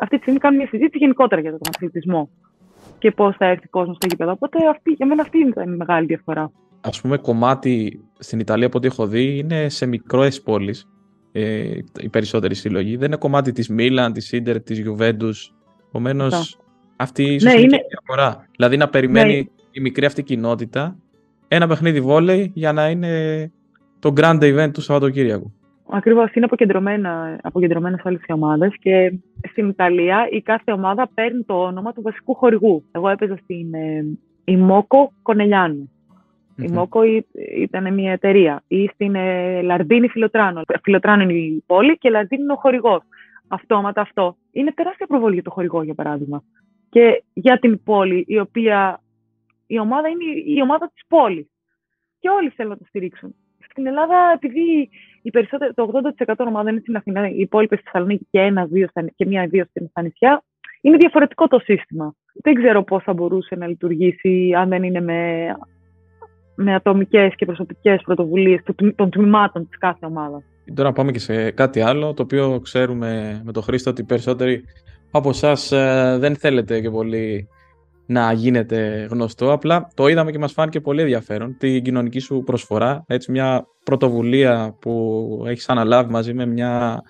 αυτή 0.00 0.16
τη 0.16 0.20
στιγμή 0.20 0.38
κάνουν 0.38 0.58
μια 0.58 0.68
συζήτηση 0.68 0.98
γενικότερα 0.98 1.40
για 1.40 1.50
τον 1.50 1.60
αθλητισμό 1.74 2.28
και 2.98 3.10
πώς 3.10 3.36
θα 3.36 3.46
έρθει 3.46 3.66
ο 3.66 3.70
κόσμος 3.70 3.96
στο 3.96 4.06
γήπεδο. 4.06 4.30
Οπότε 4.30 4.68
αυτή, 4.68 4.90
για 4.90 5.06
μένα 5.06 5.22
αυτή 5.22 5.38
είναι 5.38 5.62
η 5.64 5.76
μεγάλη 5.76 6.06
διαφορά 6.06 6.50
ας 6.86 7.00
πούμε 7.00 7.16
κομμάτι 7.16 8.04
στην 8.18 8.38
Ιταλία 8.38 8.66
από 8.66 8.78
ό,τι 8.78 8.86
έχω 8.86 9.06
δει 9.06 9.38
είναι 9.38 9.68
σε 9.68 9.86
μικρές 9.86 10.42
πόλεις 10.42 10.88
ε, 11.32 11.78
οι 12.00 12.08
περισσότεροι 12.08 12.54
συλλογοί. 12.54 12.96
Δεν 12.96 13.06
είναι 13.06 13.16
κομμάτι 13.16 13.52
της 13.52 13.68
Μίλαν, 13.68 14.12
της 14.12 14.32
Ίντερ, 14.32 14.62
της 14.62 14.78
Γιουβέντους. 14.78 15.54
Επομένως, 15.88 16.58
αυτή 16.96 17.22
ίσως 17.22 17.54
ναι, 17.54 17.60
είναι, 17.60 17.76
η 17.76 17.84
διαφορά. 17.88 18.48
Δηλαδή 18.56 18.76
να 18.76 18.88
περιμένει 18.88 19.36
ναι. 19.36 19.44
η 19.70 19.80
μικρή 19.80 20.06
αυτή 20.06 20.22
κοινότητα 20.22 20.96
ένα 21.48 21.66
παιχνίδι 21.66 22.00
βόλεϊ 22.00 22.50
για 22.54 22.72
να 22.72 22.90
είναι 22.90 23.52
το 23.98 24.12
grand 24.16 24.40
event 24.40 24.70
του 24.72 24.80
Σαββατοκύριακου. 24.80 25.52
Ακριβώς, 25.88 26.34
είναι 26.34 26.44
αποκεντρωμένα, 26.44 27.38
αποκεντρωμένες 27.42 28.00
όλες 28.04 28.20
οι 28.26 28.32
ομάδες 28.32 28.76
και 28.80 29.12
στην 29.50 29.68
Ιταλία 29.68 30.28
η 30.30 30.42
κάθε 30.42 30.72
ομάδα 30.72 31.10
παίρνει 31.14 31.42
το 31.42 31.54
όνομα 31.54 31.92
του 31.92 32.02
βασικού 32.02 32.34
χορηγού. 32.34 32.84
Εγώ 32.92 33.08
έπαιζα 33.08 33.36
στην 33.42 33.74
ε, 33.74 34.04
Ιμόκο 34.44 35.12
Κονελιάνου. 35.22 35.90
Η 36.56 36.68
Μόκο 36.68 37.00
ήταν 37.56 37.94
μια 37.94 38.12
εταιρεία. 38.12 38.62
Ή 38.68 38.86
στην 38.86 39.14
ε, 39.14 39.62
Λαρντίνη 39.62 40.08
Φιλοτράνο. 40.08 40.62
Φιλοτράνο 40.82 41.22
είναι 41.22 41.32
η 41.32 41.62
πόλη 41.66 41.98
και 41.98 42.10
Λαρντίνη 42.10 42.42
είναι 42.42 42.52
ο 42.52 42.56
χορηγός. 42.56 43.02
Αυτόματα 43.48 44.00
αυτό. 44.00 44.36
Είναι 44.52 44.72
τεράστια 44.72 45.06
προβολή 45.06 45.34
για 45.34 45.42
το 45.42 45.50
χορηγό, 45.50 45.82
για 45.82 45.94
παράδειγμα. 45.94 46.42
Και 46.90 47.22
για 47.32 47.58
την 47.58 47.82
πόλη, 47.82 48.24
η 48.28 48.38
οποία 48.38 49.00
η 49.66 49.78
ομάδα 49.78 50.08
είναι 50.08 50.24
η 50.46 50.62
ομάδα 50.62 50.90
της 50.94 51.04
πόλης. 51.08 51.46
Και 52.18 52.28
όλοι 52.28 52.48
θέλουν 52.48 52.70
να 52.70 52.78
το 52.78 52.84
στηρίξουν. 52.88 53.34
Στην 53.70 53.86
Ελλάδα, 53.86 54.16
επειδή 54.34 54.90
οι 55.22 55.30
το 55.74 55.90
80% 56.26 56.34
των 56.36 56.46
ομάδων 56.46 56.72
είναι 56.72 56.80
στην 56.80 56.96
Αθήνα, 56.96 57.28
οι 57.28 57.38
υπόλοιπε 57.38 57.76
στη 57.76 57.84
Θεσσαλονίκη 57.84 58.26
και, 58.30 58.40
ένα, 58.40 58.64
δύο, 58.64 58.88
και 59.16 59.26
μία-δύο 59.26 59.64
στα 59.90 60.02
νησιά, 60.02 60.42
είναι 60.80 60.96
διαφορετικό 60.96 61.48
το 61.48 61.58
σύστημα. 61.58 62.14
Δεν 62.42 62.54
ξέρω 62.54 62.82
πώς 62.82 63.02
θα 63.02 63.12
μπορούσε 63.12 63.54
να 63.54 63.66
λειτουργήσει 63.66 64.52
αν 64.56 64.68
δεν 64.68 64.82
είναι 64.82 65.00
με 65.00 65.50
με 66.54 66.74
ατομικές 66.74 67.34
και 67.36 67.46
προσωπικές 67.46 68.02
πρωτοβουλίες 68.04 68.60
των 68.96 69.10
τμήματων 69.10 69.68
της 69.68 69.78
κάθε 69.78 70.06
ομάδας. 70.06 70.42
Τώρα 70.74 70.92
πάμε 70.92 71.10
και 71.12 71.18
σε 71.18 71.50
κάτι 71.50 71.80
άλλο, 71.80 72.14
το 72.14 72.22
οποίο 72.22 72.60
ξέρουμε 72.62 73.40
με 73.44 73.52
τον 73.52 73.62
Χρήστο 73.62 73.90
ότι 73.90 74.04
περισσότεροι 74.04 74.64
από 75.10 75.28
εσάς 75.28 75.72
ε, 75.72 76.16
δεν 76.20 76.36
θέλετε 76.36 76.80
και 76.80 76.90
πολύ 76.90 77.48
να 78.06 78.32
γίνετε 78.32 79.06
γνωστό. 79.10 79.52
Απλά 79.52 79.88
το 79.94 80.06
είδαμε 80.06 80.30
και 80.30 80.38
μας 80.38 80.52
φάνηκε 80.52 80.80
πολύ 80.80 81.00
ενδιαφέρον 81.00 81.56
την 81.58 81.82
κοινωνική 81.82 82.18
σου 82.18 82.42
προσφορά. 82.46 83.04
Έτσι 83.06 83.30
μια 83.30 83.66
πρωτοβουλία 83.84 84.76
που 84.80 85.44
έχεις 85.46 85.68
αναλάβει 85.68 86.10
μαζί 86.10 86.34
με 86.34 86.46
μια 86.46 87.02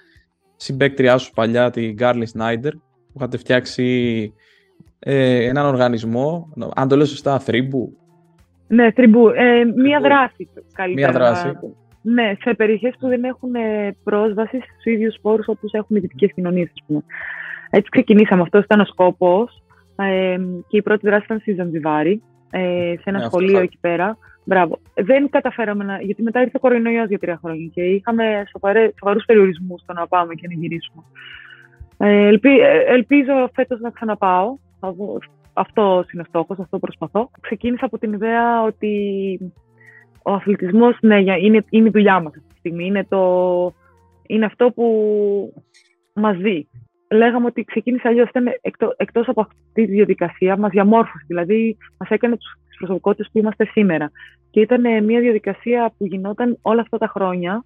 συμπέκτριά 0.57 1.18
σου 1.18 1.30
παλιά, 1.30 1.70
την 1.70 1.92
Γκάρλι 1.92 2.26
Σνάιντερ, 2.26 2.72
που 2.72 3.12
είχατε 3.16 3.36
φτιάξει 3.36 4.32
ε, 4.99 5.45
έναν 5.45 5.66
οργανισμό, 5.66 6.53
αν 6.74 6.88
το 6.88 6.97
λέω 6.97 7.07
σωστά, 7.07 7.38
θρύμπου, 7.38 7.97
ναι, 8.74 8.92
τριμπού. 8.92 9.28
Ε, 9.28 9.64
μία 9.76 10.00
δράση 10.00 10.48
καλύτερα. 10.72 11.10
Μία 11.10 11.18
δράση. 11.18 11.58
Ναι, 12.02 12.32
σε 12.40 12.54
περιοχές 12.54 12.94
που 12.98 13.08
δεν 13.08 13.24
έχουν 13.24 13.54
ε, 13.54 13.96
πρόσβαση 14.04 14.56
στους 14.56 14.84
ίδιους 14.84 15.16
πόρου 15.22 15.42
όπως 15.46 15.72
έχουν 15.72 15.96
οι 15.96 16.00
δυτικέ 16.00 16.26
κοινωνίες, 16.26 16.70
ας 16.74 16.82
πούμε. 16.86 17.04
Έτσι 17.70 17.88
ξεκινήσαμε. 17.90 18.42
Αυτό 18.42 18.58
ήταν 18.58 18.80
ο 18.80 18.84
σκόπος. 18.84 19.62
Ε, 19.96 20.36
και 20.68 20.76
η 20.76 20.82
πρώτη 20.82 21.06
δράση 21.06 21.24
ήταν 21.24 21.38
στη 21.38 21.54
Ζανζιβάρη, 21.54 22.22
ε, 22.50 22.94
σε 22.96 23.02
ένα 23.04 23.18
ναι, 23.18 23.24
σχολείο 23.24 23.58
εκεί 23.58 23.78
πέρα. 23.80 24.16
Μπράβο. 24.44 24.78
Δεν 24.94 25.28
καταφέραμε 25.30 25.84
να. 25.84 26.00
Γιατί 26.00 26.22
μετά 26.22 26.40
ήρθε 26.40 26.56
ο 26.56 26.60
κορονοϊός 26.60 27.08
για 27.08 27.18
τρία 27.18 27.38
χρόνια 27.42 27.70
και 27.74 27.82
είχαμε 27.82 28.44
σοβαρούς 28.98 29.24
περιορισμούς 29.24 29.80
στο 29.80 29.92
να 29.92 30.06
πάμε 30.06 30.34
και 30.34 30.46
να 30.46 30.54
γυρίσουμε. 30.54 31.02
Ε, 31.98 32.26
ελπί, 32.26 32.58
ε, 32.58 32.78
ελπίζω 32.86 33.50
φέτος 33.54 33.80
να 33.80 33.90
ξαναπάω. 33.90 34.56
Θα 34.80 34.94
αυτό 35.55 36.05
είναι 36.12 36.22
ο 36.22 36.28
στόχος, 36.28 36.59
αυτό 36.59 36.78
προσπαθώ. 36.78 37.30
Ξεκίνησα 37.40 37.84
από 37.84 37.98
την 37.98 38.12
ιδέα 38.12 38.62
ότι 38.62 38.92
ο 40.22 40.32
αθλητισμός 40.32 40.96
ναι, 41.00 41.20
είναι, 41.20 41.64
είναι 41.70 41.88
η 41.88 41.90
δουλειά 41.90 42.20
μας 42.20 42.32
αυτή 42.36 42.48
τη 42.48 42.59
στιγμή. 42.59 42.86
Είναι, 42.86 43.05
το, 43.09 43.72
είναι 44.26 44.44
αυτό 44.44 44.70
που 44.70 44.84
μας 46.12 46.36
δει. 46.36 46.68
Λέγαμε 47.11 47.46
ότι 47.46 47.64
ξεκίνησε 47.64 48.09
αλλιώς 48.09 48.28
ήταν 48.28 48.46
εκτό, 48.61 48.94
εκτός 48.96 49.28
από 49.28 49.40
αυτή 49.40 49.57
τη 49.72 49.84
διαδικασία, 49.84 50.57
μας 50.57 50.70
διαμόρφωσε. 50.70 51.24
Δηλαδή, 51.26 51.76
μας 51.98 52.11
έκανε 52.11 52.36
τους, 52.36 52.52
τις 52.68 52.76
προσωπικότητες 52.76 53.28
που 53.32 53.38
είμαστε 53.38 53.64
σήμερα. 53.64 54.11
Και 54.50 54.61
ήταν 54.61 55.05
μια 55.05 55.20
διαδικασία 55.20 55.92
που 55.98 56.07
γινόταν 56.07 56.59
όλα 56.62 56.80
αυτά 56.80 56.98
τα 56.98 57.07
χρόνια 57.07 57.64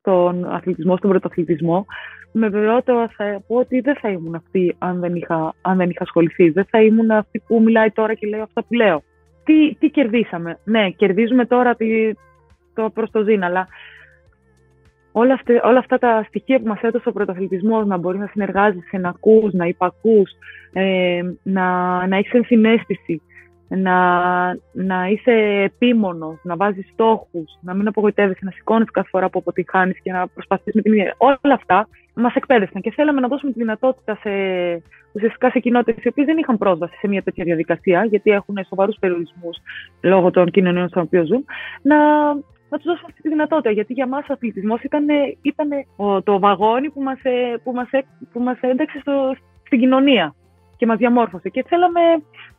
στον 0.00 0.44
αθλητισμό, 0.44 0.96
στον 0.96 1.10
πρωτοαθλητισμό, 1.10 1.86
με 2.32 2.48
βεβαιότητα 2.48 3.10
θα 3.16 3.42
πω 3.46 3.56
ότι 3.56 3.80
δεν 3.80 3.96
θα 3.96 4.08
ήμουν 4.08 4.34
αυτή 4.34 4.76
αν 4.78 5.00
δεν 5.00 5.14
είχα, 5.14 5.54
αν 5.60 5.76
δεν 5.76 5.90
είχα 5.90 6.02
ασχοληθεί. 6.02 6.50
Δεν 6.50 6.66
θα 6.70 6.82
ήμουν 6.82 7.10
αυτή 7.10 7.42
που 7.46 7.62
μιλάει 7.62 7.90
τώρα 7.90 8.14
και 8.14 8.26
λέει 8.26 8.40
αυτά 8.40 8.64
που 8.64 8.74
λέω. 8.74 9.02
Τι, 9.44 9.74
τι 9.74 9.90
κερδίσαμε; 9.90 10.58
Ναι, 10.64 10.90
κερδίζουμε 10.90 11.46
τώρα 11.46 11.74
τη, 11.74 11.86
το 12.74 12.90
προς 12.94 13.10
το 13.10 13.22
ζήν, 13.22 13.44
αλλά 13.44 13.68
όλα, 15.12 15.34
αυτά, 15.34 15.60
όλα 15.62 15.78
αυτά 15.78 15.98
τα 15.98 16.24
στοιχεία 16.28 16.60
που 16.60 16.66
μας 16.66 16.80
έδωσε 16.80 17.08
ο 17.08 17.12
πρωταθλητισμός, 17.12 17.86
να 17.86 17.96
μπορεί 17.96 18.18
να 18.18 18.26
συνεργάζεσαι, 18.26 18.96
να 18.98 19.08
ακούς, 19.08 19.52
να 19.52 19.66
υπακούς, 19.66 20.30
ε, 20.72 21.20
να, 21.42 21.66
να 22.06 22.16
έχεις 22.16 22.32
ενσυναίσθηση, 22.32 23.22
να, 23.76 23.96
να 24.72 25.06
είσαι 25.06 25.32
επίμονο, 25.64 26.38
να 26.42 26.56
βάζεις 26.56 26.88
στόχους, 26.92 27.58
να 27.60 27.74
μην 27.74 27.88
απογοητεύεσαι, 27.88 28.40
να 28.42 28.50
σηκώνεις 28.50 28.90
κάθε 28.90 29.08
φορά 29.08 29.30
που 29.30 29.38
αποτυχάνει 29.38 29.92
και 30.02 30.12
να 30.12 30.28
προσπαθείς 30.28 30.74
με 30.74 30.82
την 30.82 30.92
ίδια. 30.92 31.14
Όλα 31.18 31.54
αυτά 31.54 31.88
μας 32.14 32.34
εκπαίδευσαν 32.34 32.82
και 32.82 32.90
θέλαμε 32.90 33.20
να 33.20 33.28
δώσουμε 33.28 33.52
τη 33.52 33.58
δυνατότητα 33.58 34.18
σε, 34.22 34.30
ουσιαστικά 35.12 35.50
σε 35.50 35.58
κοινότητες 35.58 36.04
οι 36.04 36.08
οποίες 36.08 36.26
δεν 36.26 36.38
είχαν 36.38 36.58
πρόσβαση 36.58 36.96
σε 36.96 37.08
μια 37.08 37.22
τέτοια 37.22 37.44
διαδικασία, 37.44 38.04
γιατί 38.04 38.30
έχουν 38.30 38.56
σοβαρούς 38.68 38.96
περιορισμούς 39.00 39.58
λόγω 40.00 40.30
των 40.30 40.50
κοινωνίων 40.50 40.88
στον 40.88 41.02
οποίο 41.02 41.24
ζουν, 41.24 41.44
να, 41.82 41.96
να 42.68 42.76
τους 42.78 42.84
δώσουμε 42.84 43.06
αυτή 43.08 43.22
τη 43.22 43.28
δυνατότητα. 43.28 43.70
Γιατί 43.70 43.92
για 43.92 44.06
μας 44.06 44.28
ο 44.28 44.32
αθλητισμός 44.32 44.82
ήταν, 44.82 45.06
ήταν 45.42 45.68
το 46.22 46.38
βαγόνι 46.38 46.90
που 46.90 47.02
μας 47.02 47.18
που 47.62 47.72
μας, 47.72 47.88
που 48.32 48.40
μας 48.40 48.58
ένταξε 48.60 48.98
στο, 49.00 49.36
στην 49.66 49.78
κοινωνία 49.78 50.34
και 50.80 50.86
μας 50.86 50.98
διαμόρφωσε. 50.98 51.48
Και 51.48 51.64
θέλαμε, 51.68 52.00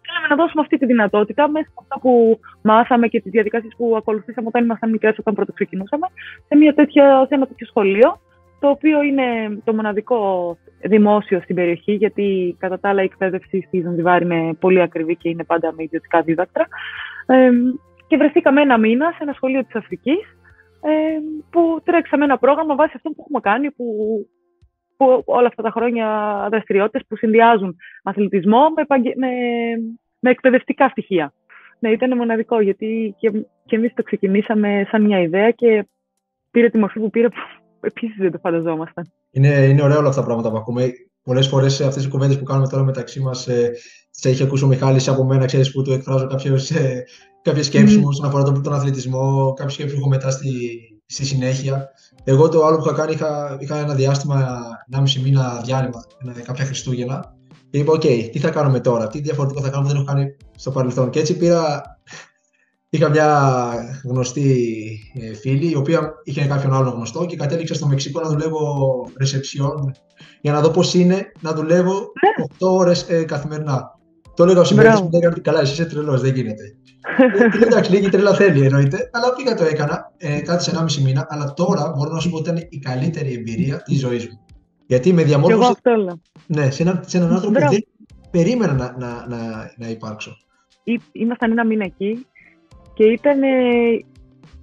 θέλαμε 0.06 0.28
να 0.30 0.36
δώσουμε 0.36 0.62
αυτή 0.62 0.78
τη 0.78 0.86
δυνατότητα 0.86 1.50
μέσα 1.50 1.68
από 1.72 1.82
αυτά 1.82 2.00
που 2.00 2.40
μάθαμε 2.62 3.08
και 3.08 3.22
τις 3.22 3.32
διαδικασίες 3.32 3.74
που 3.78 3.96
ακολουθήσαμε 3.98 4.48
όταν 4.48 4.64
ήμασταν 4.64 4.90
μικρές, 4.90 5.18
όταν 5.18 5.34
πρώτα 5.34 5.52
ξεκινούσαμε, 5.54 6.08
σε, 6.48 6.56
μια 6.56 6.74
τέτοια, 6.74 7.26
σε 7.28 7.36
ένα 7.36 7.48
τέτοιο 7.48 7.68
σχολείο, 7.68 8.20
το 8.60 8.70
οποίο 8.70 9.02
είναι 9.02 9.26
το 9.64 9.74
μοναδικό 9.74 10.20
δημόσιο 10.82 11.40
στην 11.42 11.56
περιοχή, 11.56 11.94
γιατί 11.94 12.56
κατά 12.60 12.80
τα 12.80 12.90
άλλα 12.90 13.02
η 13.02 13.06
εκπαίδευση 13.06 13.64
στη 13.68 13.82
Ζανζιβάρ 13.82 14.22
είναι 14.22 14.54
πολύ 14.54 14.82
ακριβή 14.82 15.16
και 15.16 15.30
είναι 15.30 15.44
πάντα 15.44 15.74
με 15.74 15.84
ιδιωτικά 15.84 16.22
δίδακτρα. 16.22 16.68
Ε, 17.26 17.52
και 18.08 18.18
βρεθήκαμε 18.18 18.62
ένα 18.62 18.78
μήνα 18.78 19.12
σε 19.12 19.18
ένα 19.20 19.34
σχολείο 19.34 19.64
της 19.66 19.76
Αφρικής, 19.76 20.22
ε, 20.82 20.92
που 21.50 21.82
τρέξαμε 21.84 22.24
ένα 22.24 22.38
πρόγραμμα 22.38 22.76
βάσει 22.76 22.94
αυτό 22.96 23.10
που 23.10 23.20
έχουμε 23.20 23.40
κάνει, 23.40 23.72
που 23.72 23.86
που 25.02 25.24
όλα 25.26 25.48
αυτά 25.48 25.62
τα 25.64 25.72
χρόνια 25.72 26.08
δραστηριότητες 26.52 27.02
που 27.08 27.16
συνδυάζουν 27.16 27.76
αθλητισμό 28.04 28.60
με, 28.76 28.84
με, 29.16 29.28
με 30.20 30.30
εκπαιδευτικά 30.30 30.90
στοιχεία. 30.90 31.34
Ναι, 31.80 31.90
ήταν 31.90 32.18
μοναδικό 32.18 32.62
γιατί 32.62 33.16
και, 33.18 33.32
και 33.66 33.76
εμείς 33.76 33.94
το 33.94 34.04
ξεκινήσαμε 34.04 34.88
σαν 34.92 35.02
μια 35.02 35.22
ιδέα 35.22 35.52
και 35.52 35.88
πήρε 36.52 36.70
τη 36.70 36.78
μορφή 36.78 37.00
που 37.00 37.10
πήρε 37.10 37.30
που 37.30 37.36
επίσης 37.82 38.18
δεν 38.18 38.32
το 38.32 38.38
φανταζόμασταν. 38.38 39.12
Είναι, 39.32 39.48
είναι 39.48 39.84
ωραία 39.84 39.98
όλα 39.98 40.08
αυτά 40.08 40.20
τα 40.20 40.28
πράγματα 40.28 40.52
που 40.52 40.58
ακούμε. 40.58 40.92
Πολλές 41.24 41.48
φορές 41.48 41.82
αυτές 41.82 42.06
οι 42.06 42.10
κουβέντες 42.10 42.38
που 42.40 42.44
κάνουμε 42.44 42.68
τώρα 42.68 42.84
μεταξύ 42.84 43.20
μας, 43.20 43.48
ε, 43.48 43.72
τι 44.22 44.30
έχει 44.30 44.44
ακούσει 44.44 44.64
ο 44.64 44.68
Μιχάλης 44.68 45.08
από 45.08 45.24
μένα, 45.24 45.46
ξέρεις 45.46 45.72
που 45.72 45.82
του 45.82 45.92
εκφράζω 45.92 46.28
κάποιες 47.42 47.66
σκέψεις 47.66 47.98
μου 47.98 48.08
όσον 48.08 48.26
αφορά 48.26 48.44
τον, 48.44 48.64
τον 48.64 48.74
αθλητισμό, 48.74 49.54
κάποιες 49.54 49.74
σκέψεις 49.74 49.96
που 49.96 50.02
έχω 50.02 50.10
μετά 50.10 50.32
στη, 50.32 50.50
στη 51.12 51.26
συνέχεια. 51.26 51.90
Εγώ 52.24 52.50
το 52.50 52.66
άλλο 52.66 52.78
που 52.78 52.84
είχα 52.86 52.94
κάνει, 52.94 53.14
είχα, 53.14 53.58
είχα 53.60 53.78
ένα 53.78 53.94
διάστημα, 53.94 54.62
ένα 54.92 55.02
μισή 55.02 55.20
μήνα 55.20 55.62
διάλειμμα, 55.64 56.06
κάποια 56.44 56.66
Χριστούγεννα. 56.66 57.36
Και 57.70 57.78
είπα, 57.78 57.94
OK, 57.94 58.30
τι 58.32 58.40
θα 58.40 58.50
κάνουμε 58.50 58.80
τώρα, 58.80 59.08
τι 59.08 59.20
διαφορετικό 59.20 59.62
θα 59.62 59.70
κάνουμε 59.70 59.88
που 59.88 59.96
δεν 59.96 60.04
έχω 60.04 60.14
κάνει 60.16 60.36
στο 60.56 60.72
παρελθόν. 60.72 61.10
Και 61.10 61.20
έτσι 61.20 61.38
πήρα, 61.38 61.82
είχα 62.90 63.10
μια 63.10 63.72
γνωστή 64.04 64.86
ε, 65.22 65.34
φίλη, 65.34 65.72
η 65.72 65.76
οποία 65.76 66.14
είχε 66.24 66.46
κάποιον 66.46 66.74
άλλο 66.74 66.90
γνωστό 66.90 67.26
και 67.26 67.36
κατέληξα 67.36 67.74
στο 67.74 67.88
Μεξικό 67.88 68.22
να 68.22 68.30
δουλεύω 68.30 68.60
reception 69.20 69.92
για 70.42 70.52
να 70.52 70.62
δω 70.62 70.70
πώς 70.70 70.94
είναι 70.94 71.32
να 71.40 71.54
δουλεύω 71.54 72.12
8 72.60 72.68
ώρες 72.68 73.06
ε, 73.10 73.24
καθημερινά. 73.24 74.00
Το 74.36 74.44
έλεγα 74.44 74.60
ο 74.60 74.64
συμπέκτη 74.64 75.02
μου, 75.02 75.10
λέγανε 75.14 75.32
ότι 75.32 75.42
καλά, 75.42 75.60
εσύ 75.60 75.72
είσαι 75.72 75.86
τρελός, 75.86 76.22
δεν 76.22 76.36
γίνεται. 76.36 76.76
Ε, 77.22 77.64
εντάξει, 77.66 77.92
λίγη 77.92 78.10
τρέλα 78.10 78.34
θέλει 78.34 78.66
εννοείται, 78.66 79.10
αλλά 79.14 79.34
πήγα 79.34 79.56
το 79.56 79.64
έκανα, 79.64 80.12
ε, 80.18 80.40
κάτι 80.40 80.64
σε 80.64 80.72
1,5 80.76 80.96
μήνα. 81.04 81.28
Αλλά 81.30 81.54
τώρα 81.54 81.94
μπορώ 81.96 82.14
να 82.14 82.20
σου 82.20 82.30
πω 82.30 82.38
ότι 82.38 82.50
ήταν 82.50 82.68
η 82.70 82.80
καλύτερη 82.80 83.34
εμπειρία 83.34 83.82
της 83.82 84.00
ζωής 84.00 84.28
μου. 84.28 84.46
Γιατί 84.86 85.14
με 85.14 85.24
διαμόρφωσε. 85.24 85.82
Ναι, 86.48 86.72
σε, 86.72 86.84
ένα, 86.84 87.04
σε 87.06 87.18
έναν 87.18 87.34
άνθρωπο 87.34 87.60
που 87.60 87.70
δεν 87.70 87.86
περίμενα 88.32 88.74
να, 88.74 88.96
να, 88.98 89.28
να, 89.28 89.72
να 89.78 89.88
υπάρξω. 89.88 90.38
Ήμασταν 91.12 91.52
ένα 91.52 91.66
μήνα 91.66 91.84
εκεί 91.84 92.26
και 92.94 93.04
ήταν 93.04 93.44
ε, 93.44 93.50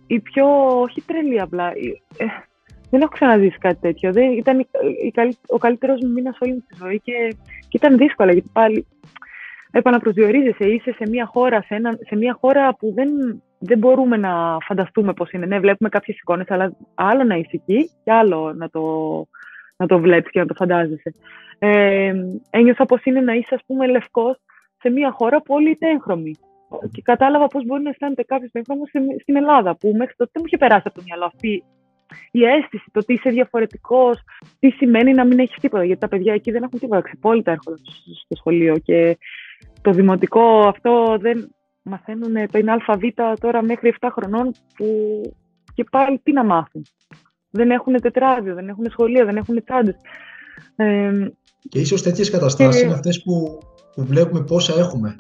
η 0.07 0.21
πιο. 0.21 0.47
Όχι 0.81 1.03
τρελή 1.07 1.41
απλά. 1.41 1.67
Ε, 1.67 2.27
δεν 2.91 3.01
έχω 3.01 3.11
ξαναζήσει 3.11 3.59
κάτι 3.59 3.81
τέτοιο. 3.81 4.13
Δεν, 4.13 4.33
ήταν 4.33 4.59
η, 4.59 4.67
η, 5.05 5.37
ο 5.47 5.59
καλύτερος 5.59 6.01
μου 6.03 6.11
μήνας 6.13 6.39
όλη 6.41 6.53
μου 6.53 6.65
τη 6.69 6.77
ζωή 6.79 7.01
και, 7.01 7.37
και 7.61 7.77
ήταν 7.77 7.97
δύσκολα 7.97 8.33
γιατί 8.33 8.51
πάλι 8.53 8.87
επαναπροσδιορίζεσαι, 9.79 10.65
είσαι 10.65 10.93
σε 10.93 11.09
μια 11.09 11.27
χώρα, 11.27 11.63
σε, 11.63 11.75
ένα, 11.75 11.99
σε 12.09 12.17
μια 12.17 12.37
χώρα 12.41 12.75
που 12.75 12.93
δεν, 12.95 13.09
δεν 13.59 13.79
μπορούμε 13.79 14.17
να 14.17 14.57
φανταστούμε 14.61 15.13
πώς 15.13 15.31
είναι. 15.31 15.47
Ναι, 15.47 15.59
βλέπουμε 15.59 15.89
κάποιες 15.89 16.17
εικόνες, 16.17 16.51
αλλά 16.51 16.77
άλλο 16.95 17.25
να 17.25 17.35
είσαι 17.35 17.51
εκεί 17.53 17.91
και 18.05 18.13
άλλο 18.13 18.53
να 18.53 18.69
το, 18.69 18.83
να 19.77 19.87
το 19.87 19.99
βλέπεις 19.99 20.31
και 20.31 20.39
να 20.41 20.47
το 20.47 20.55
φαντάζεσαι. 20.55 21.15
Ε, 21.59 22.13
ένιωσα 22.51 22.85
πώς 22.85 23.05
είναι 23.05 23.21
να 23.21 23.33
είσαι, 23.33 23.55
ας 23.55 23.61
πούμε, 23.67 23.87
λευκός 23.87 24.37
σε 24.81 24.91
μια 24.91 25.11
χώρα 25.11 25.43
που 25.43 25.55
όλοι 25.55 25.79
είναι 25.81 25.93
έγχρωμοι. 25.93 26.35
Και 26.93 27.03
κατάλαβα 27.03 27.47
πώς 27.47 27.65
μπορεί 27.65 27.83
να 27.83 27.91
αισθάνεται 27.91 28.23
κάποιος 28.23 28.51
έγχρωμος 28.53 28.89
στην 29.21 29.37
Ελλάδα, 29.37 29.77
που 29.77 29.95
μέχρι 29.97 30.15
τότε 30.17 30.31
δεν 30.33 30.43
μου 30.43 30.47
είχε 30.47 30.57
περάσει 30.57 30.83
από 30.85 30.95
το 30.99 31.03
μυαλό 31.05 31.25
αυτή 31.25 31.65
η 32.31 32.45
αίσθηση, 32.45 32.85
το 32.93 32.99
ότι 32.99 33.13
είσαι 33.13 33.31
διαφορετικός, 33.31 34.19
τι 34.59 34.71
σημαίνει 34.71 35.15
να 35.15 35.25
μην 35.25 35.39
έχεις 35.39 35.59
τίποτα. 35.61 35.85
Γιατί 35.85 36.01
τα 36.01 36.09
παιδιά 36.09 36.35
εκεί 36.35 36.51
δεν 36.51 36.63
έχουν 36.63 36.79
τίποτα. 36.79 37.01
Ξεπόλυτα 37.01 37.51
έρχονται 37.51 37.79
στο 38.25 38.37
σχολείο 38.37 38.79
και 38.79 39.19
το 39.81 39.91
δημοτικό 39.91 40.61
αυτό 40.61 41.17
δεν 41.21 41.55
μαθαίνουν 41.83 42.51
το 42.51 42.59
είναι 42.59 42.73
ΑΒ 42.87 43.03
τώρα 43.41 43.63
μέχρι 43.63 43.95
7 44.01 44.09
χρονών 44.13 44.53
που 44.77 44.87
και 45.75 45.85
πάλι 45.91 46.21
τι 46.23 46.33
να 46.33 46.45
μάθουν. 46.45 46.83
Δεν 47.51 47.71
έχουν 47.71 48.01
τετράδιο, 48.01 48.55
δεν 48.55 48.69
έχουν 48.69 48.87
σχολεία, 48.91 49.25
δεν 49.25 49.37
έχουν 49.37 49.65
τσάντες. 49.65 49.97
Ε, 50.77 51.29
και 51.69 51.79
ίσως 51.79 52.03
τέτοιες 52.03 52.31
καταστάσεις 52.31 52.83
είναι 52.83 52.93
αυτές 52.93 53.23
που, 53.23 53.59
που 53.95 54.05
βλέπουμε 54.05 54.45
πόσα 54.45 54.75
έχουμε. 54.79 55.15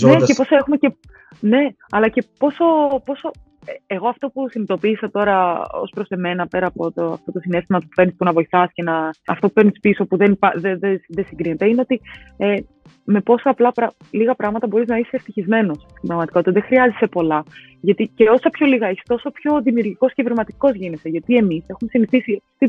Ναι, 0.00 0.16
και 0.16 0.34
πόσα 0.36 0.56
έχουμε 0.56 0.76
και. 0.76 0.96
Ναι, 1.40 1.68
αλλά 1.90 2.08
και 2.08 2.24
πόσο, 2.38 2.64
πόσο 3.04 3.30
ε, 3.64 3.94
εγώ 3.94 4.08
αυτό 4.08 4.28
που 4.28 4.48
συνειδητοποίησα 4.50 5.10
τώρα 5.10 5.66
ως 5.70 5.90
προς 5.94 6.08
εμένα, 6.08 6.46
πέρα 6.46 6.66
από 6.66 6.92
το, 6.92 7.12
αυτό 7.12 7.32
το 7.32 7.40
συνέστημα 7.40 7.78
που 7.78 7.88
παίρνεις 7.94 8.14
που 8.16 8.24
να 8.24 8.32
βοηθάς 8.32 8.70
και 8.72 8.82
να, 8.82 9.10
αυτό 9.26 9.46
που 9.46 9.52
παίρνεις 9.52 9.80
πίσω 9.80 10.04
που 10.06 10.16
δεν, 10.16 10.38
δεν, 10.54 10.78
δεν, 10.78 11.00
δεν 11.08 11.24
συγκρίνεται, 11.24 11.68
είναι 11.68 11.80
ότι 11.80 12.00
ε, 12.36 12.56
με 13.04 13.20
πόσα 13.20 13.50
απλά 13.50 13.72
λίγα 14.10 14.34
πράγματα 14.34 14.66
μπορείς 14.66 14.88
να 14.88 14.96
είσαι 14.96 15.16
ευτυχισμένος 15.16 15.76
στην 15.76 16.06
πραγματικότητα. 16.06 16.52
Δεν 16.52 16.62
χρειάζεσαι 16.62 17.06
πολλά. 17.06 17.44
Γιατί 17.80 18.10
και 18.14 18.28
όσα 18.30 18.50
πιο 18.50 18.66
λίγα 18.66 18.86
έχει, 18.86 19.00
τόσο 19.04 19.30
πιο 19.30 19.60
δημιουργικός 19.60 20.12
και 20.12 20.22
ευρηματικό 20.22 20.70
γίνεσαι. 20.70 21.08
Γιατί 21.08 21.36
εμείς 21.36 21.64
έχουμε 21.66 21.90
συνηθίσει 21.90 22.42
στι 22.54 22.66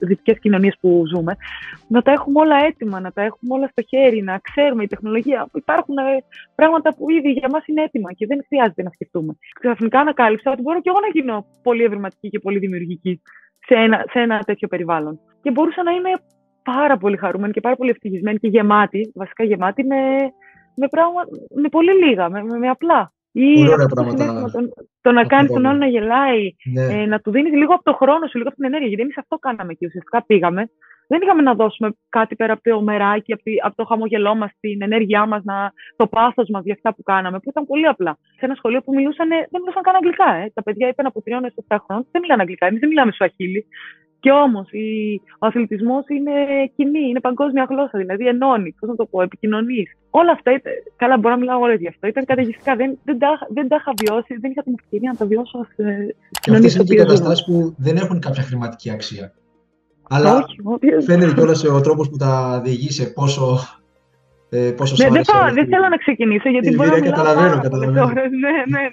δυτικές 0.00 0.38
κοινωνίες 0.38 0.76
που 0.80 1.02
ζούμε 1.06 1.36
να 1.88 2.02
τα 2.02 2.12
έχουμε 2.12 2.40
όλα 2.40 2.56
έτοιμα, 2.66 3.00
να 3.00 3.12
τα 3.12 3.22
έχουμε 3.22 3.54
όλα 3.54 3.68
στο 3.68 3.82
χέρι, 3.82 4.22
να 4.22 4.38
ξέρουμε 4.38 4.82
η 4.82 4.86
τεχνολογία. 4.86 5.48
Υπάρχουν 5.54 5.96
ε, 5.98 6.02
πράγματα 6.54 6.94
που 6.94 7.10
ήδη 7.10 7.30
για 7.30 7.48
μας 7.52 7.66
είναι 7.66 7.82
έτοιμα 7.82 8.12
και 8.12 8.26
δεν 8.26 8.44
χρειάζεται 8.48 8.82
να 8.82 8.90
σκεφτούμε. 8.90 9.36
Ξαφνικά 9.60 10.00
ανακάλυψα 10.00 10.50
ότι 10.50 10.62
μπορώ 10.62 10.80
και 10.80 10.88
εγώ 10.88 11.00
να 11.00 11.08
γίνω 11.12 11.46
πολύ 11.62 11.82
ευρηματική 11.82 12.28
και 12.28 12.38
πολύ 12.38 12.58
δημιουργική 12.58 13.22
σε 13.66 13.74
ένα, 13.74 14.04
σε 14.10 14.18
ένα 14.18 14.38
τέτοιο 14.38 14.68
περιβάλλον. 14.68 15.20
Και 15.42 15.50
μπορούσα 15.50 15.82
να 15.82 15.90
είμαι 15.92 16.10
πάρα 16.72 16.96
πολύ 16.96 17.16
χαρούμενη 17.16 17.52
και 17.52 17.60
πάρα 17.60 17.76
πολύ 17.76 17.90
ευτυχισμένη 17.90 18.38
και 18.38 18.48
γεμάτη, 18.48 19.12
βασικά 19.14 19.44
γεμάτη 19.44 19.84
με, 19.84 19.96
με, 20.74 20.88
πράγμα, 20.88 21.20
με 21.54 21.68
πολύ 21.68 21.92
λίγα, 22.04 22.30
με, 22.30 22.42
με, 22.42 22.58
με 22.58 22.68
απλά. 22.68 23.12
Ή 23.32 23.54
πολύ 23.54 23.72
αυτό 23.72 23.94
πράγματα. 23.94 24.50
Το, 24.52 24.68
το 25.00 25.12
να 25.12 25.24
κάνει 25.24 25.48
τον 25.48 25.66
άλλο 25.66 25.78
να 25.78 25.86
γελάει, 25.86 26.54
ναι. 26.72 27.02
ε, 27.02 27.06
να 27.06 27.18
του 27.20 27.30
δίνεις 27.30 27.52
λίγο 27.52 27.74
από 27.74 27.82
το 27.82 27.92
χρόνο 27.92 28.26
σου, 28.26 28.36
λίγο 28.38 28.48
από 28.48 28.56
την 28.56 28.66
ενέργεια. 28.66 28.88
Γιατί 28.88 29.02
εμείς 29.02 29.18
αυτό 29.18 29.36
κάναμε 29.36 29.72
και 29.74 29.86
ουσιαστικά 29.86 30.24
πήγαμε. 30.26 30.70
Δεν 31.10 31.20
είχαμε 31.22 31.42
να 31.42 31.54
δώσουμε 31.54 31.88
κάτι 32.08 32.34
πέρα 32.36 32.52
από 32.52 32.62
το 32.70 32.82
μεράκι, 32.82 33.32
από, 33.32 33.42
από 33.62 33.76
το 33.76 33.84
χαμογελό 33.84 34.34
μας, 34.34 34.50
την 34.60 34.82
ενέργειά 34.82 35.26
μας, 35.26 35.42
το 35.96 36.06
πάθος 36.06 36.48
μας 36.48 36.64
για 36.64 36.74
αυτά 36.74 36.94
που 36.94 37.02
κάναμε, 37.02 37.38
που 37.38 37.50
ήταν 37.50 37.66
πολύ 37.66 37.86
απλά. 37.86 38.18
Σε 38.38 38.44
ένα 38.44 38.54
σχολείο 38.54 38.80
που 38.82 38.94
μιλούσαν, 38.94 39.28
δεν 39.28 39.60
μιλούσαν 39.60 39.82
καν 39.82 39.94
αγγλικά. 39.94 40.34
Ε. 40.34 40.50
Τα 40.54 40.62
παιδιά 40.62 40.88
είπαν 40.88 41.06
από 41.06 41.22
τριών 41.22 41.44
έως 41.44 41.54
7 41.68 41.76
χρόνων, 41.84 42.06
δεν 42.10 42.20
μιλάνε 42.20 42.42
αγγλικά. 42.42 42.66
Εμείς 42.66 42.80
δεν 42.80 42.88
μιλάμε 42.88 43.12
σου 43.12 43.24
αχίλι. 43.24 43.66
Και 44.28 44.34
όμως 44.46 44.68
ο 45.38 45.46
αθλητισμός 45.46 46.04
είναι 46.16 46.32
κοινή, 46.76 47.04
είναι 47.08 47.20
παγκόσμια 47.20 47.66
γλώσσα, 47.70 47.98
δηλαδή 48.02 48.24
ενώνει, 48.26 48.74
πώς 48.78 48.88
να 48.88 48.96
το 48.96 49.04
πω, 49.10 49.22
επικοινωνείς. 49.22 49.88
Όλα 50.10 50.32
αυτά, 50.32 50.50
ήταν, 50.52 50.72
καλά, 50.96 51.16
μπορώ 51.16 51.34
να 51.34 51.40
μιλάω 51.40 51.60
όλε 51.60 51.74
γι' 51.74 51.88
αυτό, 51.88 52.06
ήταν 52.06 52.24
καταιγιστικά. 52.24 52.76
Δεν, 52.76 52.98
δεν, 53.04 53.18
τα, 53.18 53.28
δεν 53.56 53.68
τα 53.68 53.76
είχα 53.80 53.92
βιώσει, 54.02 54.32
δεν 54.40 54.50
είχα 54.50 54.62
την 54.62 54.74
ευκαιρία 54.78 55.10
να 55.12 55.18
τα 55.18 55.26
βιώσω 55.26 55.58
σε 55.74 55.84
κοινωνίε. 56.40 56.66
Αυτές 56.66 56.74
είναι 56.74 56.84
και 56.84 56.96
καταστάσει 57.04 57.44
που 57.44 57.74
δεν 57.78 57.96
έχουν 57.96 58.20
κάποια 58.20 58.42
χρηματική 58.42 58.90
αξία. 58.90 59.32
Αλλά 60.08 60.36
όχι, 60.36 60.56
φαίνεται 61.06 61.32
κιόλας 61.34 61.64
ο 61.64 61.80
τρόπος 61.80 62.10
που 62.10 62.16
τα 62.16 62.60
διηγείσαι 62.64 63.04
πόσο. 63.06 63.58
Ε, 64.50 64.70
πόσο 64.76 64.94
ναι, 64.98 65.10
δεν, 65.10 65.24
θα, 65.24 65.50
δεν 65.52 65.66
θέλω 65.68 65.88
να 65.88 65.96
ξεκινήσω 65.96 66.48
γιατί 66.48 66.74
μπορεί 66.74 66.90
να 66.90 67.00
καταλαβαίνω, 67.00 67.60
καταλαβαίνω. 67.60 68.06
ναι, 68.06 68.56
ναι. 68.74 68.84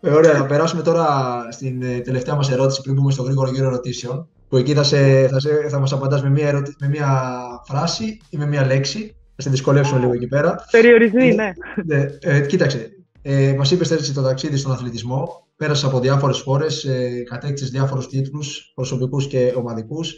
Ε, 0.00 0.10
ωραία, 0.10 0.34
θα 0.34 0.46
περάσουμε 0.46 0.82
τώρα 0.82 1.06
στην 1.50 1.82
ε, 1.82 2.00
τελευταία 2.00 2.34
μας 2.34 2.50
ερώτηση 2.50 2.82
πριν 2.82 2.94
μπούμε 2.94 3.10
στο 3.10 3.22
γρήγορο 3.22 3.50
γύρο 3.50 3.66
ερωτήσεων 3.66 4.28
που 4.48 4.56
εκεί 4.56 4.74
θα, 4.74 4.82
σε, 4.82 5.28
θα, 5.28 5.40
σε, 5.40 5.68
θα 5.68 5.78
μας 5.78 5.92
απαντάς 5.92 6.22
με 6.22 6.30
μία, 6.30 6.48
ερωτη... 6.48 6.74
με 6.80 6.88
μία 6.88 7.32
φράση 7.66 8.20
ή 8.30 8.36
με 8.36 8.46
μία 8.46 8.66
λέξη. 8.66 9.16
Θα 9.36 9.42
σε 9.42 9.50
δυσκολεύσουμε 9.50 10.00
λίγο 10.00 10.12
εκεί 10.12 10.26
πέρα. 10.26 10.64
Περιοριστεί, 10.70 11.28
ε, 11.28 11.34
ναι. 11.34 11.52
ναι. 11.84 12.06
Ε, 12.20 12.40
κοίταξε, 12.40 12.90
ε, 13.22 13.54
μας 13.58 13.70
είπες 13.70 13.90
έτσι 13.90 14.14
το 14.14 14.22
ταξίδι 14.22 14.56
στον 14.56 14.72
αθλητισμό. 14.72 15.46
Πέρασες 15.56 15.84
από 15.84 16.00
διάφορες 16.00 16.40
χώρες, 16.40 16.84
ε, 16.84 17.22
κατέκτησες 17.30 17.70
διάφορους 17.70 18.08
τίτλους, 18.08 18.72
προσωπικούς 18.74 19.26
και 19.26 19.52
ομαδικούς. 19.56 20.14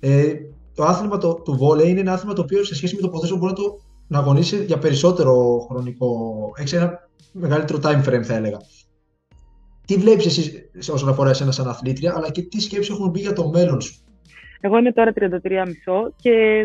Ε, 0.00 0.32
το 0.74 0.84
άθλημα 0.84 1.18
το, 1.18 1.34
του 1.34 1.56
βόλεϊ 1.56 1.90
είναι 1.90 2.00
ένα 2.00 2.12
άθλημα 2.12 2.34
το 2.34 2.42
οποίο 2.42 2.64
σε 2.64 2.74
σχέση 2.74 2.94
με 2.94 3.00
το 3.00 3.08
ποδόσφαιρο 3.08 3.38
μπορεί 3.38 3.52
να 3.52 3.58
το 3.58 3.80
να 4.06 4.18
αγωνίσει 4.18 4.64
για 4.64 4.78
περισσότερο 4.78 5.66
χρονικό. 5.70 6.16
Έχει 6.56 6.74
ένα 6.74 7.08
μεγαλύτερο 7.32 7.78
time 7.82 8.04
frame, 8.04 8.22
θα 8.22 8.34
έλεγα 8.34 8.58
τι 9.86 9.94
βλέπεις 9.94 10.26
εσύ 10.26 10.70
όσον 10.92 11.08
αφορά 11.08 11.30
εσένα 11.30 11.50
σαν 11.50 11.68
αθλήτρια, 11.68 12.12
αλλά 12.16 12.30
και 12.30 12.42
τι 12.42 12.60
σκέψεις 12.60 12.94
έχουν 12.94 13.10
μπει 13.10 13.20
για 13.20 13.32
το 13.32 13.48
μέλλον 13.48 13.80
σου; 13.80 14.04
Εγώ 14.60 14.78
είμαι 14.78 14.92
τώρα 14.92 15.12
33,5 15.14 15.30
και 16.16 16.64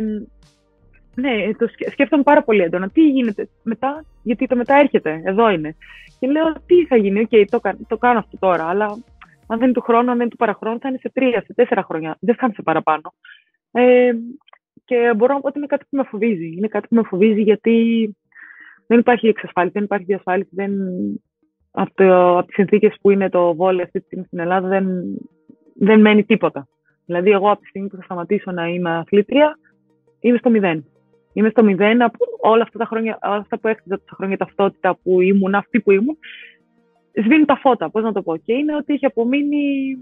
ναι, 1.16 1.54
το 1.58 1.68
σκέφτομαι 1.92 2.24
πάρα 2.24 2.44
πολύ 2.44 2.62
έντονα. 2.62 2.90
Τι 2.90 3.10
γίνεται 3.10 3.50
μετά, 3.64 4.06
γιατί 4.24 4.48
το 4.48 4.56
μετά 4.56 4.76
έρχεται, 4.76 5.22
εδώ 5.26 5.50
είναι. 5.50 5.76
Και 6.20 6.28
λέω, 6.28 6.54
τι 6.66 6.86
θα 6.86 6.96
γίνει, 6.96 7.20
οκ, 7.20 7.50
το, 7.50 7.62
το 7.88 7.98
κάνω 7.98 8.20
αυτό 8.20 8.38
τώρα, 8.40 8.66
αλλά 8.66 8.86
αν 9.48 9.58
δεν 9.58 9.62
είναι 9.62 9.72
του 9.72 9.82
χρόνου, 9.82 10.10
αν 10.10 10.18
δεν 10.18 10.20
είναι 10.20 10.30
του 10.30 10.36
παραχρόνου, 10.36 10.80
θα 10.80 10.90
είναι 10.90 10.98
σε 10.98 11.10
τρία, 11.14 11.44
σε 11.46 11.54
τέσσερα 11.54 11.84
χρόνια. 11.84 12.18
Δεν 12.20 12.36
θα 12.36 12.46
είναι 12.46 12.54
σε 12.54 12.62
παραπάνω. 12.62 13.14
Ε, 13.72 14.12
Και 14.86 15.14
μπορώ 15.18 15.34
να 15.34 15.40
πω 15.40 15.48
ότι 15.48 15.58
είναι 15.58 15.68
κάτι 15.68 15.86
που 15.90 15.98
με 15.98 16.04
φοβίζει. 16.04 16.48
Είναι 16.58 16.68
κάτι 16.68 16.88
που 16.88 16.96
με 16.96 17.04
φοβίζει 17.04 17.42
γιατί 17.42 17.76
δεν 18.88 19.00
υπάρχει 19.00 19.28
εξασφάλιση, 19.28 19.74
δεν 19.74 19.84
υπάρχει 19.84 20.06
διασφάλιση. 20.06 20.50
Δεν... 20.52 20.72
Από, 21.72 21.92
το, 21.94 22.38
από 22.38 22.46
τις 22.46 22.56
συνθήκες 22.56 22.96
που 23.02 23.10
είναι 23.10 23.30
το 23.30 23.56
βόλεϊ 23.56 23.84
αυτή 23.84 24.00
τη 24.00 24.06
στιγμή 24.06 24.26
στην 24.26 24.40
Ελλάδα 24.40 24.68
δεν, 24.68 24.86
δεν 25.76 26.02
μένει 26.02 26.24
τίποτα. 26.24 26.68
Δηλαδή, 27.06 27.32
εγώ 27.32 27.52
από 27.52 27.62
τη 27.62 27.68
στιγμή 27.68 27.88
που 27.88 27.96
θα 27.96 28.04
σταματήσω 28.04 28.52
να 28.52 28.68
είμαι 28.68 28.98
αθλήτρια, 28.98 29.58
είμαι 30.20 30.38
στο 30.38 30.50
μηδέν. 30.50 30.86
Είμαι 31.34 31.50
στο 31.50 31.64
μηδέν 31.64 32.02
από 32.02 32.26
όλα 32.40 32.64
αυτά 32.64 32.78
τα 32.78 32.86
χρόνια, 32.86 33.20
όλα 33.24 33.36
αυτά 33.36 33.60
που 33.60 33.68
έκτιζα 33.68 33.98
τα 33.98 34.16
χρόνια 34.16 34.38
ταυτότητα 34.38 34.98
που 35.04 35.22
ήμουν, 35.22 35.56
αυτή 35.56 35.80
που 35.80 35.92
ήμουν, 35.92 36.18
σβήνουν 37.24 37.46
τα 37.46 37.56
φώτα, 37.56 37.90
πώς 37.90 38.04
να 38.04 38.12
το 38.12 38.22
πω. 38.22 38.38
Και 38.38 38.54
είναι 38.54 38.76
ότι 38.76 38.94
έχει 38.94 39.06
απομείνει 39.06 39.98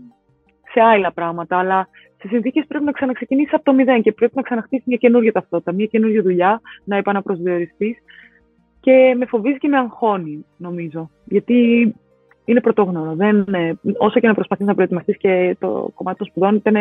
σε 0.72 0.82
άλλα 0.82 1.12
πράγματα, 1.14 1.58
αλλά 1.58 1.88
σε 2.18 2.28
συνθήκες 2.28 2.66
πρέπει 2.68 2.86
να 2.86 2.92
ξαναξεκινήσεις 2.92 3.54
από 3.54 3.64
το 3.64 3.74
μηδέn 3.74 4.02
και 4.02 4.12
πρέπει 4.12 4.36
να 4.36 4.42
ξαναχτίσεις 4.42 4.86
μια 4.86 4.98
καινούργια 4.98 5.32
ταυτότητα, 5.32 5.72
μια 5.72 5.86
καινούργια 5.86 6.22
δουλειά, 6.22 6.62
να 6.84 6.98
επαναπροσδιοριστείς. 6.98 7.98
Και 8.80 9.16
με 9.18 9.26
φοβίζει 9.26 9.58
και 9.58 9.68
με 9.68 9.78
αγχώνει, 9.78 10.46
νομίζω. 10.58 11.10
Γιατί 11.26 11.96
είναι 12.46 12.62
πρωτόγνωρο. 12.62 13.16
Δεν, 13.16 13.46
όσο 13.98 14.20
και 14.20 14.28
να 14.28 14.34
προσπαθείς 14.34 14.66
να 14.66 14.74
προετοιμαστείς 14.76 15.18
και 15.18 15.56
το 15.60 15.92
κομμάτι 15.96 16.18
των 16.18 16.28
σπουδών, 16.28 16.56
ήταν, 16.56 16.76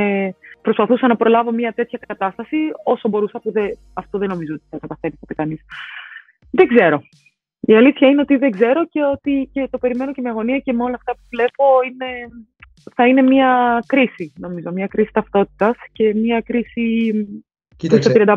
προσπαθούσα 0.63 1.07
να 1.07 1.17
προλάβω 1.17 1.53
μια 1.53 1.73
τέτοια 1.73 1.99
κατάσταση 2.07 2.57
όσο 2.85 3.09
μπορούσα, 3.09 3.41
που 3.41 3.53
αυτό 3.95 4.19
δεν 4.19 4.29
νομίζω 4.29 4.55
ότι 4.55 4.63
θα 4.71 4.79
καταφέρει 4.79 5.15
ποτέ 5.21 5.35
κανείς. 5.35 5.61
Δεν 6.51 6.69
ξέρω. 6.69 7.03
Η 7.61 7.75
αλήθεια 7.75 8.09
είναι 8.09 8.21
ότι 8.21 8.37
δεν 8.37 8.51
ξέρω 8.51 8.87
και 8.87 9.05
ότι 9.05 9.51
και 9.53 9.69
το 9.71 9.79
περιμένω 9.79 10.13
και 10.13 10.21
με 10.21 10.29
αγωνία 10.29 10.59
και 10.59 10.73
με 10.73 10.83
όλα 10.83 10.95
αυτά 10.95 11.13
που 11.13 11.23
βλέπω 11.31 11.65
είναι, 11.91 12.07
θα 12.95 13.07
είναι 13.07 13.23
μια 13.23 13.83
κρίση, 13.87 14.33
νομίζω. 14.39 14.71
Μια 14.73 14.87
κρίση 14.87 15.13
ταυτότητας 15.13 15.77
και 15.93 16.15
μια 16.15 16.41
κρίση 16.41 17.13
Κοίταξε, 17.79 18.11
στο 18.11 18.21
35 18.25 18.35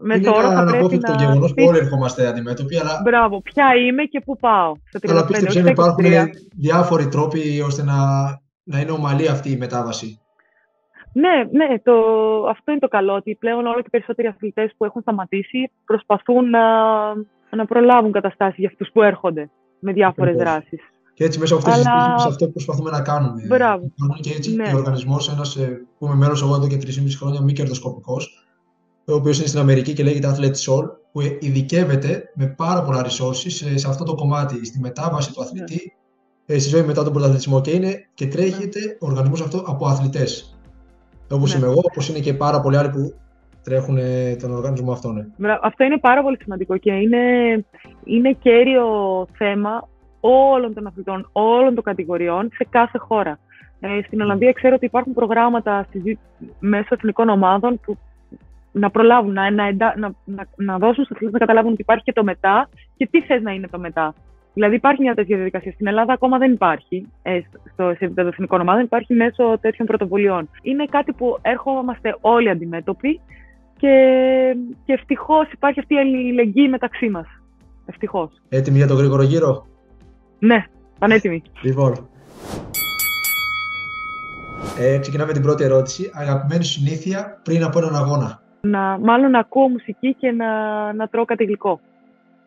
με 0.00 0.14
είναι 0.14 0.24
τώρα 0.24 0.50
ένα 0.50 0.64
θα 0.64 0.76
πρέπει 0.76 0.98
το 0.98 1.12
να... 1.12 1.22
γεγονός 1.22 1.54
που 1.54 1.64
όλοι 1.66 1.78
ερχόμαστε 1.78 2.26
αντιμέτωποι, 2.26 2.78
αλλά, 2.78 3.00
Μπράβο, 3.04 3.40
ποια 3.42 3.66
είμαι 3.74 4.02
και 4.04 4.20
πού 4.20 4.36
πάω. 4.36 4.72
Στο 4.88 4.98
35, 5.02 5.10
αλλά 5.10 5.24
πίστεψε 5.26 5.58
όχι 5.58 5.66
να 5.66 5.72
στα 5.74 5.82
υπάρχουν 5.82 6.04
23. 6.04 6.28
διάφοροι 6.56 7.08
τρόποι 7.08 7.60
ώστε 7.60 7.82
να, 7.82 7.96
να 8.62 8.80
είναι 8.80 8.90
ομαλή 8.90 9.28
αυτή 9.28 9.50
η 9.50 9.56
μετάβαση. 9.56 10.18
Ναι, 11.12 11.64
ναι, 11.64 11.78
το, 11.82 11.92
αυτό 12.48 12.70
είναι 12.70 12.80
το 12.80 12.88
καλό, 12.88 13.14
ότι 13.14 13.34
πλέον 13.40 13.66
όλο 13.66 13.82
και 13.82 13.88
περισσότεροι 13.90 14.28
αθλητές 14.28 14.74
που 14.76 14.84
έχουν 14.84 15.00
σταματήσει 15.02 15.70
προσπαθούν 15.84 16.50
να, 16.50 16.64
να 17.56 17.64
προλάβουν 17.66 18.12
καταστάσεις 18.12 18.58
για 18.58 18.68
αυτούς 18.68 18.90
που 18.92 19.02
έρχονται 19.02 19.50
με 19.78 19.92
διάφορες 19.92 20.34
Ακριβώς. 20.34 20.52
δράσεις. 20.52 20.80
Και 21.14 21.24
έτσι 21.24 21.38
μέσα 21.38 21.54
από 21.54 21.62
αυτές 21.68 21.82
τις 21.82 21.90
Αλλά- 21.92 22.02
συζητήσει, 22.04 22.28
αυτό 22.28 22.44
που 22.46 22.52
προσπαθούμε 22.52 22.90
να 22.90 23.02
κάνουμε. 23.02 23.46
Μπράβο. 23.46 23.92
Υπάρχουν 23.96 24.22
Και 24.22 24.30
έτσι 24.36 24.54
Ναι. 24.54 24.70
ο 24.74 24.76
οργανισμός, 24.76 25.32
ένας 25.32 25.58
που 25.98 26.06
είμαι 26.06 26.14
μέλος 26.14 26.42
εγώ 26.42 26.54
εδώ 26.54 26.66
και 26.66 26.76
3,5 26.76 27.16
χρόνια, 27.18 27.40
μη 27.40 27.52
κερδοσκοπικός, 27.52 28.43
ο 29.06 29.12
οποίος 29.14 29.38
είναι 29.38 29.46
στην 29.46 29.60
Αμερική 29.60 29.92
και 29.92 30.02
λέγεται 30.02 30.34
Athlete 30.36 30.56
Soul, 30.66 30.84
που 31.12 31.20
ειδικεύεται 31.40 32.30
με 32.34 32.46
πάρα 32.46 32.82
πολλά 32.82 33.04
resources 33.06 33.50
σε, 33.50 33.78
σε 33.78 33.88
αυτό 33.88 34.04
το 34.04 34.14
κομμάτι, 34.14 34.64
στη 34.66 34.78
μετάβαση 34.80 35.32
του 35.32 35.42
αθλητή, 35.42 35.96
ε, 36.46 36.58
στη 36.58 36.68
ζωή 36.68 36.82
μετά 36.82 37.02
τον 37.04 37.12
πρωταθλητισμό. 37.12 37.60
Και, 37.60 37.70
είναι, 37.70 38.06
και 38.14 38.26
τρέχεται 38.26 38.96
ο 39.00 39.06
οργανισμός 39.06 39.40
αυτό 39.40 39.58
από 39.66 39.86
αθλητές. 39.86 40.58
Όπως 41.30 41.52
Ναι. 41.52 41.58
είμαι 41.58 41.66
εγώ, 41.66 41.80
όπως 41.84 42.08
είναι 42.08 42.18
και 42.18 42.34
πάρα 42.34 42.60
πολλοί 42.60 42.76
άλλοι 42.76 42.90
που 42.90 43.14
τρέχουν 43.62 43.96
ε, 43.96 44.36
τον 44.36 44.50
οργανισμό 44.54 44.92
αυτό. 44.92 45.12
Ναι. 45.12 45.26
Μπρα- 45.36 45.60
Αυτό 45.62 45.84
είναι 45.84 45.98
πάρα 45.98 46.22
πολύ 46.22 46.36
σημαντικό 46.42 46.76
και 46.76 46.92
είναι, 46.92 47.18
είναι 48.04 48.32
κέριο 48.32 48.86
θέμα 49.32 49.88
όλων 50.20 50.74
των 50.74 50.86
αθλητών, 50.86 51.28
όλων 51.32 51.74
των 51.74 51.84
κατηγοριών 51.84 52.48
σε 52.54 52.66
κάθε 52.70 52.98
χώρα. 52.98 53.38
Ε, 53.80 53.88
στην 54.06 54.20
Ολλανδία 54.20 54.52
ξέρω 54.52 54.74
ότι 54.74 54.84
υπάρχουν 54.84 55.12
προγράμματα 55.12 55.86
στη, 55.88 56.18
μέσω 56.58 56.88
εθνικών 56.90 57.28
ομάδων 57.28 57.80
που 57.80 57.98
να 58.74 58.90
προλάβουν, 58.90 59.32
να, 59.32 59.50
να, 59.50 59.66
εντά- 59.66 59.96
να, 59.96 60.14
να, 60.24 60.46
να 60.56 60.78
δώσουν 60.78 61.04
στους 61.04 61.16
αθλητές 61.16 61.32
να 61.32 61.38
καταλάβουν 61.38 61.72
ότι 61.72 61.80
υπάρχει 61.80 62.04
και 62.04 62.12
το 62.12 62.24
μετά 62.24 62.68
και 62.96 63.08
τι 63.10 63.20
θες 63.22 63.42
να 63.42 63.52
είναι 63.52 63.68
το 63.68 63.78
μετά. 63.78 64.14
Δηλαδή 64.54 64.74
υπάρχει 64.74 65.02
μια 65.02 65.14
τέτοια 65.14 65.36
διαδικασία. 65.36 65.72
Στην 65.72 65.86
Ελλάδα 65.86 66.12
ακόμα 66.12 66.38
δεν 66.38 66.52
υπάρχει 66.52 67.06
ε, 67.22 67.40
στο, 67.72 67.94
σε 67.96 68.04
επίπεδο 68.04 68.28
εθνικών 68.28 68.60
ομάδων, 68.60 68.82
υπάρχει 68.82 69.14
μέσω 69.14 69.58
τέτοιων 69.60 69.86
πρωτοβουλειών. 69.86 70.48
Είναι 70.62 70.84
κάτι 70.84 71.12
που 71.12 71.38
έρχομαστε 71.42 72.16
όλοι 72.20 72.50
αντιμέτωποι 72.50 73.20
και, 73.76 73.94
και 74.84 74.92
ευτυχώς 74.92 75.52
υπάρχει 75.52 75.80
αυτή 75.80 75.94
η 75.94 75.98
αλληλεγγύη 75.98 76.66
μεταξύ 76.70 77.08
μας. 77.08 77.26
Ευτυχώς. 77.86 78.30
Έτοιμοι 78.48 78.76
για 78.76 78.86
τον 78.86 78.96
γρήγορο 78.96 79.22
γύρο; 79.22 79.66
Ναι, 80.38 80.64
πανέτοιμοι. 80.98 81.42
Λοιπόν. 81.62 82.08
Ε, 84.78 84.98
ξεκινάμε 84.98 85.32
την 85.32 85.42
πρώτη 85.42 85.64
ερώτηση. 85.64 86.10
Αγαπημένη 86.14 86.64
σου 86.64 86.72
συνήθεια 86.72 87.40
πριν 87.44 87.64
από 87.64 87.78
έναν 87.78 87.96
αγώνα. 87.96 88.43
Να, 88.64 88.98
μάλλον 88.98 89.30
να 89.30 89.38
ακούω 89.38 89.68
μουσική 89.68 90.14
και 90.14 90.30
να, 90.30 90.48
να 90.92 91.08
τρώω 91.08 91.24
κάτι 91.24 91.44
γλυκό. 91.44 91.80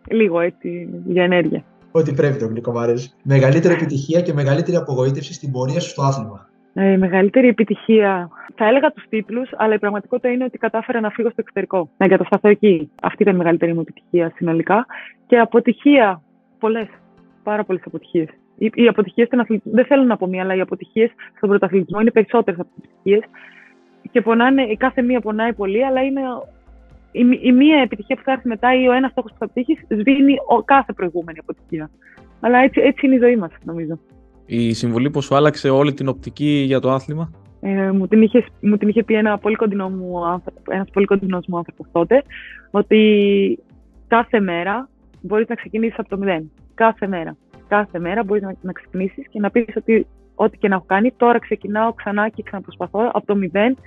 Λίγο 0.09 0.39
έτσι 0.39 0.89
για 1.05 1.24
ενέργεια. 1.24 1.63
Ό,τι 1.91 2.13
πρέπει 2.13 2.38
το 2.38 2.47
γλυκό 2.47 2.72
μου 2.72 2.80
αρέσει. 2.80 3.13
Μεγαλύτερη 3.24 3.74
επιτυχία 3.74 4.22
και 4.22 4.34
μεγαλύτερη 4.34 4.78
απογοήτευση 4.78 5.34
στην 5.34 5.51
πορεία 5.51 5.80
σου 5.80 5.89
στο 5.89 6.01
άθλημα. 6.01 6.49
Ε, 6.74 6.91
η 6.91 6.97
μεγαλύτερη 6.97 7.47
επιτυχία. 7.47 8.30
Θα 8.55 8.68
έλεγα 8.68 8.91
τους 8.91 9.05
τίτλους, 9.09 9.49
αλλά 9.55 9.74
η 9.74 9.80
πραγματικότητα 9.80 10.30
είναι 10.30 10.43
ότι 10.43 10.57
κατάφερα 10.57 10.99
να 10.99 11.09
φύγω 11.09 11.30
στο 11.30 11.41
εξωτερικό. 11.41 11.89
Να 11.97 12.05
εγκατασταθώ 12.05 12.49
εκεί. 12.49 12.91
Αυτή 13.01 13.24
ήταν 13.24 13.36
η 13.36 13.38
μεγαλύτερη 13.38 13.74
μου 13.74 13.80
επιτυχία 13.80 14.32
συνολικά. 14.36 14.86
Και 15.28 15.39
αποτυχία. 15.39 16.22
Πολλές. 16.59 16.88
Πάρα 17.43 17.63
πολλές 17.63 17.82
αποτυχίες. 17.86 18.28
Οι, 18.57 18.72
οι 18.74 18.88
αποτυχίες 18.88 19.28
στον 19.28 19.39
αθλητισμό. 19.39 19.72
Δεν 19.76 19.86
θέλω 19.86 20.03
να 20.03 20.18
πω 20.18 20.28
μία, 20.28 20.43
αλλά 20.43 20.55
οι 20.55 20.59
αποτυχίες 20.59 21.11
στον 21.36 21.49
πρωταθλητισμό 21.49 21.99
είναι 21.99 22.11
περισσότερες 22.11 22.59
από 22.59 22.70
τις 22.76 22.84
επιτυχίε. 22.84 23.20
Και 24.18 24.24
πονάνε, 24.24 24.61
η 24.61 24.78
κάθε 24.78 25.01
μία 25.01 25.20
πονάει 25.20 25.53
πολύ, 25.53 25.86
αλλά 25.86 26.01
είναι 26.01 26.22
η, 27.11 27.24
μ- 27.24 27.43
η 27.43 27.51
μία 27.51 27.82
επιτυχία 27.82 28.15
που 28.15 28.22
θα 28.26 28.32
έρθει 28.32 28.47
μετά 28.47 28.82
ή 28.82 28.88
ο 28.88 28.91
ένας 28.91 29.11
στόχος 29.11 29.32
που 29.32 29.38
θα 29.39 29.47
πετύχεις 29.47 29.86
σβήνει 29.89 30.36
ο, 30.47 30.63
κάθε 30.63 30.93
προηγούμενη 30.93 31.39
αποτυχία. 31.41 31.89
Αλλά 32.39 32.59
έτσι, 32.59 32.82
έτσι 32.82 33.05
είναι 33.05 33.15
η 33.15 33.18
ζωή 33.18 33.36
μας, 33.36 33.51
νομίζω. 33.63 33.99
Η 34.45 34.74
συμβουλή 34.74 35.09
που 35.09 35.22
σου 35.22 35.36
άλλαξε 35.36 35.70
όλη 35.70 35.93
την 35.93 36.07
οπτική 36.07 36.63
για 36.65 36.80
το 36.80 36.91
άθλημα; 36.91 37.32
Ε, 37.61 37.91
μου, 37.91 38.07
την 38.07 38.22
είχες, 38.22 38.45
μου 38.61 38.78
την 38.78 38.88
είχε 38.88 39.03
πει 39.03 39.13
ένα 39.13 39.38
πολύ 39.38 39.55
κοντινό 39.55 39.89
μου 39.89 40.26
άνθρωπο, 40.26 40.61
ένας 40.68 40.89
πολύ 40.93 41.05
κοντινός 41.05 41.45
μου 41.47 41.57
άνθρωπος 41.57 41.88
τότε, 41.91 42.24
ότι 42.72 43.59
κάθε 44.07 44.39
μέρα 44.39 44.89
μπορείς 45.22 45.47
να 45.47 45.55
ξεκινήσεις 45.55 45.99
από 45.99 46.09
το 46.09 46.18
μηδέν. 46.18 46.51
Κάθε 46.74 47.07
μέρα. 47.07 47.38
Κάθε 47.68 47.99
μέρα 47.99 48.24
μπορείς 48.24 48.43
να, 48.43 48.55
να 48.61 48.72
ξεκινήσεις 48.72 49.28
και 49.30 49.39
να 49.39 49.51
πεις 49.51 49.76
ότι 49.76 50.07
ό,τι 50.36 50.57
και 50.57 50.68
να 50.68 50.76
έχω 50.76 50.86
κάνει, 50.88 51.11
τώρα 51.18 51.39
ξεκινάω 51.39 51.93
ξανά 51.93 52.30
και 52.30 52.43
ξαναπροσπαθώ 52.43 53.09
από 53.13 53.26
το 53.26 53.36
μηδέν 53.36 53.78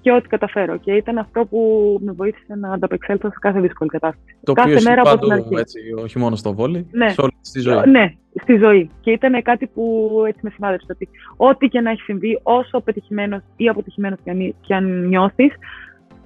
και 0.00 0.12
ό,τι 0.12 0.28
καταφέρω. 0.28 0.76
Και 0.76 0.92
ήταν 0.92 1.18
αυτό 1.18 1.44
που 1.50 1.60
με 2.02 2.12
βοήθησε 2.12 2.54
να 2.54 2.72
ανταπεξέλθω 2.72 3.28
σε 3.28 3.36
κάθε 3.40 3.60
δύσκολη 3.60 3.90
κατάσταση. 3.90 4.36
Το 4.44 4.52
Κάθε 4.52 4.68
οποίο 4.68 4.78
ισχύει 4.78 4.88
μέρα 4.90 5.00
από 5.00 5.10
παντού, 5.10 5.22
την 5.26 5.32
αρχή. 5.32 5.54
έτσι, 5.54 5.78
όχι 6.02 6.18
μόνο 6.18 6.36
στο 6.36 6.54
βόλι, 6.54 6.86
Ναι. 6.90 7.08
σε 7.08 7.20
όλη 7.20 7.32
τη 7.52 7.60
ζωή. 7.60 7.86
Ναι, 7.90 8.14
στη 8.42 8.56
ζωή. 8.56 8.90
Και 9.00 9.10
ήταν 9.10 9.42
κάτι 9.42 9.66
που 9.66 10.10
έτσι 10.26 10.40
με 10.42 10.50
σημάδεψε 10.50 10.86
ότι 10.90 11.08
ό,τι 11.36 11.68
και 11.68 11.80
να 11.80 11.90
έχει 11.90 12.00
συμβεί, 12.02 12.40
όσο 12.42 12.80
πετυχημένος 12.80 13.42
ή 13.56 13.68
αποτυχημένος 13.68 14.18
και 14.24 14.30
αν, 14.30 14.54
και 14.60 14.74
αν 14.74 15.06
νιώθεις, 15.08 15.52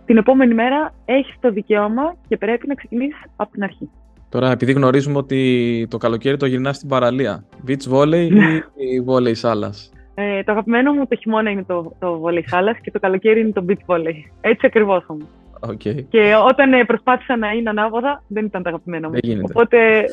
την 0.06 0.16
επόμενη 0.16 0.54
μέρα 0.54 0.94
έχεις 1.04 1.34
το 1.40 1.50
δικαίωμα 1.50 2.16
και 2.28 2.36
πρέπει 2.36 2.66
να 2.66 2.74
ξεκινήσεις 2.74 3.22
από 3.36 3.52
την 3.52 3.62
αρχή. 3.62 3.90
Τώρα, 4.28 4.50
επειδή 4.50 4.72
γνωρίζουμε 4.72 5.18
ότι 5.18 5.86
το 5.90 5.96
καλοκαίρι 5.98 6.36
το 6.36 6.46
γυρνάς 6.46 6.76
στην 6.76 6.88
παραλία, 6.88 7.44
beach 7.66 7.88
volley 7.92 8.28
Ναι. 8.30 8.54
ή 8.74 9.04
volley 9.06 9.34
σάλας; 9.34 9.92
Ε, 10.14 10.42
το 10.42 10.52
αγαπημένο 10.52 10.92
μου 10.92 11.06
το 11.06 11.16
χειμώνα 11.16 11.50
είναι 11.50 11.62
το, 11.64 11.92
το 11.98 12.18
βόλεϊ 12.18 12.44
σάλας 12.48 12.78
και 12.82 12.90
το 12.90 12.98
καλοκαίρι 13.00 13.40
είναι 13.40 13.52
το 13.52 13.64
beach 13.68 13.94
volley. 13.94 14.14
Έτσι 14.40 14.66
ακριβώς 14.66 15.04
όμως. 15.06 15.26
Οκ. 15.60 15.80
Και 16.08 16.34
όταν 16.48 16.72
ε, 16.72 16.84
προσπάθησα 16.84 17.36
να 17.36 17.50
είναι 17.50 17.70
ανάποδα, 17.70 18.22
δεν 18.28 18.44
ήταν 18.44 18.62
το 18.62 18.68
αγαπημένο 18.68 19.06
μου. 19.08 19.12
Δεν 19.12 19.20
γίνεται. 19.24 19.52
Οπότε 19.54 20.04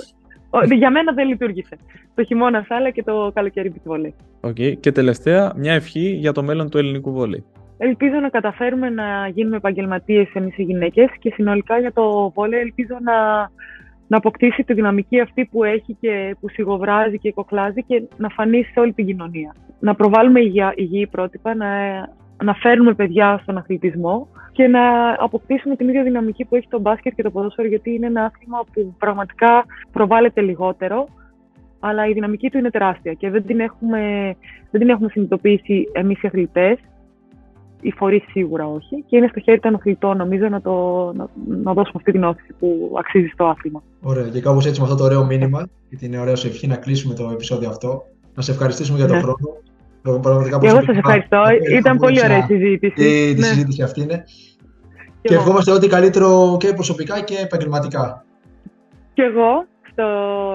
ο- 0.50 0.64
για 0.74 0.92
μένα 0.92 1.12
δεν 1.14 1.28
λειτούργησε. 1.28 1.78
Το 2.16 2.24
χειμώνα 2.24 2.66
σάλα 2.68 2.90
και 2.90 3.04
το 3.04 3.32
καλοκαίρι 3.34 3.74
beach 3.76 3.92
volley. 3.92 4.12
OK. 4.42 4.80
Και 4.80 4.92
τελευταία, 4.92 5.54
μια 5.56 5.74
ευχή 5.74 6.00
για 6.10 6.32
το 6.32 6.44
μέλλον 6.44 6.70
του 6.70 6.78
ελληνικού 6.78 7.12
βόλεϊ. 7.12 7.44
Ελπίζω 7.78 8.16
να 8.20 8.30
καταφέρουμε 8.30 8.90
να 8.90 9.28
γίνουμε 9.34 9.56
επαγγελματίες 9.56 10.30
εμείς 10.34 10.58
οι 10.58 10.64
γυναίκες 10.64 11.10
και 11.20 11.32
συνολικά 11.34 11.80
για 11.80 11.94
το 11.94 12.32
βόλεϊ 12.36 12.60
ελπίζω 12.60 12.98
να, 13.02 13.14
να 14.12 14.18
αποκτήσει 14.18 14.64
τη 14.64 14.74
δυναμική 14.74 15.20
αυτή 15.20 15.46
που 15.46 15.64
έχει 15.64 15.98
και 16.00 16.36
που 16.40 16.50
σιγοβράζει 16.50 17.18
και 17.20 17.32
κοκλάζει 17.32 17.84
και 17.84 18.04
να 18.18 18.30
φανεί 18.30 18.64
σε 18.64 18.80
όλη 18.80 18.94
την 18.94 19.06
κοινωνία. 19.06 19.56
Να 19.80 19.96
προβάλλουμε 19.96 20.40
υγεία, 20.40 20.74
υγιή 20.76 21.08
πρότυπα, 21.08 21.56
να, 21.56 21.70
να 22.44 22.54
φέρνουμε 22.54 22.94
παιδιά 22.94 23.40
στον 23.42 23.58
αθλητισμό 23.58 24.28
και 24.52 24.68
να 24.68 25.14
αποκτήσουμε 25.18 25.76
την 25.76 25.88
ίδια 25.88 26.04
δυναμική 26.04 26.46
που 26.46 26.56
έχει 26.56 26.68
το 26.68 26.80
μπάσκετ 26.80 27.14
και 27.16 27.24
το 27.24 27.32
ποδόσφαιρο 27.32 27.68
γιατί 27.68 27.94
είναι 27.94 28.06
ένα 28.06 28.24
άθλημα 28.24 28.60
που 28.74 28.96
πραγματικά 29.00 29.66
προβάλλεται 29.92 30.42
λιγότερο 30.42 31.08
αλλά 31.80 32.08
η 32.08 32.14
δυναμική 32.14 32.50
του 32.50 32.58
είναι 32.58 32.70
τεράστια 32.70 33.14
και 33.14 33.30
δεν 33.30 33.46
την 33.46 33.60
έχουμε, 33.60 34.36
δεν 34.72 34.82
την 34.82 34.90
έχουμε 34.90 35.10
συνειδητοποιήσει 35.10 35.90
εμείς 35.92 36.22
οι 36.22 36.28
αθλητές 36.28 36.78
οι 37.82 37.92
φορείς 37.92 38.24
σίγουρα 38.30 38.68
όχι. 38.68 39.04
Και 39.08 39.18
είναι 39.18 39.28
στο 39.28 39.40
χέρι 39.40 39.60
των 39.60 39.76
αθλητών, 39.76 40.18
νομίζω, 40.18 40.50
να, 40.50 40.62
το, 40.62 40.72
να, 41.16 41.28
να 41.48 41.74
δώσουμε 41.74 41.94
αυτή 41.96 42.12
την 42.12 42.24
όθηση 42.24 42.54
που 42.60 42.96
αξίζει 43.00 43.28
στο 43.28 43.46
άθλημα. 43.46 43.84
Ωραία. 44.02 44.28
Και 44.28 44.42
κάπως 44.42 44.66
έτσι 44.66 44.80
με 44.80 44.86
αυτό 44.86 44.98
το 44.98 45.04
ωραίο 45.04 45.26
μήνυμα 45.26 45.68
και 45.90 45.96
την 45.96 46.20
ωραία 46.20 46.36
σου 46.36 46.48
ευχή 46.48 46.68
να 46.68 46.76
κλείσουμε 46.76 47.14
το 47.14 47.30
επεισόδιο 47.34 47.70
αυτό. 47.70 48.04
Να 48.36 48.42
σε 48.42 48.52
ευχαριστήσουμε 48.52 48.98
για 48.98 49.08
τον 49.08 49.16
Ναι. 49.16 49.22
χρόνο. 49.22 49.38
Εγώ 50.06 50.20
πραγματικά 50.20 50.60
Και 50.60 50.68
εγώ 50.68 50.76
σας 50.76 50.86
προσωπικά 50.86 51.14
ευχαριστώ. 51.14 51.38
απόλυτα 51.38 51.78
Ήταν 51.78 51.98
πολύ 51.98 52.20
ωραία 52.24 52.38
η 52.38 52.40
απόλυτα 52.42 52.64
συζήτηση. 52.66 52.94
Και 52.96 53.34
τη 53.34 53.40
Ναι. 53.40 53.46
συζήτηση 53.46 53.82
αυτή 53.82 54.02
είναι. 54.02 54.24
Και 55.22 55.34
ευχόμαστε 55.36 55.72
ό,τι 55.72 55.88
καλύτερο 55.88 56.58
και 56.60 56.74
προσωπικά 56.74 57.22
και 57.22 57.36
επαγγελματικά. 57.44 58.26
Και 59.14 59.22
εγώ 59.22 59.66
στο 59.92 60.06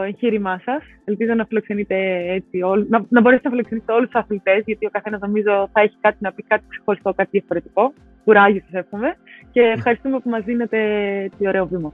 εγχείρημά 0.05 0.61
σας. 0.65 0.83
Ελπίζω 1.05 1.35
να 1.35 1.45
φιλοξενείτε 1.45 1.97
έτσι, 2.33 2.59
να, 2.89 3.05
να 3.09 3.21
μπορέσετε 3.21 3.49
να 3.49 3.55
φιλοξενήσετε 3.55 3.93
όλους 3.93 4.09
τους 4.11 4.21
αθλητές, 4.21 4.63
γιατί 4.67 4.87
ο 4.87 4.91
καθένας 4.91 5.21
νομίζω 5.21 5.69
θα 5.73 5.81
έχει 5.81 5.97
κάτι 6.01 6.17
να 6.21 6.33
πει, 6.33 6.43
κάτι 6.43 6.65
ξεχωριστό, 6.69 7.15
κάτι 7.15 7.29
διαφορετικό. 7.33 7.93
Κουράγιο 8.25 8.63
σας 8.71 8.81
εύχομαι. 8.81 9.17
Και 9.53 9.61
ευχαριστούμε 9.61 10.19
που 10.19 10.31
μας 10.31 10.45
δίνετε 10.45 10.79
το 11.39 11.49
ωραίο 11.49 11.67
βήμα. 11.67 11.93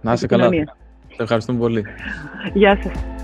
Να 0.00 0.12
είστε 0.12 0.26
καλά. 0.26 0.48
Σε 1.08 1.22
ευχαριστούμε 1.22 1.58
πολύ. 1.58 1.84
Γεια 2.52 2.78
σας. 2.82 3.15